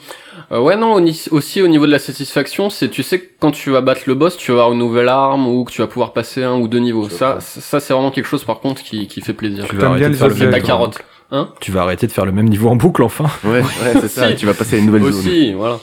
Euh, 0.50 0.60
ouais, 0.60 0.76
non, 0.76 1.02
aussi 1.30 1.62
au 1.62 1.68
niveau 1.68 1.86
de 1.86 1.92
la 1.92 1.98
satisfaction, 1.98 2.70
c'est 2.70 2.88
tu 2.88 3.02
sais 3.02 3.20
que 3.20 3.26
quand 3.38 3.50
tu 3.50 3.70
vas 3.70 3.82
battre 3.82 4.02
le 4.06 4.14
boss, 4.14 4.36
tu 4.36 4.50
vas 4.50 4.58
avoir 4.58 4.72
une 4.72 4.78
nouvelle 4.78 5.08
arme 5.08 5.46
ou 5.46 5.64
que 5.64 5.72
tu 5.72 5.80
vas 5.80 5.86
pouvoir 5.86 6.12
passer 6.12 6.42
un 6.42 6.56
ou 6.58 6.68
deux 6.68 6.78
niveaux. 6.78 7.08
Ça, 7.08 7.38
ça 7.40 7.80
c'est 7.80 7.92
vraiment 7.92 8.10
quelque 8.10 8.26
chose 8.26 8.44
par 8.44 8.60
contre 8.60 8.82
qui, 8.82 9.06
qui 9.06 9.20
fait 9.20 9.34
plaisir. 9.34 9.66
Tu 9.68 9.76
vas, 9.76 9.88
arrêter 9.88 10.00
bien 10.00 10.10
de 10.10 10.14
faire 10.16 10.28
le 10.28 10.34
même 10.34 10.50
toi. 10.50 10.60
carotte. 10.60 10.98
Hein? 11.30 11.50
Tu 11.60 11.70
vas 11.70 11.82
arrêter 11.82 12.06
de 12.06 12.12
faire 12.12 12.24
le 12.24 12.32
même 12.32 12.48
niveau 12.48 12.68
en 12.68 12.76
boucle 12.76 13.02
enfin. 13.02 13.26
Ouais, 13.44 13.60
ouais, 13.60 14.00
c'est 14.00 14.08
ça. 14.08 14.28
Si. 14.30 14.36
Tu 14.36 14.46
vas 14.46 14.54
passer 14.54 14.76
à 14.76 14.78
une 14.78 14.86
nouvelle 14.86 15.02
zone. 15.02 15.12
Aussi, 15.12 15.52
voilà. 15.52 15.78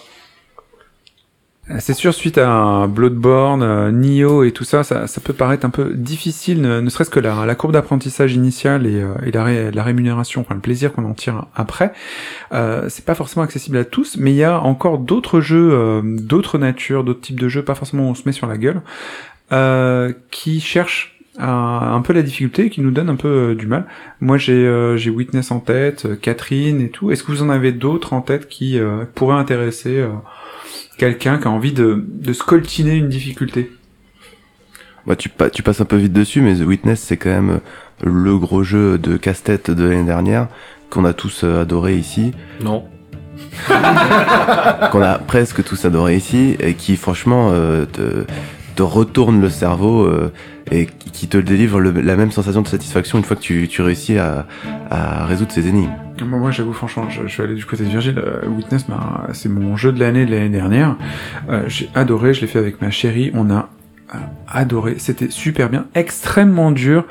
C'est 1.79 1.95
sûr, 1.95 2.13
suite 2.13 2.37
à 2.37 2.47
un 2.47 2.87
Bloodborne, 2.87 3.63
euh, 3.63 3.91
Nioh 3.91 4.43
et 4.43 4.51
tout 4.51 4.63
ça, 4.63 4.83
ça, 4.83 5.07
peut 5.23 5.33
paraître 5.33 5.65
un 5.65 5.71
peu 5.71 5.95
difficile, 5.95 6.61
ne, 6.61 6.89
serait-ce 6.89 7.09
que 7.09 7.19
la, 7.19 7.43
la 7.47 7.55
courbe 7.55 7.73
d'apprentissage 7.73 8.35
initiale 8.35 8.85
et, 8.85 9.01
euh, 9.01 9.15
la, 9.33 9.43
ré- 9.43 9.71
la 9.71 9.81
rémunération, 9.81 10.41
enfin 10.41 10.53
le 10.53 10.61
plaisir 10.61 10.93
qu'on 10.93 11.05
en 11.05 11.15
tire 11.15 11.47
après. 11.55 11.91
Euh, 12.53 12.85
c'est 12.89 13.03
pas 13.03 13.15
forcément 13.15 13.43
accessible 13.43 13.77
à 13.77 13.83
tous, 13.83 14.15
mais 14.17 14.31
il 14.31 14.35
y 14.37 14.43
a 14.43 14.59
encore 14.61 14.99
d'autres 14.99 15.41
jeux, 15.41 15.71
euh, 15.73 16.01
d'autres 16.03 16.59
natures, 16.59 17.03
d'autres 17.03 17.21
types 17.21 17.39
de 17.39 17.49
jeux, 17.49 17.63
pas 17.63 17.73
forcément 17.73 18.03
où 18.07 18.11
on 18.11 18.15
se 18.15 18.23
met 18.27 18.31
sur 18.31 18.45
la 18.45 18.57
gueule, 18.57 18.81
qui 20.29 20.61
cherchent 20.61 21.17
à- 21.39 21.93
un 21.95 22.01
peu 22.01 22.13
la 22.13 22.21
difficulté 22.21 22.69
qui 22.69 22.81
nous 22.81 22.91
donnent 22.91 23.09
un 23.09 23.15
peu 23.15 23.55
du 23.57 23.65
mal. 23.65 23.85
Moi, 24.21 24.37
j'ai 24.37 25.09
Witness 25.09 25.49
en 25.49 25.59
tête, 25.61 26.07
Catherine 26.21 26.79
et 26.79 26.89
tout. 26.89 27.09
Est-ce 27.09 27.23
que 27.23 27.31
vous 27.31 27.41
en 27.41 27.49
avez 27.49 27.71
d'autres 27.71 28.13
en 28.13 28.21
tête 28.21 28.47
qui 28.47 28.79
pourraient 29.15 29.35
intéresser 29.37 30.05
quelqu'un 30.97 31.37
qui 31.37 31.47
a 31.47 31.51
envie 31.51 31.73
de, 31.73 32.03
de 32.07 32.33
scoltiner 32.33 32.95
une 32.95 33.09
difficulté 33.09 33.71
Bah, 35.07 35.15
tu, 35.15 35.29
pa- 35.29 35.49
tu 35.49 35.61
passes 35.63 35.81
un 35.81 35.85
peu 35.85 35.97
vite 35.97 36.13
dessus, 36.13 36.41
mais 36.41 36.55
The 36.55 36.61
Witness, 36.65 36.99
c'est 37.01 37.17
quand 37.17 37.29
même 37.29 37.59
le 38.03 38.37
gros 38.37 38.63
jeu 38.63 38.97
de 38.97 39.17
casse-tête 39.17 39.71
de 39.71 39.83
l'année 39.85 40.03
dernière 40.05 40.47
qu'on 40.89 41.05
a 41.05 41.13
tous 41.13 41.43
euh, 41.43 41.61
adoré 41.61 41.95
ici, 41.95 42.31
Non. 42.61 42.85
qu'on 44.91 45.01
a 45.01 45.17
presque 45.19 45.63
tous 45.63 45.83
adoré 45.85 46.15
ici, 46.15 46.55
et 46.59 46.73
qui 46.73 46.95
franchement, 46.95 47.49
euh, 47.53 47.85
te- 47.85 48.25
te 48.75 48.83
retourne 48.83 49.41
le 49.41 49.49
cerveau 49.49 50.03
euh, 50.03 50.31
et 50.71 50.87
qui 50.87 51.27
te 51.27 51.37
délivre 51.37 51.79
le- 51.79 51.91
la 52.01 52.15
même 52.15 52.31
sensation 52.31 52.61
de 52.61 52.67
satisfaction 52.67 53.17
une 53.17 53.23
fois 53.23 53.35
que 53.35 53.41
tu, 53.41 53.67
tu 53.67 53.81
réussis 53.81 54.17
à, 54.17 54.45
à 54.89 55.25
résoudre 55.25 55.51
ces 55.51 55.67
énigmes. 55.67 55.91
Moi, 56.25 56.49
j'avoue, 56.51 56.73
franchement, 56.73 57.09
je, 57.09 57.27
je 57.27 57.37
vais 57.37 57.43
aller 57.43 57.55
du 57.55 57.65
côté 57.65 57.83
de 57.83 57.89
Virgile. 57.89 58.17
Euh, 58.17 58.47
Witness, 58.47 58.87
m'a- 58.87 59.27
c'est 59.33 59.49
mon 59.49 59.75
jeu 59.77 59.91
de 59.91 59.99
l'année 59.99 60.25
de 60.25 60.31
l'année 60.31 60.49
dernière. 60.49 60.95
Euh, 61.49 61.63
j'ai 61.67 61.89
adoré, 61.93 62.33
je 62.33 62.41
l'ai 62.41 62.47
fait 62.47 62.59
avec 62.59 62.81
ma 62.81 62.89
chérie. 62.89 63.31
On 63.33 63.49
a 63.51 63.69
euh, 64.13 64.17
adoré. 64.47 64.95
C'était 64.97 65.29
super 65.29 65.69
bien, 65.69 65.87
extrêmement 65.93 66.71
dur, 66.71 67.05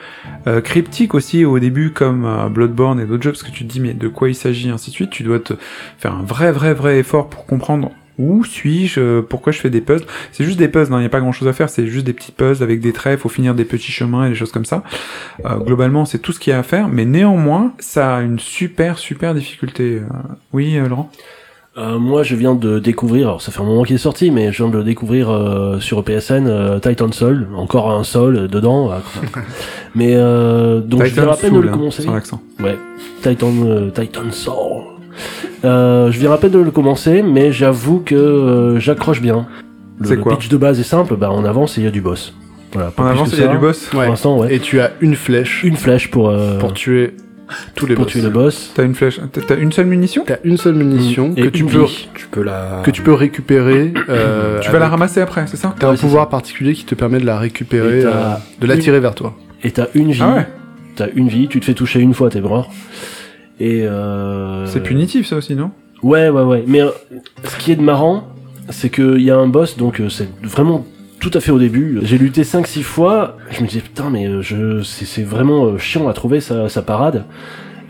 euh, 0.47 0.61
cryptique 0.61 1.15
aussi 1.15 1.45
au 1.45 1.59
début, 1.59 1.91
comme 1.91 2.25
euh, 2.25 2.49
Bloodborne 2.49 2.99
et 3.01 3.05
d'autres 3.05 3.23
jeux, 3.25 3.33
parce 3.33 3.43
que 3.43 3.51
tu 3.51 3.67
te 3.67 3.73
dis 3.73 3.81
mais 3.81 3.93
de 3.95 4.09
quoi 4.09 4.29
il 4.31 4.35
s'agit, 4.35 4.71
ainsi 4.71 4.91
de 4.91 4.95
suite. 4.95 5.11
Tu 5.11 5.23
dois 5.23 5.39
te 5.41 5.55
faire 5.99 6.15
un 6.15 6.23
vrai, 6.23 6.51
vrai, 6.53 6.73
vrai 6.73 6.99
effort 6.99 7.29
pour 7.29 7.45
comprendre. 7.47 7.91
Où 8.19 8.45
suis-je? 8.45 9.21
Pourquoi 9.21 9.53
je 9.53 9.59
fais 9.59 9.71
des 9.71 9.81
puzzles? 9.81 10.07
C'est 10.33 10.45
juste 10.45 10.59
des 10.59 10.69
puzzles, 10.69 10.93
il 10.95 10.99
n'y 11.01 11.05
a 11.07 11.09
pas 11.09 11.21
grand-chose 11.21 11.49
à 11.49 11.53
faire, 11.53 11.69
c'est 11.69 11.87
juste 11.87 12.07
des 12.07 12.13
petits 12.13 12.33
puzzles 12.33 12.63
avec 12.63 12.81
des 12.81 12.93
traits, 12.93 13.19
faut 13.19 13.29
finir 13.29 13.55
des 13.55 13.65
petits 13.65 13.91
chemins 13.93 14.27
et 14.27 14.29
des 14.29 14.35
choses 14.37 14.53
comme 14.53 14.65
ça. 14.65 14.83
Euh, 15.45 15.57
globalement, 15.57 16.05
c'est 16.05 16.19
tout 16.19 16.33
ce 16.33 16.39
qu'il 16.39 16.53
y 16.53 16.55
a 16.55 16.59
à 16.61 16.63
faire, 16.63 16.89
mais 16.89 17.05
néanmoins, 17.05 17.73
ça 17.79 18.17
a 18.17 18.23
une 18.23 18.39
super, 18.39 18.99
super 18.99 19.35
difficulté. 19.35 19.99
Euh, 20.03 20.17
Oui, 20.53 20.77
euh, 20.77 20.89
Laurent? 20.89 21.11
Euh, 21.77 21.99
moi, 21.99 22.23
je 22.23 22.37
viens 22.37 22.55
de 22.55 22.79
découvrir, 22.79 23.27
alors 23.27 23.43
ça 23.43 23.51
fait 23.51 23.61
un 23.61 23.65
moment 23.65 23.83
qu'il 23.83 23.97
est 23.97 23.99
sorti, 23.99 24.31
mais 24.31 24.53
je 24.53 24.63
viens 24.63 24.71
de 24.73 24.79
le 24.79 24.85
découvrir 24.85 25.29
euh, 25.29 25.81
sur 25.81 25.99
EPSN, 25.99 26.47
euh, 26.47 26.79
Titan 26.79 27.11
Soul, 27.11 27.49
encore 27.57 27.91
un 27.91 28.05
Soul 28.05 28.37
euh, 28.37 28.47
dedans. 28.47 28.93
euh, 28.93 28.99
mais 29.97 30.13
euh, 30.15 30.79
donc 30.79 31.03
je 31.05 31.15
viens 31.15 31.27
à 31.29 31.37
peine 31.37 31.53
de 31.55 31.59
le 31.59 31.69
hein, 31.71 31.73
commencer. 31.73 32.03
sans. 32.03 32.41
Ouais, 32.61 32.79
Titan, 33.23 33.51
euh, 33.65 33.91
Titan 33.91 34.31
Soul. 34.31 34.94
Euh, 35.65 36.11
je 36.11 36.19
viens 36.19 36.33
à 36.33 36.39
peine 36.39 36.51
de 36.51 36.59
le 36.59 36.71
commencer, 36.71 37.23
mais 37.23 37.53
j'avoue 37.53 38.01
que 38.05 38.15
euh, 38.15 38.79
j'accroche 38.81 39.21
bien. 39.21 39.47
Le, 39.99 40.07
C'est 40.09 40.17
le 40.17 40.23
quoi 40.23 40.37
pitch 40.37 40.49
de 40.49 40.57
base 40.57 40.81
est 40.81 40.85
simple, 40.85 41.17
bah 41.17 41.31
on 41.33 41.45
avance 41.45 41.79
et 41.79 41.81
il 41.81 41.85
y 41.85 41.87
a 41.87 41.91
du 41.91 42.01
boss. 42.01 42.35
Voilà, 42.73 42.91
pas 42.91 43.05
En 43.05 43.07
plus 43.07 43.15
avance, 43.15 43.31
que 43.31 43.37
il 43.37 43.41
y 43.41 43.43
a 43.45 43.47
ça. 43.47 43.53
du 43.53 43.59
boss 43.59 43.85
Pour 43.91 44.01
Ouais. 44.01 44.09
l'instant, 44.09 44.39
ouais. 44.39 44.55
Et 44.55 44.59
tu 44.59 44.81
as 44.81 44.91
une 45.01 45.15
flèche 45.15 45.63
Une 45.63 45.77
flèche 45.77 46.11
pour, 46.11 46.29
euh, 46.31 46.59
pour 46.59 46.73
tuer 46.75 47.15
tous 47.77 47.87
les 47.87 47.95
pour 47.95 48.05
boss. 48.05 48.13
tuer 48.13 48.23
le 48.23 48.31
boss. 48.31 48.73
T'as 48.75 48.83
une 48.85 48.95
flèche, 48.97 49.21
t'as- 49.33 49.41
t'as 49.43 49.57
une 49.57 49.71
seule 49.71 49.87
munition? 49.87 50.25
T'as 50.27 50.39
une 50.43 50.57
seule 50.57 50.75
munition 50.75 51.33
Et 51.37 51.43
que 51.43 51.49
tu 51.49 51.63
une 51.63 51.69
peux 51.71 51.85
vie. 51.85 52.09
Tu 52.15 52.27
peux 52.27 52.43
la. 52.43 52.81
que 52.85 52.91
tu 52.91 53.03
peux 53.03 53.13
récupérer. 53.13 53.93
euh, 54.09 54.59
Tu 54.61 54.67
vas 54.71 54.79
la 54.81 54.87
avec- 54.87 54.91
ramasser 54.91 55.21
après, 55.21 55.47
c'est 55.47 55.57
ça? 55.57 55.75
T'as 55.79 55.87
un 55.87 55.91
Ouais, 55.91 55.97
c'est 55.97 56.01
pouvoir 56.03 56.29
particulier 56.29 56.73
qui 56.75 56.85
te 56.85 56.97
permet 56.97 57.21
de 57.21 57.27
la 57.27 57.39
récupérer, 57.39 58.01
t'as 58.03 58.09
euh, 58.09 58.35
de 58.61 58.67
l'attirer 58.67 58.99
vers 58.99 59.15
toi. 59.15 59.35
Et 59.63 59.71
t'as 59.71 59.87
une 59.95 60.11
vie. 60.11 60.21
Ah 60.23 60.35
ouais 60.35 60.47
T'as 60.97 61.07
une 61.15 61.29
vie, 61.29 61.47
tu 61.49 61.59
te 61.61 61.65
fais 61.65 61.75
toucher 61.75 62.01
une 62.01 62.15
fois, 62.15 62.31
t'es 62.31 62.41
mort. 62.41 62.71
Et 63.61 63.83
euh... 63.87 64.67
C'est 64.67 64.83
punitif 64.83 65.27
ça 65.27 65.37
aussi, 65.37 65.55
non? 65.55 65.71
Ouais, 66.03 66.29
ouais, 66.29 66.43
ouais. 66.43 66.65
Mais 66.67 66.81
euh, 66.83 66.91
ce 67.45 67.57
qui 67.59 67.73
est 67.73 67.77
de 67.77 67.83
marrant, 67.83 68.25
c'est 68.71 68.91
qu'il 68.91 69.21
y 69.23 69.31
a 69.31 69.37
un 69.37 69.47
boss, 69.49 69.77
donc 69.77 70.01
euh, 70.01 70.09
c'est 70.09 70.29
vraiment 70.43 70.85
tout 71.21 71.31
à 71.35 71.41
fait 71.41 71.51
au 71.53 71.59
début. 71.59 72.01
J'ai 72.03 72.19
lutté 72.19 72.43
5-6 72.43 72.83
fois, 72.83 73.37
je 73.51 73.63
me 73.63 73.67
disais 73.69 73.81
putain, 73.81 74.11
mais 74.11 74.43
je 74.43 74.83
c'est 74.83 75.05
c'est 75.07 75.23
vraiment 75.23 75.65
euh, 75.67 75.79
chiant 75.79 76.09
à 76.09 76.13
trouver 76.13 76.41
sa, 76.41 76.69
sa 76.69 76.83
parade. 76.83 77.25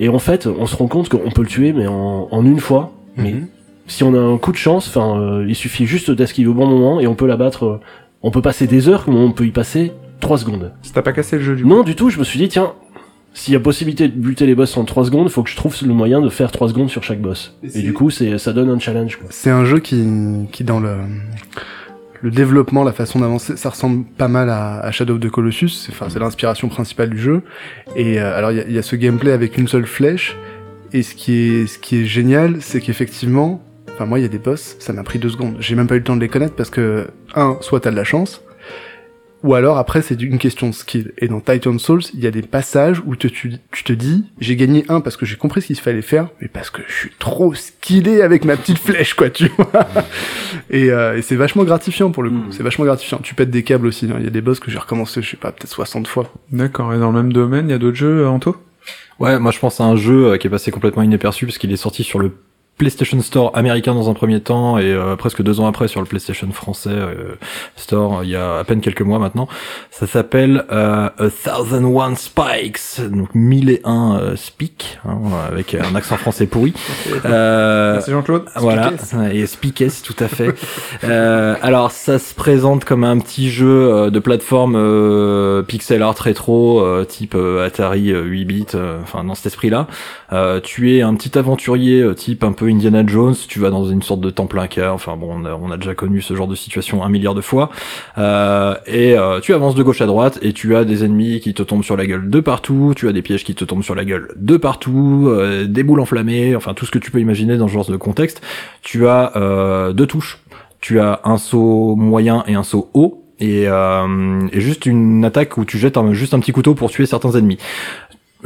Et 0.01 0.09
en 0.09 0.19
fait, 0.19 0.47
on 0.47 0.67
se 0.67 0.77
rend 0.77 0.87
compte 0.89 1.09
qu'on 1.09 1.31
peut 1.31 1.43
le 1.43 1.49
tuer, 1.49 1.73
mais 1.73 1.87
en, 1.87 2.29
en 2.31 2.45
une 2.45 2.61
fois. 2.61 2.93
Mais 3.17 3.33
Mhm. 3.33 3.47
si 3.87 4.03
on 4.05 4.13
a 4.15 4.19
un 4.19 4.39
coup 4.39 4.51
de 4.53 4.57
chance, 4.57 4.89
enfin, 4.89 5.19
euh, 5.21 5.45
il 5.49 5.55
suffit 5.55 5.87
juste 5.87 6.11
d'esquiver 6.11 6.49
au 6.49 6.55
bon 6.55 6.67
moment 6.67 7.01
et 7.01 7.07
on 7.07 7.15
peut 7.15 7.27
l'abattre. 7.27 7.65
euh, 7.65 7.81
on 8.23 8.31
peut 8.31 8.43
passer 8.43 8.67
des 8.67 8.89
heures, 8.89 9.05
comme 9.05 9.17
on 9.17 9.31
peut 9.33 9.45
y 9.47 9.51
passer 9.51 9.93
3 10.21 10.39
secondes. 10.39 10.73
Ça 10.83 10.93
t'a 10.95 11.03
pas 11.03 11.13
cassé 11.13 11.37
le 11.37 11.43
jeu 11.43 11.55
du 11.57 11.63
coup? 11.63 11.69
Non, 11.69 11.83
du 11.83 11.95
tout, 11.95 12.09
je 12.11 12.19
me 12.19 12.25
suis 12.25 12.39
dit, 12.39 12.49
tiens, 12.49 12.73
s'il 13.35 13.53
y 13.53 13.57
a 13.57 13.61
possibilité 13.61 14.07
de 14.07 14.15
buter 14.17 14.47
les 14.47 14.55
boss 14.55 14.77
en 14.77 14.85
3 14.85 15.07
secondes, 15.07 15.29
faut 15.29 15.43
que 15.43 15.51
je 15.51 15.57
trouve 15.57 15.77
le 15.85 15.93
moyen 15.93 16.21
de 16.21 16.29
faire 16.29 16.53
3 16.53 16.69
secondes 16.69 16.89
sur 16.89 17.03
chaque 17.03 17.21
boss. 17.21 17.59
Et 17.75 17.83
du 17.83 17.93
coup, 17.93 18.09
c'est, 18.09 18.39
ça 18.39 18.53
donne 18.53 18.71
un 18.71 18.79
challenge, 18.79 19.17
quoi. 19.17 19.27
C'est 19.31 19.51
un 19.51 19.65
jeu 19.65 19.81
qui, 19.81 20.03
qui 20.53 20.63
dans 20.63 20.79
le, 20.79 20.99
le 22.23 22.31
développement, 22.31 22.85
la 22.85 22.93
façon 22.93 23.19
d'avancer, 23.19 23.57
ça 23.57 23.71
ressemble 23.71 24.05
pas 24.05 24.29
mal 24.29 24.49
à, 24.51 24.79
à 24.79 24.93
Shadow 24.93 25.15
of 25.15 25.21
the 25.21 25.31
Colossus. 25.31 25.69
C'est, 25.69 25.93
enfin, 25.93 26.07
c'est 26.09 26.21
l'inspiration 26.21 26.69
principale 26.69 27.11
du 27.11 27.19
jeu. 27.19 27.43
Et 27.97 28.21
euh, 28.21 28.39
alors, 28.39 28.53
il 28.53 28.59
y 28.59 28.61
a, 28.61 28.65
il 28.69 28.73
y 28.73 28.79
a 28.79 28.83
ce 28.83 28.95
gameplay 28.95 29.33
avec 29.33 29.59
une 29.59 29.67
seule 29.67 29.87
flèche. 29.87 30.37
Et 30.93 31.03
ce 31.03 31.17
qui 31.17 31.33
est, 31.33 31.67
ce 31.67 31.81
qui 31.81 32.03
est 32.03 32.05
génial, 32.05 32.59
c'est 32.61 32.81
qu'effectivement, 32.81 33.61
enfin, 33.93 34.07
moi, 34.07 34.21
il 34.21 34.23
y 34.23 34.27
a 34.27 34.29
des 34.29 34.39
boss, 34.39 34.77
ça 34.79 34.93
m'a 34.93 35.03
pris 35.03 35.19
deux 35.19 35.31
secondes. 35.31 35.57
J'ai 35.59 35.75
même 35.75 35.89
pas 35.89 35.97
eu 35.97 35.99
le 35.99 36.05
temps 36.05 36.15
de 36.15 36.21
les 36.21 36.29
connaître 36.29 36.55
parce 36.55 36.71
que, 36.71 37.09
un, 37.35 37.57
soit 37.63 37.81
t'as 37.81 37.91
de 37.91 37.97
la 37.97 38.05
chance, 38.05 38.43
ou 39.45 39.55
alors 39.55 39.79
après 39.79 40.03
c'est 40.03 40.21
une 40.21 40.39
question 40.39 40.69
de 40.69 40.75
skill. 40.75 41.13
Et 41.19 41.29
dans 41.29 41.41
Titan 41.41 41.79
Souls, 41.79 42.03
il 42.15 42.21
y 42.21 42.27
a 42.27 42.33
des 42.33 42.43
passages 42.43 43.01
où 43.07 43.15
te- 43.15 43.29
tu, 43.29 43.53
tu 43.71 43.85
te 43.85 43.93
dis, 43.93 44.25
j'ai 44.41 44.57
gagné 44.57 44.85
un 44.89 45.01
parce 45.01 45.17
que 45.17 45.25
j'ai 45.27 45.37
compris 45.37 45.63
ce 45.63 45.69
qu'il 45.69 45.79
fallait 45.79 46.03
faire, 46.03 46.29
mais 46.41 46.49
parce 46.49 46.71
que 46.71 46.83
je 46.89 46.93
suis 46.93 47.11
trop 47.19 47.55
skillé 47.55 48.23
avec 48.23 48.45
ma 48.45 48.57
petite 48.57 48.79
flèche, 48.79 49.15
quoi, 49.15 49.31
tu 49.31 49.49
vois. 49.57 49.87
Et, 50.71 50.91
euh, 50.91 51.17
et 51.17 51.23
c'est 51.23 51.37
vachement 51.37 51.63
gratifiant 51.65 52.11
pour 52.11 52.23
le 52.25 52.31
coup. 52.31 52.37
Mm. 52.37 52.53
C'est 52.53 52.63
vachement 52.63 52.85
gratifiant. 52.85 53.19
Tu 53.23 53.35
pètes 53.35 53.51
des 53.51 53.63
câbles 53.63 53.87
aussi. 53.87 54.07
hein. 54.11 54.17
Il 54.19 54.25
y 54.25 54.29
a 54.29 54.31
des 54.31 54.41
boss 54.41 54.59
que 54.61 54.71
j'ai 54.71 54.79
recommencé, 54.79 55.23
je 55.23 55.31
sais 55.31 55.37
pas, 55.37 55.53
peut-être 55.53 55.71
60 55.71 56.09
fois. 56.09 56.33
D'accord, 56.51 56.93
et 56.95 56.99
dans 56.99 57.11
le 57.13 57.23
même 57.23 57.33
domaine, 57.33 57.69
il 57.69 57.73
y 57.73 57.75
a 57.75 57.79
d'autres 57.79 57.97
jeux, 57.97 58.21
euh, 58.23 58.29
Anto 58.29 58.57
Ouais, 59.21 59.39
moi 59.39 59.53
je 59.53 59.59
pense 59.61 59.81
à 59.81 59.85
un 59.85 59.95
jeu 59.97 60.33
euh, 60.33 60.37
qui 60.39 60.47
est 60.49 60.51
passé 60.51 60.71
complètement 60.73 61.03
inaperçu 61.03 61.47
parce 61.47 61.57
qu'il 61.59 61.71
est 61.73 61.77
sorti 61.77 62.03
sur 62.03 62.19
le 62.19 62.33
PlayStation 62.79 63.21
Store 63.21 63.53
américain 63.55 63.95
dans 63.95 64.11
un 64.11 64.15
premier 64.15 64.41
temps 64.41 64.79
et 64.79 64.93
euh, 64.93 65.17
presque 65.17 65.43
deux 65.43 65.61
ans 65.61 65.67
après 65.67 65.89
sur 65.89 66.01
le 66.01 66.07
PlayStation 66.07 66.51
français 66.53 66.91
euh, 66.91 67.37
Store 67.77 68.25
il 68.25 68.31
y 68.31 68.37
a 68.37 68.59
à 68.59 68.65
peine 68.65 68.81
quelques 68.81 69.03
mois 69.03 69.19
maintenant. 69.19 69.49
Ça 69.91 70.07
s'appelle 70.07 70.65
euh, 70.73 71.09
A 71.19 71.31
Thousand 71.31 71.85
One 71.85 72.17
Spikes, 72.17 73.01
donc 73.11 73.29
mille 73.35 73.71
et 73.71 73.81
un 73.85 74.19
euh, 74.21 74.37
speak 74.37 74.99
hein, 75.07 75.19
avec 75.49 75.75
un 75.75 75.95
accent 75.95 76.17
français 76.17 76.47
pourri. 76.47 76.73
Euh, 77.25 77.95
Merci 77.95 78.11
Jean-Claude. 78.11 78.45
voilà, 78.57 78.93
et 79.33 79.47
Speakes, 79.47 80.03
tout 80.05 80.17
à 80.19 80.29
fait. 80.29 80.55
euh, 81.05 81.55
alors, 81.63 81.91
ça 81.91 82.19
se 82.19 82.35
présente 82.35 82.85
comme 82.85 83.05
un 83.05 83.19
petit 83.19 83.51
jeu 83.51 83.93
euh, 83.93 84.11
de 84.11 84.19
plateforme 84.19 84.75
euh, 84.77 85.63
pixel 85.63 86.03
art 86.03 86.17
rétro, 86.17 86.81
euh, 86.81 87.05
type 87.05 87.35
euh, 87.35 87.65
Atari 87.65 88.13
euh, 88.13 88.23
8 88.23 88.45
bits, 88.45 88.67
euh, 88.75 88.99
enfin 89.03 89.25
dans 89.25 89.35
cet 89.35 89.47
esprit-là. 89.47 89.87
Euh, 90.33 90.61
tu 90.61 90.97
es 90.97 91.03
un 91.03 91.15
petit 91.15 91.39
aventurier, 91.39 92.01
euh, 92.01 92.15
type 92.15 92.45
un 92.45 92.53
peu 92.53 92.64
Indiana 92.69 93.05
Jones. 93.07 93.35
Tu 93.49 93.61
vas 93.61 93.71
dans 93.71 93.85
une 93.85 94.03
sorte 94.03 94.21
de 94.21 94.31
temple 94.31 94.59
inca. 94.59 94.93
Enfin 94.93 95.17
bon, 95.17 95.31
on 95.31 95.45
a, 95.45 95.55
on 95.55 95.71
a 95.71 95.77
déjà 95.77 95.95
connu 95.95 96.21
ce 96.23 96.35
genre 96.35 96.49
de 96.49 96.55
situation 96.55 97.05
un 97.05 97.09
milliard 97.09 97.35
de 97.35 97.41
fois. 97.41 97.71
Euh, 98.19 98.75
et 98.87 99.17
euh, 99.17 99.41
tu 99.41 99.55
avances 99.55 99.75
de 99.75 99.83
gauche 99.83 100.01
à 100.01 100.07
droite 100.07 100.39
et 100.43 100.53
tu 100.53 100.77
as 100.77 100.85
des 100.85 101.05
ennemis 101.05 101.41
qui 101.41 101.55
te 101.55 101.63
tombent 101.63 101.85
sur 101.85 101.97
la 101.97 102.07
gueule 102.07 102.29
de 102.29 102.41
partout. 102.41 102.93
Tu 102.97 103.09
as 103.09 103.13
des 103.13 103.23
pièges 103.23 103.45
qui 103.45 103.55
te 103.55 103.65
tombent 103.65 103.83
sur 103.83 103.95
la 103.95 104.05
gueule 104.05 104.29
de 104.37 104.57
partout, 104.57 105.27
euh, 105.29 105.67
des 105.67 105.83
boules 105.83 106.01
enflammées, 106.01 106.57
enfin 106.57 106.75
tout 106.75 106.87
ce 106.87 106.91
que 106.91 106.99
tu 106.99 107.11
peux 107.11 107.21
imaginer 107.21 107.57
dans 107.57 107.69
ce 107.69 107.73
genre 107.73 107.87
de 107.87 107.97
contexte. 107.97 108.43
Tu 108.83 109.07
as 109.07 109.33
euh, 109.37 109.93
deux 109.93 110.07
touches. 110.07 110.39
Tu 110.81 111.01
as 111.01 111.21
un 111.25 111.39
saut 111.39 111.97
moyen 111.97 112.45
et 112.47 112.55
un 112.55 112.63
saut 112.63 112.91
haut. 112.95 113.21
Et, 113.41 113.65
euh, 113.67 114.47
et 114.53 114.61
juste 114.61 114.87
une 114.87 115.25
attaque 115.25 115.57
où 115.57 115.65
tu 115.65 115.77
jettes 115.77 115.99
juste 116.13 116.35
un 116.35 116.41
petit 116.41 116.53
couteau 116.53 116.75
pour 116.75 116.91
tuer 116.91 117.07
certains 117.07 117.33
ennemis. 117.33 117.59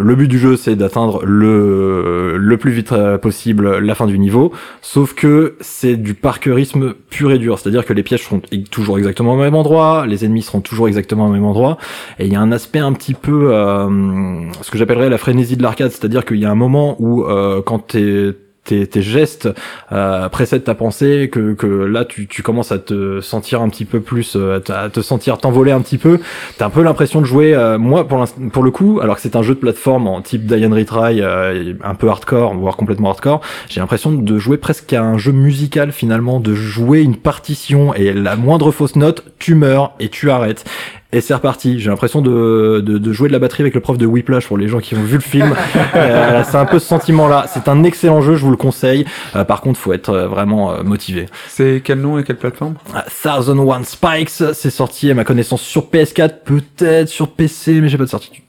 Le 0.01 0.15
but 0.15 0.29
du 0.29 0.39
jeu, 0.39 0.57
c'est 0.57 0.77
d'atteindre 0.77 1.25
le 1.25 2.37
le 2.37 2.57
plus 2.57 2.71
vite 2.71 2.93
euh, 2.93 3.19
possible 3.19 3.79
la 3.79 3.95
fin 3.97 4.07
du 4.07 4.17
niveau. 4.19 4.53
Sauf 4.81 5.13
que 5.13 5.57
c'est 5.61 5.97
du 5.97 6.15
parkourisme 6.15 6.95
pur 7.11 7.33
et 7.33 7.39
dur. 7.39 7.59
C'est-à-dire 7.59 7.85
que 7.85 7.93
les 7.93 8.05
pièges 8.05 8.23
seront 8.23 8.41
e- 8.53 8.63
toujours 8.71 8.99
exactement 8.99 9.35
au 9.35 9.37
même 9.37 9.57
endroit, 9.57 10.07
les 10.07 10.25
ennemis 10.25 10.43
seront 10.43 10.61
toujours 10.61 10.87
exactement 10.87 11.27
au 11.27 11.31
même 11.31 11.45
endroit. 11.45 11.79
Et 12.21 12.27
il 12.27 12.33
y 12.33 12.37
a 12.37 12.41
un 12.41 12.53
aspect 12.53 12.79
un 12.79 12.93
petit 12.93 13.15
peu, 13.15 13.53
euh, 13.53 14.49
ce 14.63 14.71
que 14.71 14.79
j'appellerais 14.79 15.11
la 15.11 15.19
frénésie 15.19 15.57
de 15.57 15.63
l'arcade. 15.65 15.91
C'est-à-dire 15.91 16.25
qu'il 16.25 16.39
y 16.39 16.45
a 16.45 16.51
un 16.51 16.55
moment 16.55 16.95
où, 17.01 17.25
euh, 17.25 17.61
quand 17.61 17.81
t'es 17.89 18.35
tes, 18.69 18.87
tes 18.87 19.03
gestes 19.03 19.49
euh, 19.93 20.29
précèdent 20.29 20.65
ta 20.65 20.75
pensée, 20.75 21.29
que, 21.33 21.55
que 21.55 21.67
là 21.67 22.05
tu, 22.05 22.27
tu 22.27 22.43
commences 22.43 22.73
à 22.73 22.79
te 22.79 23.21
sentir 23.21 23.61
un 23.63 23.69
petit 23.69 23.85
peu 23.85 24.01
plus, 24.01 24.37
euh, 24.37 24.61
à 24.69 24.89
te- 24.89 25.01
sentir 25.01 25.39
t'envoler 25.39 25.73
un 25.73 25.81
petit 25.81 25.99
peu. 25.99 26.19
T'as 26.59 26.67
un 26.67 26.71
peu 26.71 26.83
l'impression 26.83 27.21
de 27.21 27.27
jouer, 27.27 27.55
euh, 27.55 27.79
moi 27.79 28.07
pour, 28.07 28.25
pour 28.53 28.63
le 28.63 28.71
coup, 28.71 29.01
alors 29.03 29.17
que 29.17 29.23
c'est 29.23 29.37
un 29.37 29.43
jeu 29.43 29.55
de 29.55 29.61
plateforme 29.61 30.07
en 30.07 30.23
type 30.23 30.47
Diane 30.47 30.75
Retry, 30.75 31.21
un 31.23 31.95
peu 31.95 32.09
hardcore, 32.09 32.55
voire 32.55 32.77
complètement 32.77 33.11
hardcore, 33.11 33.41
j'ai 33.69 33.81
l'impression 33.81 34.13
de 34.13 34.39
jouer 34.39 34.59
presque 34.59 34.93
à 34.93 35.03
un 35.03 35.19
jeu 35.19 35.33
musical 35.33 35.93
finalement, 35.93 36.41
de 36.41 36.55
jouer 36.55 37.01
une 37.03 37.17
partition 37.17 37.95
et 37.95 38.13
la 38.13 38.37
moindre 38.37 38.71
fausse 38.71 38.97
note, 38.97 39.25
tu 39.39 39.55
meurs 39.55 39.93
et 40.01 40.09
tu 40.09 40.31
arrêtes. 40.31 40.65
Et 41.11 41.23
c'est 41.23 41.33
reparti. 41.33 41.81
J'ai 41.81 41.89
l'impression 41.89 42.21
de, 42.21 42.83
de, 42.85 42.99
de 42.99 43.13
jouer 43.13 43.29
de 43.29 43.33
la 43.33 43.39
batterie 43.39 43.63
avec 43.63 43.75
le 43.75 43.81
prof 43.81 43.97
de 43.97 44.05
Whiplash 44.05 44.47
pour 44.47 44.59
les 44.59 44.69
gens 44.69 44.79
qui 44.79 44.95
ont 44.95 45.03
vu 45.03 45.15
le 45.17 45.21
film. 45.21 45.55
Euh, 45.95 46.43
c'est 46.45 46.57
un 46.57 46.67
peu 46.67 46.79
ce 46.79 46.87
sentiment-là. 46.87 47.47
C'est 47.49 47.69
un 47.69 47.83
excellent 47.83 48.21
jeu, 48.21 48.37
je 48.37 48.45
vous 48.45 48.51
le 48.51 48.57
conseille. 48.57 49.05
Euh, 49.35 49.45
par 49.45 49.61
contre, 49.63 49.81
faut 49.81 49.93
être 49.93 50.11
euh, 50.11 50.29
vraiment 50.29 50.73
euh, 50.73 50.83
motivé. 50.83 51.27
C'est 51.49 51.81
quel 51.83 52.01
nom 52.01 52.19
et 52.19 52.25
quelle 52.25 52.37
plateforme? 52.37 52.75
Ah, 52.95 53.05
Thousand 53.23 53.59
One 53.59 53.85
Spikes, 53.85 54.29
c'est 54.29 54.71
sorti 54.71 55.11
à 55.11 55.15
ma 55.15 55.25
connaissance 55.25 55.63
sur 55.63 55.87
PS4, 55.87 56.43
peut-être 56.45 57.09
sur 57.09 57.29
PC, 57.31 57.81
mais 57.81 57.89
j'ai 57.89 57.97
pas 57.97 58.05
de 58.05 58.11
certitude. 58.11 58.45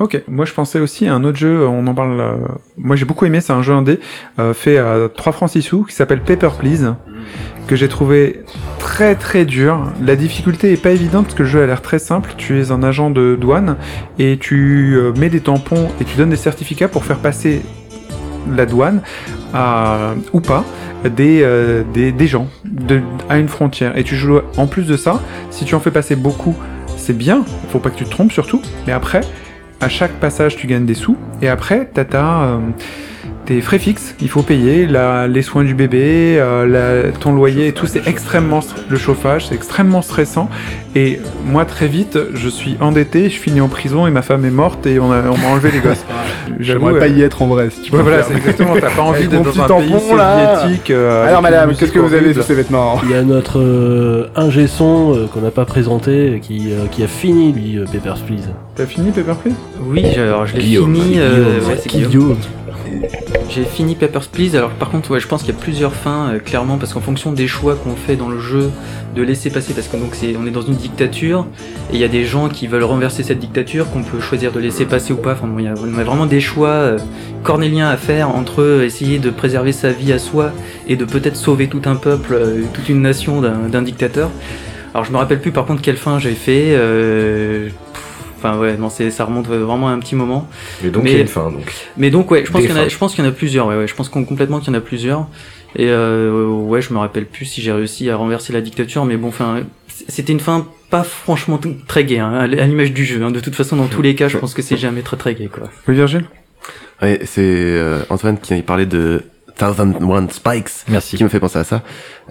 Ok, 0.00 0.20
moi 0.26 0.44
je 0.44 0.52
pensais 0.52 0.80
aussi 0.80 1.06
à 1.06 1.14
un 1.14 1.22
autre 1.22 1.38
jeu, 1.38 1.66
on 1.68 1.86
en 1.86 1.94
parle. 1.94 2.20
euh, 2.20 2.34
Moi 2.76 2.96
j'ai 2.96 3.04
beaucoup 3.04 3.26
aimé, 3.26 3.40
c'est 3.40 3.52
un 3.52 3.62
jeu 3.62 3.72
indé 3.72 4.00
euh, 4.40 4.52
fait 4.52 4.76
à 4.76 5.08
3 5.14 5.32
francs 5.32 5.50
6 5.50 5.62
sous 5.62 5.84
qui 5.84 5.94
s'appelle 5.94 6.20
Paper 6.20 6.48
Please, 6.58 6.94
que 7.68 7.76
j'ai 7.76 7.86
trouvé 7.88 8.42
très 8.80 9.14
très 9.14 9.44
dur. 9.44 9.84
La 10.04 10.16
difficulté 10.16 10.72
est 10.72 10.82
pas 10.82 10.90
évidente 10.90 11.26
parce 11.26 11.36
que 11.36 11.44
le 11.44 11.48
jeu 11.48 11.62
a 11.62 11.66
l'air 11.66 11.80
très 11.80 12.00
simple. 12.00 12.34
Tu 12.36 12.60
es 12.60 12.72
un 12.72 12.82
agent 12.82 13.10
de 13.10 13.36
douane 13.40 13.76
et 14.18 14.36
tu 14.36 14.94
euh, 14.96 15.12
mets 15.16 15.28
des 15.30 15.40
tampons 15.40 15.88
et 16.00 16.04
tu 16.04 16.16
donnes 16.16 16.30
des 16.30 16.36
certificats 16.36 16.88
pour 16.88 17.04
faire 17.04 17.18
passer 17.18 17.62
la 18.52 18.66
douane 18.66 19.00
à- 19.54 20.14
ou 20.32 20.40
pas. 20.40 20.64
des, 21.04 21.42
euh, 21.42 21.82
des, 21.92 22.12
des 22.12 22.26
gens 22.26 22.48
à 23.28 23.38
une 23.38 23.48
frontière. 23.48 23.96
Et 23.96 24.02
tu 24.04 24.16
joues 24.16 24.40
en 24.56 24.66
plus 24.66 24.86
de 24.86 24.96
ça, 24.96 25.20
si 25.50 25.64
tu 25.66 25.74
en 25.74 25.80
fais 25.80 25.90
passer 25.90 26.16
beaucoup, 26.16 26.56
c'est 26.96 27.12
bien, 27.16 27.44
faut 27.68 27.78
pas 27.78 27.90
que 27.90 27.96
tu 27.98 28.04
te 28.04 28.10
trompes 28.10 28.32
surtout, 28.32 28.62
mais 28.86 28.92
après, 28.94 29.20
à 29.80 29.88
chaque 29.88 30.12
passage, 30.12 30.56
tu 30.56 30.66
gagnes 30.66 30.86
des 30.86 30.94
sous, 30.94 31.16
et 31.42 31.48
après, 31.48 31.88
t'as 31.92 32.04
ta, 32.04 32.42
euh, 32.44 32.58
tes 33.46 33.60
frais 33.60 33.78
fixes, 33.78 34.14
il 34.20 34.28
faut 34.28 34.42
payer, 34.42 34.86
la, 34.86 35.26
les 35.28 35.42
soins 35.42 35.64
du 35.64 35.74
bébé, 35.74 36.36
euh, 36.38 36.66
la, 36.66 37.10
ton 37.12 37.32
loyer 37.34 37.68
et 37.68 37.72
tout, 37.72 37.86
c'est 37.86 38.06
extrêmement, 38.08 38.60
le 38.88 38.96
chauffage, 38.96 39.46
c'est 39.48 39.54
extrêmement 39.54 40.00
stressant, 40.02 40.48
et 40.96 41.20
moi, 41.44 41.64
très 41.64 41.86
vite, 41.86 42.18
je 42.34 42.48
suis 42.48 42.76
endetté, 42.80 43.28
je 43.28 43.38
finis 43.38 43.60
en 43.60 43.68
prison, 43.68 44.06
et 44.06 44.10
ma 44.10 44.22
femme 44.22 44.44
est 44.44 44.50
morte, 44.50 44.86
et 44.86 44.98
on, 44.98 45.12
a- 45.12 45.22
on 45.30 45.36
m'a 45.36 45.48
enlevé 45.48 45.70
les 45.72 45.80
gosses. 45.80 46.04
J'aimerais 46.60 46.98
pas 46.98 47.06
euh, 47.06 47.08
y 47.08 47.22
être 47.22 47.42
en 47.42 47.46
vrai. 47.46 47.68
Si 47.70 47.80
tu 47.82 47.92
Ouais, 47.92 47.98
peux 47.98 48.04
voilà, 48.04 48.22
c'est 48.22 48.34
exactement, 48.36 48.74
t'as 48.80 48.90
pas 48.90 49.02
envie 49.10 49.26
d'être 49.28 49.42
dans 49.42 49.60
un 49.62 49.66
petit 49.66 49.88
pays 49.88 49.92
tampon, 50.00 50.14
là. 50.16 50.60
soviétique. 50.60 50.90
euh, 50.90 51.26
Alors 51.26 51.42
madame, 51.42 51.74
qu'est-ce 51.74 51.92
que 51.92 51.98
vous 51.98 52.14
avez 52.14 52.32
sous 52.34 52.42
ces 52.42 52.54
vêtements 52.54 53.00
Il 53.04 53.10
y 53.10 53.14
a 53.14 53.22
notre 53.22 53.58
euh, 53.60 54.28
ingé 54.36 54.66
son 54.66 55.14
euh, 55.14 55.26
qu'on 55.26 55.40
n'a 55.40 55.50
pas 55.50 55.64
présenté, 55.64 56.40
qui, 56.42 56.72
euh, 56.72 56.86
qui 56.90 57.02
a 57.02 57.08
fini, 57.08 57.52
lui, 57.52 57.78
euh, 57.78 57.84
Papers, 57.92 58.20
Please. 58.26 58.48
T'as 58.76 58.86
fini 58.86 59.10
Paper 59.10 59.34
Please? 59.42 59.54
Oui, 59.86 60.04
alors 60.16 60.46
je 60.46 60.54
l'ai 60.56 60.62
Guillaume, 60.62 60.94
fini. 60.94 61.14
euh, 61.18 61.30
Guillaume, 61.58 61.68
ouais, 61.70 61.76
c'est 61.82 61.88
Guillaume. 61.90 62.10
Guillaume. 62.10 62.36
J'ai 63.50 63.64
fini 63.64 63.94
Papers, 63.94 64.28
Please. 64.28 64.56
Alors 64.56 64.70
par 64.70 64.90
contre, 64.90 65.10
ouais, 65.12 65.20
je 65.20 65.28
pense 65.28 65.42
qu'il 65.42 65.54
y 65.54 65.56
a 65.56 65.60
plusieurs 65.60 65.94
fins, 65.94 66.32
euh, 66.32 66.38
clairement, 66.38 66.78
parce 66.78 66.92
qu'en 66.92 67.00
fonction 67.00 67.32
des 67.32 67.46
choix 67.46 67.76
qu'on 67.76 67.94
fait 67.94 68.16
dans 68.16 68.28
le 68.28 68.40
jeu, 68.40 68.70
de 69.14 69.22
laisser 69.22 69.50
passer, 69.50 69.74
parce 69.74 69.86
que 69.86 69.96
donc 69.96 70.14
c'est, 70.14 70.34
on 70.36 70.46
est 70.46 70.50
dans 70.50 70.62
une 70.62 70.74
dictature, 70.74 71.46
et 71.92 71.94
il 71.94 72.00
y 72.00 72.04
a 72.04 72.08
des 72.08 72.24
gens 72.24 72.48
qui 72.48 72.66
veulent 72.66 72.84
renverser 72.84 73.22
cette 73.22 73.38
dictature, 73.38 73.90
qu'on 73.90 74.02
peut 74.02 74.20
choisir 74.20 74.50
de 74.50 74.58
laisser 74.58 74.86
passer 74.86 75.12
ou 75.12 75.16
pas. 75.16 75.32
Enfin, 75.32 75.46
a, 75.46 75.74
on 75.80 75.98
a 75.98 76.04
vraiment 76.04 76.26
des 76.26 76.40
choix 76.40 76.68
euh, 76.68 76.98
cornéliens 77.42 77.88
à 77.88 77.96
faire 77.96 78.30
entre 78.30 78.82
essayer 78.82 79.18
de 79.18 79.30
préserver 79.30 79.72
sa 79.72 79.90
vie 79.90 80.12
à 80.12 80.18
soi 80.18 80.52
et 80.88 80.96
de 80.96 81.04
peut-être 81.04 81.36
sauver 81.36 81.68
tout 81.68 81.82
un 81.84 81.96
peuple, 81.96 82.34
euh, 82.34 82.62
toute 82.72 82.88
une 82.88 83.02
nation 83.02 83.40
d'un, 83.40 83.82
dictateur. 83.82 84.30
Alors 84.94 85.04
je 85.04 85.12
me 85.12 85.16
rappelle 85.16 85.40
plus 85.40 85.50
par 85.52 85.66
contre 85.66 85.82
quelle 85.82 85.96
fin 85.96 86.18
j'avais 86.18 86.34
fait. 86.34 86.76
Enfin 88.44 88.58
ouais, 88.58 88.76
non, 88.76 88.90
c'est, 88.90 89.10
ça 89.10 89.24
remonte 89.24 89.46
vraiment 89.46 89.88
à 89.88 89.92
un 89.92 89.98
petit 90.00 90.14
moment. 90.14 90.46
Mais 90.82 90.90
donc 90.90 91.04
Mais- 91.04 91.10
il 91.12 91.14
y 91.14 91.18
a 91.18 91.22
une 91.22 91.28
fin 91.28 91.50
donc. 91.50 91.72
Mais 91.96 92.10
donc 92.10 92.30
ouais, 92.30 92.44
je 92.44 92.50
pense 92.52 92.60
qu'il 92.60 92.70
y 92.70 92.72
en 92.74 92.76
a, 92.76 92.82
fins. 92.82 92.88
je 92.90 92.98
pense 92.98 93.14
qu'il 93.14 93.24
y 93.24 93.26
en 93.26 93.30
a 93.30 93.32
plusieurs. 93.34 93.66
Ouais, 93.68 93.76
ouais, 93.76 93.88
je 93.88 93.94
pense 93.94 94.08
qu'on- 94.10 94.24
complètement 94.24 94.58
qu'il 94.60 94.68
y 94.68 94.76
en 94.76 94.78
a 94.78 94.82
plusieurs. 94.82 95.26
Et 95.76 95.86
euh, 95.88 96.46
ouais, 96.46 96.82
je 96.82 96.92
me 96.92 96.98
rappelle 96.98 97.24
plus 97.26 97.46
si 97.46 97.62
j'ai 97.62 97.72
réussi 97.72 98.08
à 98.10 98.16
renverser 98.16 98.52
la 98.52 98.60
dictature, 98.60 99.04
mais 99.06 99.16
bon, 99.16 99.28
enfin, 99.28 99.60
c'était 100.08 100.32
une 100.32 100.40
fin 100.40 100.66
pas 100.90 101.02
franchement 101.04 101.58
très 101.88 102.04
gay, 102.04 102.18
hein, 102.18 102.32
à 102.32 102.46
l'image 102.46 102.92
du 102.92 103.04
jeu. 103.04 103.22
hein. 103.24 103.30
De 103.30 103.40
toute 103.40 103.54
façon, 103.56 103.76
dans 103.76 103.86
tous 103.88 104.02
les 104.02 104.14
cas, 104.14 104.28
je 104.28 104.36
pense 104.38 104.54
que 104.54 104.62
c'est 104.62 104.76
jamais 104.76 105.02
très 105.02 105.16
très 105.16 105.34
gay, 105.34 105.48
quoi. 105.52 105.70
Oui, 105.88 105.94
Virgile? 105.94 106.26
Ouais, 107.02 107.20
c'est 107.24 107.40
euh, 107.42 108.02
Antoine 108.10 108.38
qui 108.38 108.54
parlait 108.62 108.86
de 108.86 109.22
Thousand 109.56 109.92
One 110.02 110.30
Spikes 110.30 110.84
Merci. 110.88 111.16
qui 111.16 111.24
me 111.24 111.28
fait 111.28 111.40
penser 111.40 111.58
à 111.58 111.64
ça. 111.64 111.82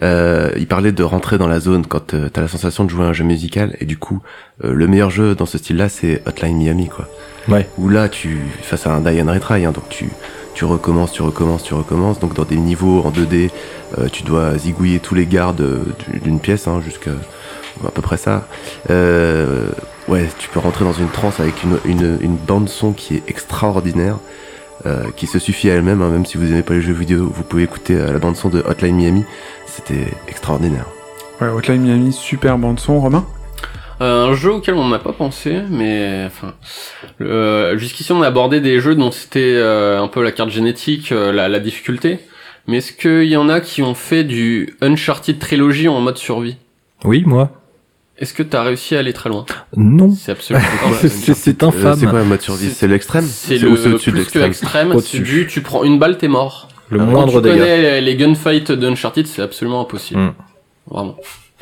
Euh, 0.02 0.52
il 0.58 0.68
parlait 0.68 0.92
de 0.92 1.04
rentrer 1.04 1.38
dans 1.38 1.48
la 1.48 1.60
zone 1.60 1.86
quand 1.86 2.14
euh, 2.14 2.30
t'as 2.30 2.42
la 2.42 2.48
sensation 2.48 2.84
de 2.84 2.90
jouer 2.90 3.06
à 3.06 3.10
un 3.10 3.14
jeu 3.14 3.24
musical 3.24 3.76
et 3.80 3.86
du 3.86 3.98
coup 3.98 4.22
euh, 4.64 4.74
le 4.74 4.88
meilleur 4.88 5.10
jeu 5.10 5.34
dans 5.36 5.46
ce 5.46 5.58
style-là 5.58 5.88
c'est 5.90 6.22
Hotline 6.28 6.58
Miami 6.58 6.90
quoi. 6.90 7.08
Ouais. 7.48 7.68
Où 7.78 7.90
là 7.90 8.10
tu 8.10 8.40
face 8.62 8.88
à 8.88 8.92
un 8.94 9.02
die 9.02 9.22
and 9.22 9.32
retry 9.32 9.66
hein, 9.66 9.72
donc 9.72 9.88
tu 9.90 10.10
tu 10.54 10.66
recommences, 10.66 11.12
tu 11.12 11.22
recommences, 11.24 11.64
tu 11.64 11.74
recommences 11.74 12.20
donc 12.20 12.36
dans 12.36 12.44
des 12.46 12.58
niveaux 12.58 13.02
en 13.06 13.10
2D 13.12 13.50
euh, 13.98 14.08
tu 14.12 14.24
dois 14.24 14.56
zigouiller 14.58 15.00
tous 15.00 15.16
les 15.16 15.26
gardes 15.26 15.62
euh, 15.62 15.84
du- 16.12 16.20
d'une 16.20 16.40
pièce 16.40 16.68
hein, 16.68 16.82
jusqu'à 16.84 17.12
à 17.86 17.90
peu 17.90 18.02
près 18.04 18.18
ça. 18.18 18.48
Euh, 18.92 19.68
ouais, 20.08 20.28
tu 20.38 20.48
peux 20.50 20.60
rentrer 20.60 20.86
dans 20.86 20.94
une 20.94 21.10
transe 21.10 21.40
avec 21.40 21.64
une, 21.64 21.80
une, 21.86 22.18
une 22.22 22.36
bande 22.36 22.70
son 22.70 22.92
qui 22.94 23.16
est 23.16 23.24
extraordinaire 23.28 24.18
euh, 24.86 25.04
qui 25.16 25.28
se 25.28 25.40
suffit 25.40 25.70
à 25.70 25.76
elle-même, 25.76 26.02
hein, 26.02 26.10
même 26.10 26.26
si 26.26 26.38
vous 26.38 26.52
aimez 26.52 26.64
pas 26.64 26.74
les 26.74 26.82
jeux 26.82 26.94
vidéo, 26.94 27.32
vous 27.34 27.44
pouvez 27.44 27.64
écouter 27.64 27.96
euh, 27.96 28.12
la 28.12 28.20
bande 28.20 28.36
son 28.36 28.50
de 28.50 28.62
Hotline 28.66 28.96
Miami, 28.96 29.24
c'était 29.66 30.08
extraordinaire. 30.28 30.86
Ouais, 31.42 31.48
Hotline 31.48 31.82
Miami, 31.82 32.14
super 32.14 32.58
bande 32.58 32.80
son, 32.80 33.00
Romain 33.00 33.26
Euh, 34.02 34.26
un 34.26 34.34
jeu 34.34 34.52
auquel 34.52 34.74
on 34.76 34.90
n'a 34.90 35.00
pas 35.00 35.14
pensé, 35.14 35.62
mais 35.70 36.24
enfin, 36.26 36.54
euh, 37.22 37.78
jusqu'ici 37.78 38.12
on 38.12 38.22
a 38.22 38.28
abordé 38.28 38.60
des 38.60 38.80
jeux 38.80 38.96
dont 38.96 39.12
c'était 39.12 39.54
euh, 39.56 40.02
un 40.02 40.08
peu 40.08 40.24
la 40.24 40.32
carte 40.32 40.50
génétique, 40.50 41.12
euh, 41.12 41.32
la, 41.32 41.48
la 41.48 41.60
difficulté. 41.60 42.20
Mais 42.68 42.78
est-ce 42.78 42.94
qu'il 42.94 43.30
y 43.30 43.38
en 43.38 43.50
a 43.50 43.60
qui 43.60 43.82
ont 43.84 43.94
fait 43.94 44.24
du 44.24 44.76
Uncharted 44.82 45.38
Trilogy 45.38 45.88
en 45.88 46.02
mode 46.02 46.18
survie? 46.18 46.58
Oui, 47.04 47.24
moi. 47.26 47.52
Est-ce 48.18 48.34
que 48.34 48.44
t'as 48.44 48.62
réussi 48.64 48.96
à 48.96 49.00
aller 49.00 49.12
très 49.14 49.30
loin? 49.30 49.46
Non. 49.76 50.12
C'est 50.14 50.32
absolument 50.34 50.66
C'est- 51.02 51.10
C'est 51.10 51.34
c'est 51.34 51.64
Euh, 51.64 51.68
infâme. 51.68 51.98
c'est 52.00 52.06
quoi 52.06 52.20
le 52.20 52.26
mode 52.26 52.42
survie 52.42 52.70
C'est 52.72 52.88
l'extrême 52.88 53.26
C'est 53.26 53.58
le 53.58 53.76
c'est 53.76 53.90
au-dessus 53.90 54.12
de 54.12 54.16
plus 54.18 54.26
que 54.32 54.40
l'extrême 54.40 54.92
extrême. 54.92 55.02
C'est 55.02 55.20
du 55.20 55.48
tu 55.48 55.62
prends 55.62 55.84
une 55.84 55.98
balle, 56.00 56.18
t'es 56.18 56.28
mort. 56.28 56.68
le 56.90 57.00
Quand 57.00 57.06
moindre 57.06 57.42
tu 57.42 57.50
dégât. 57.50 57.58
connais 57.58 58.02
les 58.02 58.16
gunfights 58.16 58.72
d'Uncharted, 58.72 59.26
c'est 59.28 59.42
absolument 59.42 59.82
impossible. 59.82 60.20
Mm. 60.20 60.34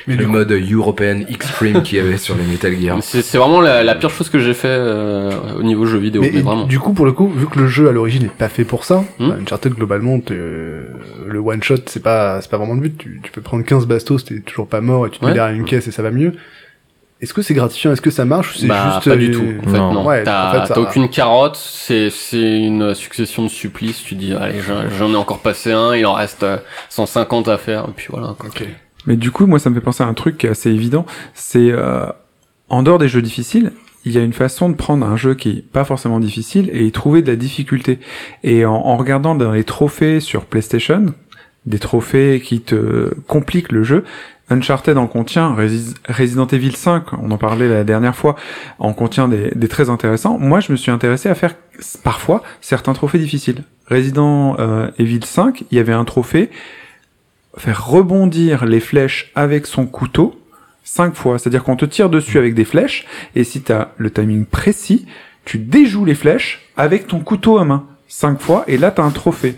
Vraiment. 0.07 0.21
le 0.21 0.27
mode 0.27 0.51
European 0.51 1.21
Extreme 1.29 1.83
qu'il 1.83 1.97
y 1.97 2.01
avait 2.01 2.17
sur 2.17 2.35
les 2.35 2.43
Metal 2.43 2.73
Gear. 2.79 2.97
C'est 3.01 3.37
vraiment 3.37 3.61
la, 3.61 3.83
la 3.83 3.95
pire 3.95 4.09
chose 4.09 4.29
que 4.29 4.39
j'ai 4.39 4.53
fait 4.53 4.67
euh, 4.69 5.31
au 5.57 5.63
niveau 5.63 5.85
jeu 5.85 5.97
vidéo, 5.97 6.21
mais, 6.21 6.31
Mais 6.33 6.41
vraiment. 6.41 6.65
du 6.65 6.79
coup, 6.79 6.93
pour 6.93 7.05
le 7.05 7.11
coup, 7.11 7.27
vu 7.29 7.47
que 7.47 7.59
le 7.59 7.67
jeu 7.67 7.87
à 7.89 7.91
l'origine 7.91 8.23
n'est 8.23 8.29
pas 8.29 8.49
fait 8.49 8.65
pour 8.65 8.85
ça, 8.85 9.03
Hmm. 9.19 9.29
bah, 9.29 9.35
Uncharted 9.41 9.73
globalement, 9.73 10.19
euh, 10.31 10.83
le 11.27 11.39
one 11.39 11.61
shot, 11.63 11.75
c'est 11.85 12.01
pas, 12.03 12.41
c'est 12.41 12.49
pas 12.51 12.57
vraiment 12.57 12.73
le 12.75 12.81
but. 12.81 12.97
Tu, 12.97 13.19
tu 13.23 13.31
peux 13.31 13.41
prendre 13.41 13.63
15 13.65 13.85
bastos, 13.87 14.25
t'es 14.25 14.39
toujours 14.39 14.67
pas 14.67 14.81
mort 14.81 15.07
et 15.07 15.09
tu 15.09 15.19
te 15.19 15.25
mets 15.25 15.33
derrière 15.33 15.55
une 15.55 15.65
caisse 15.65 15.87
et 15.87 15.91
ça 15.91 16.01
va 16.03 16.11
mieux. 16.11 16.33
Est-ce 17.21 17.35
que 17.35 17.43
c'est 17.43 17.53
gratifiant? 17.53 17.91
Est-ce 17.91 18.01
que 18.01 18.09
ça 18.09 18.25
marche 18.25 18.55
ou 18.55 18.57
c'est 18.57 18.65
bah, 18.67 18.93
juste 18.95 19.05
pas 19.07 19.11
euh, 19.11 19.15
du 19.15 19.29
tout. 19.29 19.43
En 19.63 19.69
fait, 19.69 19.77
Non. 19.77 19.93
non. 19.93 20.05
Ouais, 20.07 20.23
t'as 20.23 20.49
en 20.49 20.65
fait, 20.65 20.73
ça- 20.73 20.79
aucune 20.79 21.07
carotte. 21.07 21.55
C'est 21.55 22.09
c'est 22.09 22.59
une 22.59 22.95
succession 22.95 23.43
de 23.43 23.47
supplices. 23.49 24.01
Tu 24.03 24.15
dis 24.15 24.33
allez, 24.33 24.55
j'en 24.97 25.11
ai 25.11 25.15
encore 25.15 25.37
passé 25.39 25.71
un. 25.71 25.93
Il 25.95 26.03
en 26.07 26.13
reste 26.13 26.41
euh, 26.41 26.57
150 26.89 27.47
à 27.47 27.59
faire. 27.59 27.85
Et 27.89 27.91
puis 27.95 28.07
voilà. 28.09 28.33
Quoi. 28.39 28.49
Ok. 28.49 28.63
Mais 29.05 29.15
du 29.15 29.31
coup, 29.31 29.45
moi, 29.47 29.59
ça 29.59 29.69
me 29.69 29.75
fait 29.75 29.81
penser 29.81 30.03
à 30.03 30.07
un 30.07 30.13
truc 30.13 30.37
qui 30.37 30.47
est 30.47 30.49
assez 30.49 30.69
évident. 30.69 31.05
C'est 31.33 31.71
euh, 31.71 32.05
en 32.69 32.83
dehors 32.83 32.99
des 32.99 33.07
jeux 33.07 33.21
difficiles, 33.21 33.71
il 34.05 34.13
y 34.13 34.17
a 34.17 34.21
une 34.21 34.33
façon 34.33 34.69
de 34.69 34.75
prendre 34.75 35.05
un 35.05 35.17
jeu 35.17 35.35
qui 35.35 35.49
est 35.49 35.61
pas 35.61 35.83
forcément 35.83 36.19
difficile 36.19 36.69
et 36.73 36.85
y 36.85 36.91
trouver 36.91 37.21
de 37.21 37.29
la 37.29 37.35
difficulté. 37.35 37.99
Et 38.43 38.65
en, 38.65 38.97
regardant 38.97 39.35
dans 39.35 39.51
les 39.51 39.63
trophées 39.63 40.19
sur 40.19 40.45
PlayStation, 40.45 41.13
des 41.65 41.79
trophées 41.79 42.41
qui 42.43 42.61
te 42.61 43.13
compliquent 43.27 43.71
le 43.71 43.83
jeu, 43.83 44.03
Uncharted 44.49 44.97
en 44.97 45.07
contient, 45.07 45.55
Resi- 45.55 45.95
Resident 46.09 46.47
Evil 46.47 46.75
5, 46.75 47.13
on 47.13 47.31
en 47.31 47.37
parlait 47.37 47.69
la 47.69 47.83
dernière 47.83 48.15
fois, 48.15 48.35
en 48.79 48.91
contient 48.91 49.29
des, 49.29 49.67
très 49.67 49.89
intéressants. 49.89 50.37
Moi, 50.39 50.59
je 50.59 50.71
me 50.71 50.77
suis 50.77 50.91
intéressé 50.91 51.29
à 51.29 51.35
faire 51.35 51.55
parfois 52.03 52.43
certains 52.59 52.93
trophées 52.93 53.19
difficiles. 53.19 53.63
Resident 53.87 54.57
euh, 54.59 54.89
Evil 54.97 55.23
5, 55.23 55.63
il 55.71 55.77
y 55.77 55.79
avait 55.79 55.93
un 55.93 56.05
trophée 56.05 56.49
faire 57.57 57.85
rebondir 57.87 58.65
les 58.65 58.79
flèches 58.79 59.31
avec 59.35 59.65
son 59.67 59.85
couteau 59.85 60.37
cinq 60.83 61.15
fois. 61.15 61.37
C'est-à-dire 61.39 61.63
qu'on 61.63 61.75
te 61.75 61.85
tire 61.85 62.09
dessus 62.09 62.37
avec 62.37 62.53
des 62.55 62.65
flèches, 62.65 63.05
et 63.35 63.43
si 63.43 63.61
tu 63.61 63.71
as 63.71 63.91
le 63.97 64.09
timing 64.11 64.45
précis, 64.45 65.05
tu 65.45 65.57
déjoues 65.57 66.05
les 66.05 66.15
flèches 66.15 66.67
avec 66.77 67.07
ton 67.07 67.19
couteau 67.19 67.57
à 67.57 67.65
main 67.65 67.85
cinq 68.07 68.39
fois, 68.41 68.63
et 68.67 68.77
là 68.77 68.91
tu 68.91 69.01
as 69.01 69.03
un 69.03 69.11
trophée. 69.11 69.55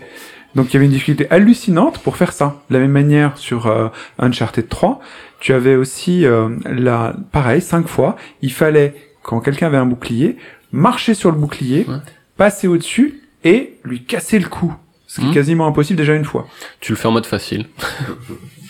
Donc 0.54 0.68
il 0.70 0.74
y 0.74 0.76
avait 0.76 0.86
une 0.86 0.92
difficulté 0.92 1.26
hallucinante 1.30 1.98
pour 1.98 2.16
faire 2.16 2.32
ça. 2.32 2.62
De 2.70 2.74
la 2.74 2.80
même 2.80 2.92
manière 2.92 3.36
sur 3.38 3.66
euh, 3.66 3.88
Uncharted 4.20 4.68
3, 4.68 5.00
tu 5.40 5.52
avais 5.52 5.74
aussi 5.74 6.24
euh, 6.24 6.48
la 6.64 7.16
pareil 7.32 7.60
cinq 7.60 7.88
fois. 7.88 8.16
Il 8.40 8.52
fallait 8.52 8.94
quand 9.22 9.40
quelqu'un 9.40 9.66
avait 9.66 9.78
un 9.78 9.86
bouclier, 9.86 10.36
marcher 10.70 11.14
sur 11.14 11.32
le 11.32 11.38
bouclier, 11.38 11.86
Ouais. 11.88 11.96
passer 12.36 12.68
au-dessus 12.68 13.20
et 13.42 13.74
lui 13.84 14.04
casser 14.04 14.38
le 14.38 14.48
cou. 14.48 14.72
Ce 15.14 15.20
qui 15.20 15.26
est 15.26 15.28
Mhm. 15.28 15.34
quasiment 15.34 15.66
impossible 15.68 15.96
déjà 15.96 16.12
une 16.14 16.24
fois. 16.24 16.48
Tu 16.80 16.90
le 16.90 16.96
fais 16.96 17.06
en 17.06 17.12
mode 17.12 17.24
facile. 17.26 17.66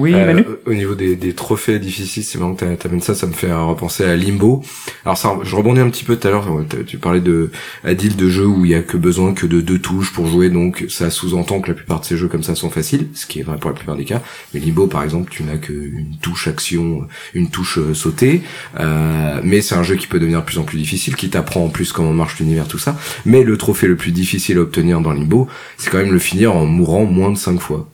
Oui, 0.00 0.14
Euh, 0.14 0.26
Manu 0.26 0.44
au 0.66 0.72
niveau 0.72 0.94
des, 0.94 1.14
des 1.14 1.34
trophées 1.34 1.78
difficiles, 1.78 2.24
c'est 2.24 2.38
marrant 2.38 2.54
que 2.54 2.64
t'a- 2.64 2.76
t'amènes 2.76 3.02
ça, 3.02 3.14
ça 3.14 3.26
me 3.26 3.32
fait 3.32 3.52
repenser 3.52 4.04
à 4.04 4.16
Limbo. 4.16 4.62
Alors 5.04 5.18
ça, 5.18 5.38
je 5.42 5.54
rebondis 5.54 5.80
un 5.80 5.90
petit 5.90 6.04
peu 6.04 6.16
tout 6.16 6.26
à 6.26 6.30
l'heure, 6.30 6.48
tu 6.86 6.96
parlais 6.96 7.20
de 7.20 7.50
Adil 7.84 8.16
de 8.16 8.28
jeux 8.30 8.46
où 8.46 8.64
il 8.64 8.70
y 8.70 8.74
a 8.74 8.82
que 8.82 8.96
besoin 8.96 9.34
que 9.34 9.46
de 9.46 9.60
deux 9.60 9.78
touches 9.78 10.12
pour 10.12 10.26
jouer, 10.26 10.48
donc 10.48 10.86
ça 10.88 11.10
sous-entend 11.10 11.60
que 11.60 11.68
la 11.68 11.74
plupart 11.74 12.00
de 12.00 12.06
ces 12.06 12.16
jeux 12.16 12.28
comme 12.28 12.42
ça 12.42 12.54
sont 12.54 12.70
faciles, 12.70 13.08
ce 13.14 13.26
qui 13.26 13.40
est 13.40 13.42
vrai 13.42 13.58
pour 13.58 13.68
la 13.70 13.76
plupart 13.76 13.96
des 13.96 14.04
cas. 14.06 14.22
Mais 14.54 14.60
Limbo, 14.60 14.86
par 14.86 15.02
exemple, 15.02 15.30
tu 15.30 15.42
n'as 15.42 15.56
qu'une 15.58 16.16
touche 16.22 16.48
action, 16.48 17.06
une 17.34 17.50
touche 17.50 17.78
euh, 17.78 17.92
sautée, 17.92 18.40
euh, 18.78 19.40
mais 19.44 19.60
c'est 19.60 19.74
un 19.74 19.82
jeu 19.82 19.96
qui 19.96 20.06
peut 20.06 20.18
devenir 20.18 20.40
de 20.40 20.46
plus 20.46 20.58
en 20.58 20.64
plus 20.64 20.78
difficile, 20.78 21.14
qui 21.14 21.28
t'apprend 21.28 21.64
en 21.64 21.68
plus 21.68 21.92
comment 21.92 22.14
marche 22.14 22.38
l'univers, 22.40 22.66
tout 22.68 22.78
ça. 22.78 22.96
Mais 23.26 23.44
le 23.44 23.56
trophée 23.58 23.86
le 23.86 23.96
plus 23.96 24.12
difficile 24.12 24.56
à 24.56 24.62
obtenir 24.62 25.00
dans 25.02 25.12
Limbo, 25.12 25.46
c'est 25.76 25.90
quand 25.90 25.98
même 25.98 26.12
le 26.12 26.18
finir 26.18 26.56
en 26.56 26.64
mourant 26.64 27.04
moins 27.04 27.30
de 27.30 27.36
cinq 27.38 27.60
fois. 27.60 27.86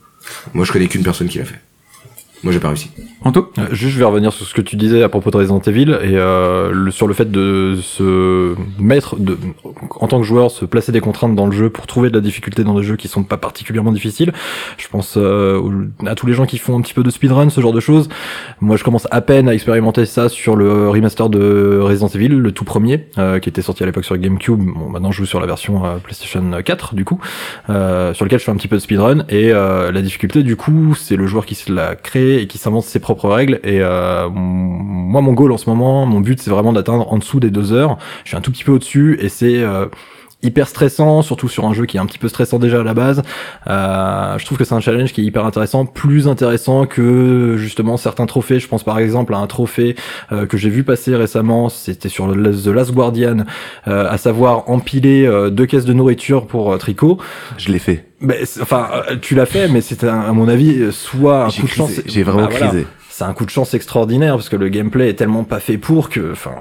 Moi, 0.54 0.64
je 0.64 0.72
connais 0.72 0.86
qu'une 0.88 1.02
personne 1.02 1.28
qui 1.28 1.38
l'a 1.38 1.44
fait. 1.44 1.60
Moi, 2.44 2.52
j'ai 2.52 2.60
pas 2.60 2.68
réussi. 2.68 2.90
Anto 3.22 3.50
Euh, 3.58 3.62
Juste, 3.72 3.94
je 3.94 3.98
vais 3.98 4.04
revenir 4.04 4.32
sur 4.32 4.46
ce 4.46 4.54
que 4.54 4.60
tu 4.60 4.76
disais 4.76 5.02
à 5.02 5.08
propos 5.08 5.30
de 5.30 5.36
Resident 5.38 5.58
Evil 5.60 5.90
et 6.02 6.16
euh, 6.16 6.70
le- 6.70 6.90
sur 6.92 7.08
le 7.08 7.14
fait 7.14 7.28
de 7.30 7.76
se 7.82 8.54
mettre, 8.78 9.16
de, 9.18 9.36
en 9.98 10.06
tant 10.06 10.18
que 10.20 10.24
joueur, 10.26 10.50
se 10.50 10.64
placer 10.64 10.92
des 10.92 11.00
contraintes 11.00 11.34
dans 11.34 11.46
le 11.46 11.52
jeu 11.52 11.70
pour 11.70 11.86
trouver 11.88 12.08
de 12.10 12.14
la 12.14 12.20
difficulté 12.20 12.62
dans 12.62 12.74
des 12.78 12.84
jeux 12.84 12.94
qui 12.96 13.08
sont 13.08 13.24
pas 13.24 13.36
particulièrement 13.38 13.90
difficiles. 13.90 14.32
Je 14.76 14.86
pense 14.88 15.14
euh, 15.16 15.60
à 16.06 16.14
tous 16.14 16.26
les 16.26 16.34
gens 16.34 16.46
qui 16.46 16.58
font 16.58 16.78
un 16.78 16.82
petit 16.82 16.94
peu 16.94 17.02
de 17.02 17.10
speedrun, 17.10 17.48
ce 17.50 17.60
genre 17.60 17.72
de 17.72 17.80
choses. 17.80 18.08
Moi, 18.60 18.76
je 18.76 18.84
commence 18.84 19.08
à 19.10 19.20
peine 19.22 19.48
à 19.48 19.54
expérimenter 19.54 20.04
ça 20.06 20.28
sur 20.28 20.54
le 20.54 20.88
remaster 20.88 21.28
de 21.30 21.80
Resident 21.82 22.08
Evil, 22.08 22.28
le 22.28 22.52
tout 22.52 22.64
premier, 22.64 23.06
euh, 23.18 23.40
qui 23.40 23.48
était 23.48 23.62
sorti 23.62 23.82
à 23.82 23.86
l'époque 23.86 24.04
sur 24.04 24.16
GameCube. 24.18 24.60
Bon, 24.60 24.88
maintenant, 24.90 25.10
je 25.10 25.16
joue 25.18 25.26
sur 25.26 25.40
la 25.40 25.46
version 25.46 25.84
euh, 25.84 25.96
PlayStation 25.96 26.44
4, 26.64 26.94
du 26.94 27.04
coup, 27.04 27.18
euh, 27.70 28.12
sur 28.14 28.24
lequel 28.24 28.38
je 28.38 28.44
fais 28.44 28.52
un 28.52 28.56
petit 28.56 28.68
peu 28.68 28.76
de 28.76 28.82
speedrun. 28.82 29.24
Et 29.30 29.52
euh, 29.52 29.90
la 29.90 30.02
difficulté, 30.02 30.42
du 30.44 30.54
coup, 30.54 30.94
c'est 30.94 31.16
le 31.16 31.26
joueur 31.26 31.44
qui 31.46 31.54
se 31.56 31.72
la 31.72 31.96
crée 31.96 32.25
et 32.34 32.46
qui 32.46 32.58
s'invente 32.58 32.84
ses 32.84 33.00
propres 33.00 33.28
règles. 33.28 33.60
Et 33.64 33.80
euh, 33.80 34.28
moi, 34.30 35.20
mon 35.20 35.32
goal 35.32 35.52
en 35.52 35.58
ce 35.58 35.68
moment, 35.68 36.06
mon 36.06 36.20
but, 36.20 36.40
c'est 36.40 36.50
vraiment 36.50 36.72
d'atteindre 36.72 37.12
en 37.12 37.18
dessous 37.18 37.40
des 37.40 37.50
deux 37.50 37.72
heures. 37.72 37.98
Je 38.24 38.30
suis 38.30 38.36
un 38.36 38.40
tout 38.40 38.52
petit 38.52 38.64
peu 38.64 38.72
au-dessus 38.72 39.18
et 39.20 39.28
c'est 39.28 39.58
euh, 39.58 39.86
hyper 40.46 40.68
stressant, 40.68 41.22
surtout 41.22 41.48
sur 41.48 41.64
un 41.66 41.74
jeu 41.74 41.84
qui 41.86 41.96
est 41.96 42.00
un 42.00 42.06
petit 42.06 42.18
peu 42.18 42.28
stressant 42.28 42.58
déjà 42.58 42.80
à 42.80 42.82
la 42.84 42.94
base. 42.94 43.22
Euh, 43.68 44.38
je 44.38 44.44
trouve 44.46 44.58
que 44.58 44.64
c'est 44.64 44.74
un 44.74 44.80
challenge 44.80 45.12
qui 45.12 45.20
est 45.20 45.24
hyper 45.24 45.44
intéressant, 45.44 45.86
plus 45.86 46.28
intéressant 46.28 46.86
que 46.86 47.56
justement 47.58 47.96
certains 47.96 48.26
trophées. 48.26 48.60
Je 48.60 48.68
pense 48.68 48.84
par 48.84 48.98
exemple 48.98 49.34
à 49.34 49.38
un 49.38 49.46
trophée 49.46 49.96
euh, 50.32 50.46
que 50.46 50.56
j'ai 50.56 50.70
vu 50.70 50.84
passer 50.84 51.14
récemment, 51.16 51.68
c'était 51.68 52.08
sur 52.08 52.30
The 52.32 52.66
Last 52.68 52.92
Guardian, 52.92 53.44
euh, 53.88 54.06
à 54.08 54.18
savoir 54.18 54.68
empiler 54.70 55.28
deux 55.50 55.66
caisses 55.66 55.84
de 55.84 55.92
nourriture 55.92 56.46
pour 56.46 56.76
tricot. 56.78 57.18
Je 57.58 57.70
l'ai 57.72 57.78
fait. 57.78 58.04
Mais 58.20 58.44
c'est- 58.44 58.62
enfin, 58.62 58.88
tu 59.20 59.34
l'as 59.34 59.46
fait, 59.46 59.68
mais 59.68 59.80
c'était 59.80 60.08
un- 60.08 60.20
à 60.20 60.32
mon 60.32 60.48
avis 60.48 60.90
soit 60.92 61.44
un 61.46 61.50
coup 61.50 61.62
de 61.62 61.66
chance. 61.68 61.86
crisé, 61.92 62.02
j'ai 62.06 62.22
vraiment 62.22 62.42
Bah, 62.44 62.48
voilà. 62.50 62.72
C'est 63.16 63.24
un 63.24 63.32
coup 63.32 63.46
de 63.46 63.50
chance 63.50 63.72
extraordinaire 63.72 64.34
parce 64.34 64.50
que 64.50 64.56
le 64.56 64.68
gameplay 64.68 65.08
est 65.08 65.14
tellement 65.14 65.44
pas 65.44 65.58
fait 65.58 65.78
pour 65.78 66.10
que, 66.10 66.32
enfin, 66.32 66.54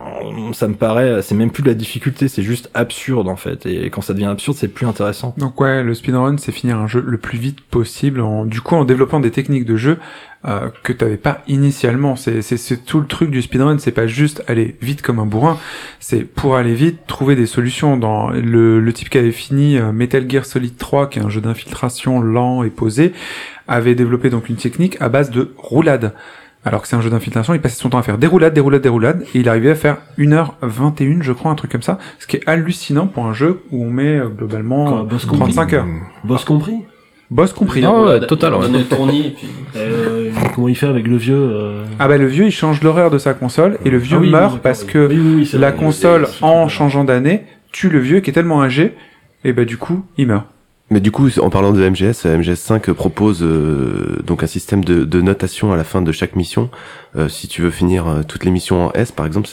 ça 0.53 0.69
me 0.69 0.75
paraît, 0.75 1.21
c'est 1.21 1.35
même 1.35 1.51
plus 1.51 1.63
de 1.63 1.67
la 1.67 1.73
difficulté, 1.73 2.29
c'est 2.29 2.43
juste 2.43 2.69
absurde 2.73 3.27
en 3.27 3.35
fait. 3.35 3.65
Et 3.65 3.89
quand 3.89 3.99
ça 3.99 4.13
devient 4.13 4.27
absurde, 4.27 4.55
c'est 4.57 4.69
plus 4.69 4.87
intéressant. 4.87 5.33
Donc 5.37 5.59
ouais, 5.59 5.83
le 5.83 5.93
speedrun, 5.93 6.37
c'est 6.37 6.53
finir 6.53 6.77
un 6.77 6.87
jeu 6.87 7.03
le 7.05 7.17
plus 7.17 7.37
vite 7.37 7.59
possible, 7.59 8.21
en, 8.21 8.45
du 8.45 8.61
coup 8.61 8.75
en 8.75 8.85
développant 8.85 9.19
des 9.19 9.31
techniques 9.31 9.65
de 9.65 9.75
jeu 9.75 9.99
euh, 10.45 10.69
que 10.83 10.93
t'avais 10.93 11.17
pas 11.17 11.41
initialement. 11.49 12.15
C'est, 12.15 12.41
c'est, 12.41 12.55
c'est 12.55 12.77
tout 12.77 13.01
le 13.01 13.07
truc 13.07 13.31
du 13.31 13.41
speedrun, 13.41 13.77
c'est 13.77 13.91
pas 13.91 14.07
juste 14.07 14.41
aller 14.47 14.77
vite 14.81 15.01
comme 15.01 15.19
un 15.19 15.25
bourrin, 15.25 15.57
c'est 15.99 16.21
pour 16.21 16.55
aller 16.55 16.73
vite 16.73 16.99
trouver 17.05 17.35
des 17.35 17.47
solutions. 17.47 17.97
Dans 17.97 18.29
le, 18.29 18.79
le 18.79 18.93
type 18.93 19.09
qui 19.09 19.17
avait 19.17 19.33
fini 19.33 19.77
euh, 19.77 19.91
Metal 19.91 20.25
Gear 20.31 20.45
Solid 20.45 20.77
3, 20.77 21.09
qui 21.09 21.19
est 21.19 21.21
un 21.21 21.29
jeu 21.29 21.41
d'infiltration 21.41 22.21
lent 22.21 22.63
et 22.63 22.69
posé, 22.69 23.11
avait 23.67 23.95
développé 23.95 24.29
donc 24.29 24.47
une 24.47 24.55
technique 24.55 24.95
à 25.01 25.09
base 25.09 25.31
de 25.31 25.53
roulade. 25.57 26.13
Alors 26.65 26.81
que 26.81 26.87
c'est 26.87 26.95
un 26.95 27.01
jeu 27.01 27.11
d'infiltration, 27.11 27.53
il 27.53 27.61
passait 27.61 27.79
son 27.79 27.89
temps 27.89 27.99
à 27.99 28.03
faire 28.03 28.17
des 28.17 28.25
roulades, 28.27 28.53
des 28.53 28.61
roulades, 28.61 28.81
des 28.81 28.89
roulades, 28.89 29.21
et 29.35 29.39
il 29.39 29.47
arrivait 29.49 29.69
à 29.69 29.75
faire 29.75 29.97
1h21, 30.17 31.21
je 31.21 31.31
crois, 31.31 31.51
un 31.51 31.55
truc 31.55 31.71
comme 31.71 31.83
ça, 31.83 31.99
ce 32.19 32.25
qui 32.25 32.37
est 32.37 32.41
hallucinant 32.47 33.05
pour 33.07 33.25
un 33.27 33.33
jeu 33.33 33.61
où 33.71 33.85
on 33.85 33.89
met 33.91 34.17
euh, 34.17 34.27
globalement 34.29 34.85
Quoi, 34.87 34.99
euh, 35.01 35.03
boss 35.03 35.25
compris 35.25 35.53
35 35.53 35.73
heures. 35.73 35.85
Boss 36.23 36.43
compris 36.43 36.73
Boss 37.31 37.53
compris. 37.53 37.83
Ah 37.85 38.01
ouais, 38.03 38.27
total, 38.27 38.53
ouais. 38.53 38.65
On 38.69 38.73
est 38.75 38.83
tourné, 38.83 39.33
puis... 39.37 39.47
Euh, 39.77 40.31
Comment 40.53 40.69
il 40.69 40.75
fait 40.75 40.87
avec 40.87 41.05
le 41.05 41.17
vieux 41.17 41.35
euh... 41.35 41.83
Ah 41.99 42.07
bah 42.07 42.17
le 42.17 42.27
vieux 42.27 42.45
il 42.45 42.51
change 42.51 42.81
l'horaire 42.81 43.09
de 43.11 43.17
sa 43.17 43.33
console 43.33 43.77
et 43.83 43.89
le 43.89 43.97
vieux 43.97 44.17
Ah 44.19 44.21
oui, 44.21 44.29
meurt 44.31 44.53
oui, 44.53 44.59
parce 44.63 44.85
que 44.85 45.07
oui. 45.07 45.15
Oui, 45.17 45.21
oui, 45.21 45.35
oui, 45.39 45.45
c'est 45.45 45.57
la 45.57 45.71
vrai. 45.71 45.79
console 45.79 46.27
en 46.41 46.69
changeant 46.69 47.03
d'année 47.03 47.43
tue 47.73 47.89
le 47.89 47.99
vieux 47.99 48.21
qui 48.21 48.29
est 48.29 48.33
tellement 48.33 48.61
âgé 48.63 48.93
et 49.43 49.51
bah 49.51 49.65
du 49.65 49.75
coup 49.75 50.05
il 50.17 50.27
meurt. 50.27 50.45
Mais 50.91 50.99
du 50.99 51.11
coup, 51.11 51.27
en 51.39 51.49
parlant 51.49 51.73
de 51.73 51.89
MGS, 51.89 52.25
MGS 52.25 52.55
5 52.57 52.91
propose 52.91 53.41
euh, 53.41 54.21
donc 54.23 54.43
un 54.43 54.47
système 54.47 54.85
de, 54.85 55.21
notation 55.21 55.73
à 55.73 55.77
la 55.77 55.83
fin 55.83 56.03
de 56.03 56.11
chaque 56.11 56.35
mission. 56.35 56.69
Euh, 57.15 57.27
si 57.27 57.47
tu 57.47 57.63
veux 57.63 57.71
finir 57.71 58.07
euh, 58.07 58.21
toutes 58.21 58.45
les 58.45 58.51
missions 58.51 58.85
en 58.85 58.91
S, 58.91 59.11
par 59.11 59.25
exemple, 59.25 59.49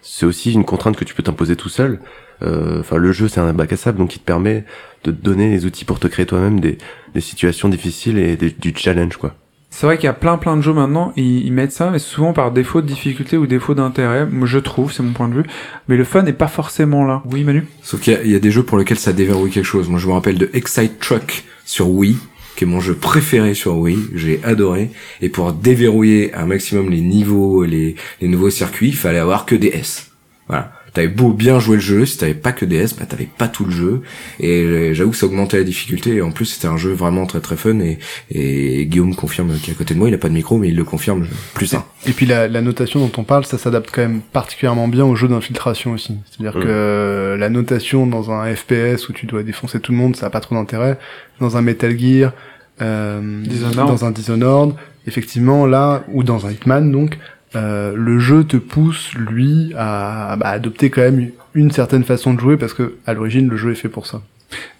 c'est 0.00 0.26
aussi 0.26 0.52
une 0.52 0.64
contrainte 0.64 0.96
que 0.96 1.04
tu 1.04 1.14
peux 1.14 1.22
t'imposer 1.22 1.56
tout 1.56 1.68
seul. 1.68 2.00
Euh, 2.42 2.80
Enfin, 2.80 2.96
le 2.96 3.12
jeu, 3.12 3.28
c'est 3.28 3.40
un 3.40 3.52
bac 3.52 3.72
à 3.72 3.76
sable, 3.76 3.98
donc 3.98 4.16
il 4.16 4.18
te 4.20 4.24
permet 4.24 4.64
de 5.04 5.10
te 5.10 5.22
donner 5.22 5.50
les 5.50 5.66
outils 5.66 5.84
pour 5.84 6.00
te 6.00 6.06
créer 6.06 6.24
toi-même 6.24 6.58
des, 6.60 6.78
des 7.14 7.20
situations 7.20 7.68
difficiles 7.68 8.18
et 8.18 8.36
du 8.36 8.74
challenge, 8.74 9.18
quoi. 9.18 9.34
C'est 9.78 9.84
vrai 9.84 9.98
qu'il 9.98 10.06
y 10.06 10.08
a 10.08 10.14
plein 10.14 10.38
plein 10.38 10.56
de 10.56 10.62
jeux 10.62 10.72
maintenant, 10.72 11.12
ils, 11.16 11.52
mettent 11.52 11.70
ça, 11.70 11.90
mais 11.90 11.98
souvent 11.98 12.32
par 12.32 12.50
défaut 12.50 12.80
de 12.80 12.86
difficulté 12.86 13.36
ou 13.36 13.46
défaut 13.46 13.74
d'intérêt, 13.74 14.26
je 14.44 14.58
trouve, 14.58 14.90
c'est 14.90 15.02
mon 15.02 15.12
point 15.12 15.28
de 15.28 15.34
vue, 15.34 15.42
mais 15.86 15.98
le 15.98 16.04
fun 16.04 16.22
n'est 16.22 16.32
pas 16.32 16.48
forcément 16.48 17.04
là. 17.04 17.22
Oui 17.30 17.44
Manu? 17.44 17.66
Sauf 17.82 18.00
qu'il 18.00 18.26
y 18.26 18.34
a- 18.34 18.38
des 18.38 18.50
jeux 18.50 18.62
pour 18.62 18.78
lesquels 18.78 18.98
ça 18.98 19.12
déverrouille 19.12 19.50
quelque 19.50 19.66
chose. 19.66 19.90
Moi, 19.90 19.98
je 19.98 20.06
me 20.06 20.14
rappelle 20.14 20.38
de 20.38 20.48
Excite 20.54 20.98
Truck 20.98 21.44
sur 21.66 21.90
Wii, 21.90 22.16
qui 22.56 22.64
est 22.64 22.66
mon 22.66 22.80
jeu 22.80 22.94
préféré 22.94 23.52
sur 23.52 23.76
Wii. 23.76 23.98
J'ai 24.14 24.40
adoré. 24.44 24.92
Et 25.20 25.28
pour 25.28 25.52
déverrouiller 25.52 26.32
un 26.32 26.46
maximum 26.46 26.88
les 26.88 27.02
niveaux, 27.02 27.62
les 27.64 27.96
nouveaux 28.22 28.48
circuits, 28.48 28.88
il 28.88 28.96
fallait 28.96 29.18
avoir 29.18 29.44
que 29.44 29.56
des 29.56 29.68
S. 29.68 30.10
Voilà. 30.48 30.72
T'avais 30.96 31.08
beau 31.08 31.34
bien 31.34 31.60
jouer 31.60 31.76
le 31.76 31.82
jeu, 31.82 32.06
si 32.06 32.16
t'avais 32.16 32.32
pas 32.32 32.52
que 32.52 32.64
des 32.64 32.76
S, 32.76 32.96
bah 32.96 33.04
t'avais 33.04 33.28
pas 33.36 33.48
tout 33.48 33.66
le 33.66 33.70
jeu. 33.70 34.00
Et 34.40 34.62
euh, 34.62 34.94
j'avoue 34.94 35.10
que 35.10 35.18
ça 35.18 35.26
augmentait 35.26 35.58
la 35.58 35.62
difficulté. 35.62 36.14
Et 36.14 36.22
en 36.22 36.30
plus, 36.30 36.46
c'était 36.46 36.68
un 36.68 36.78
jeu 36.78 36.92
vraiment 36.94 37.26
très 37.26 37.40
très 37.40 37.56
fun. 37.56 37.80
Et, 37.80 37.98
et 38.30 38.86
Guillaume 38.86 39.14
confirme 39.14 39.52
qui 39.58 39.70
est 39.70 39.74
à 39.74 39.76
côté 39.76 39.92
de 39.92 39.98
moi, 39.98 40.08
il 40.08 40.14
a 40.14 40.18
pas 40.18 40.30
de 40.30 40.32
micro, 40.32 40.56
mais 40.56 40.68
il 40.68 40.74
le 40.74 40.84
confirme 40.84 41.26
plus 41.52 41.74
un. 41.74 41.84
Et 42.06 42.12
puis 42.12 42.24
la, 42.24 42.48
la 42.48 42.62
notation 42.62 42.98
dont 42.98 43.12
on 43.18 43.24
parle, 43.24 43.44
ça 43.44 43.58
s'adapte 43.58 43.90
quand 43.92 44.00
même 44.00 44.22
particulièrement 44.22 44.88
bien 44.88 45.04
aux 45.04 45.16
jeux 45.16 45.28
d'infiltration 45.28 45.92
aussi. 45.92 46.14
C'est-à-dire 46.30 46.58
que 46.58 46.66
euh, 46.66 47.36
la 47.36 47.50
notation 47.50 48.06
dans 48.06 48.30
un 48.30 48.54
FPS 48.54 49.10
où 49.10 49.12
tu 49.12 49.26
dois 49.26 49.42
défoncer 49.42 49.80
tout 49.80 49.92
le 49.92 49.98
monde, 49.98 50.16
ça 50.16 50.24
a 50.24 50.30
pas 50.30 50.40
trop 50.40 50.54
d'intérêt. 50.54 50.98
Dans 51.40 51.58
un 51.58 51.60
Metal 51.60 51.94
Gear, 51.98 52.32
euh, 52.80 53.44
dans 53.74 54.06
un 54.06 54.12
Dishonored, 54.12 54.72
effectivement 55.06 55.66
là, 55.66 56.04
ou 56.08 56.22
dans 56.22 56.46
un 56.46 56.52
Hitman 56.52 56.90
donc, 56.90 57.18
euh, 57.56 57.94
le 57.96 58.18
jeu 58.18 58.44
te 58.44 58.56
pousse 58.56 59.12
lui 59.14 59.72
à 59.76 60.36
bah, 60.38 60.50
adopter 60.50 60.90
quand 60.90 61.00
même 61.00 61.30
une 61.54 61.70
certaine 61.70 62.04
façon 62.04 62.34
de 62.34 62.40
jouer 62.40 62.56
parce 62.56 62.74
que 62.74 62.96
à 63.06 63.14
l'origine 63.14 63.48
le 63.48 63.56
jeu 63.56 63.72
est 63.72 63.76
fait 63.76 63.88
pour 63.88 64.06
ça. 64.06 64.22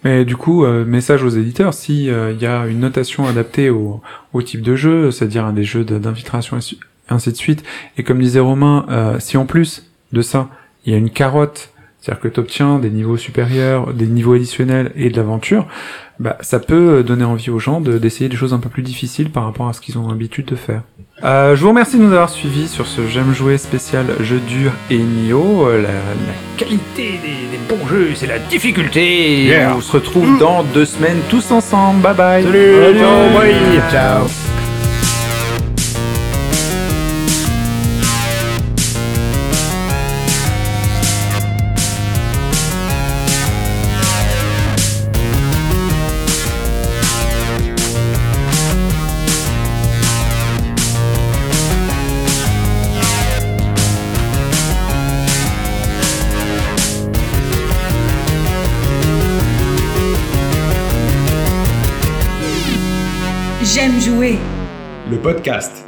Mais 0.03 0.23
du 0.23 0.37
coup, 0.37 0.63
euh, 0.63 0.85
message 0.85 1.23
aux 1.23 1.29
éditeurs, 1.29 1.73
si 1.73 2.05
il 2.05 2.41
y 2.41 2.45
a 2.45 2.67
une 2.67 2.79
notation 2.79 3.27
adaptée 3.27 3.69
au, 3.69 4.01
type 4.45 4.61
de 4.61 4.75
jeu, 4.75 5.11
c'est-à-dire 5.11 5.51
des 5.51 5.63
jeux 5.63 5.83
d'infiltration 5.83 6.57
ainsi 7.09 7.31
de 7.31 7.37
suite, 7.37 7.63
et 7.97 8.03
comme 8.03 8.19
disait 8.19 8.39
Romain, 8.39 8.85
euh, 8.89 9.19
si 9.19 9.37
en 9.37 9.45
plus 9.45 9.89
de 10.11 10.21
ça, 10.21 10.49
il 10.85 10.93
y 10.93 10.95
a 10.95 10.97
une 10.97 11.09
carotte, 11.09 11.71
c'est-à-dire 12.07 12.21
que 12.21 12.27
tu 12.29 12.39
obtiens 12.39 12.79
des 12.79 12.89
niveaux 12.89 13.17
supérieurs, 13.17 13.93
des 13.93 14.07
niveaux 14.07 14.33
additionnels 14.33 14.91
et 14.95 15.09
de 15.09 15.17
l'aventure, 15.17 15.67
bah, 16.19 16.37
ça 16.39 16.59
peut 16.59 17.03
donner 17.03 17.25
envie 17.25 17.49
aux 17.49 17.59
gens 17.59 17.81
de- 17.81 17.97
d'essayer 17.97 18.29
des 18.29 18.37
choses 18.37 18.53
un 18.53 18.59
peu 18.59 18.69
plus 18.69 18.81
difficiles 18.81 19.29
par 19.29 19.43
rapport 19.43 19.67
à 19.67 19.73
ce 19.73 19.81
qu'ils 19.81 19.97
ont 19.97 20.07
l'habitude 20.07 20.45
de 20.45 20.55
faire. 20.55 20.81
Euh, 21.23 21.55
je 21.55 21.61
vous 21.63 21.69
remercie 21.69 21.97
de 21.97 22.03
nous 22.03 22.13
avoir 22.13 22.29
suivis 22.29 22.67
sur 22.67 22.85
ce 22.87 23.01
J'aime 23.07 23.33
jouer 23.33 23.57
spécial 23.57 24.05
jeu 24.21 24.39
dur 24.47 24.71
et 24.89 24.97
Nio. 24.99 25.67
Euh, 25.67 25.81
La, 25.81 25.89
la 25.89 26.33
qualité 26.57 27.19
des, 27.23 27.57
des 27.57 27.59
bons 27.75 27.85
jeux, 27.87 28.09
c'est 28.15 28.27
la 28.27 28.39
difficulté. 28.39 29.43
Yeah. 29.45 29.75
On 29.75 29.81
se 29.81 29.91
retrouve 29.91 30.39
dans 30.39 30.63
deux 30.63 30.85
semaines 30.85 31.19
tous 31.29 31.51
ensemble. 31.51 32.01
Bye 32.01 32.15
bye. 32.15 32.43
Salut, 32.43 32.99
ciao, 32.99 33.37
bye. 33.39 33.81
Ciao. 33.91 34.56
Podcast. 65.27 65.86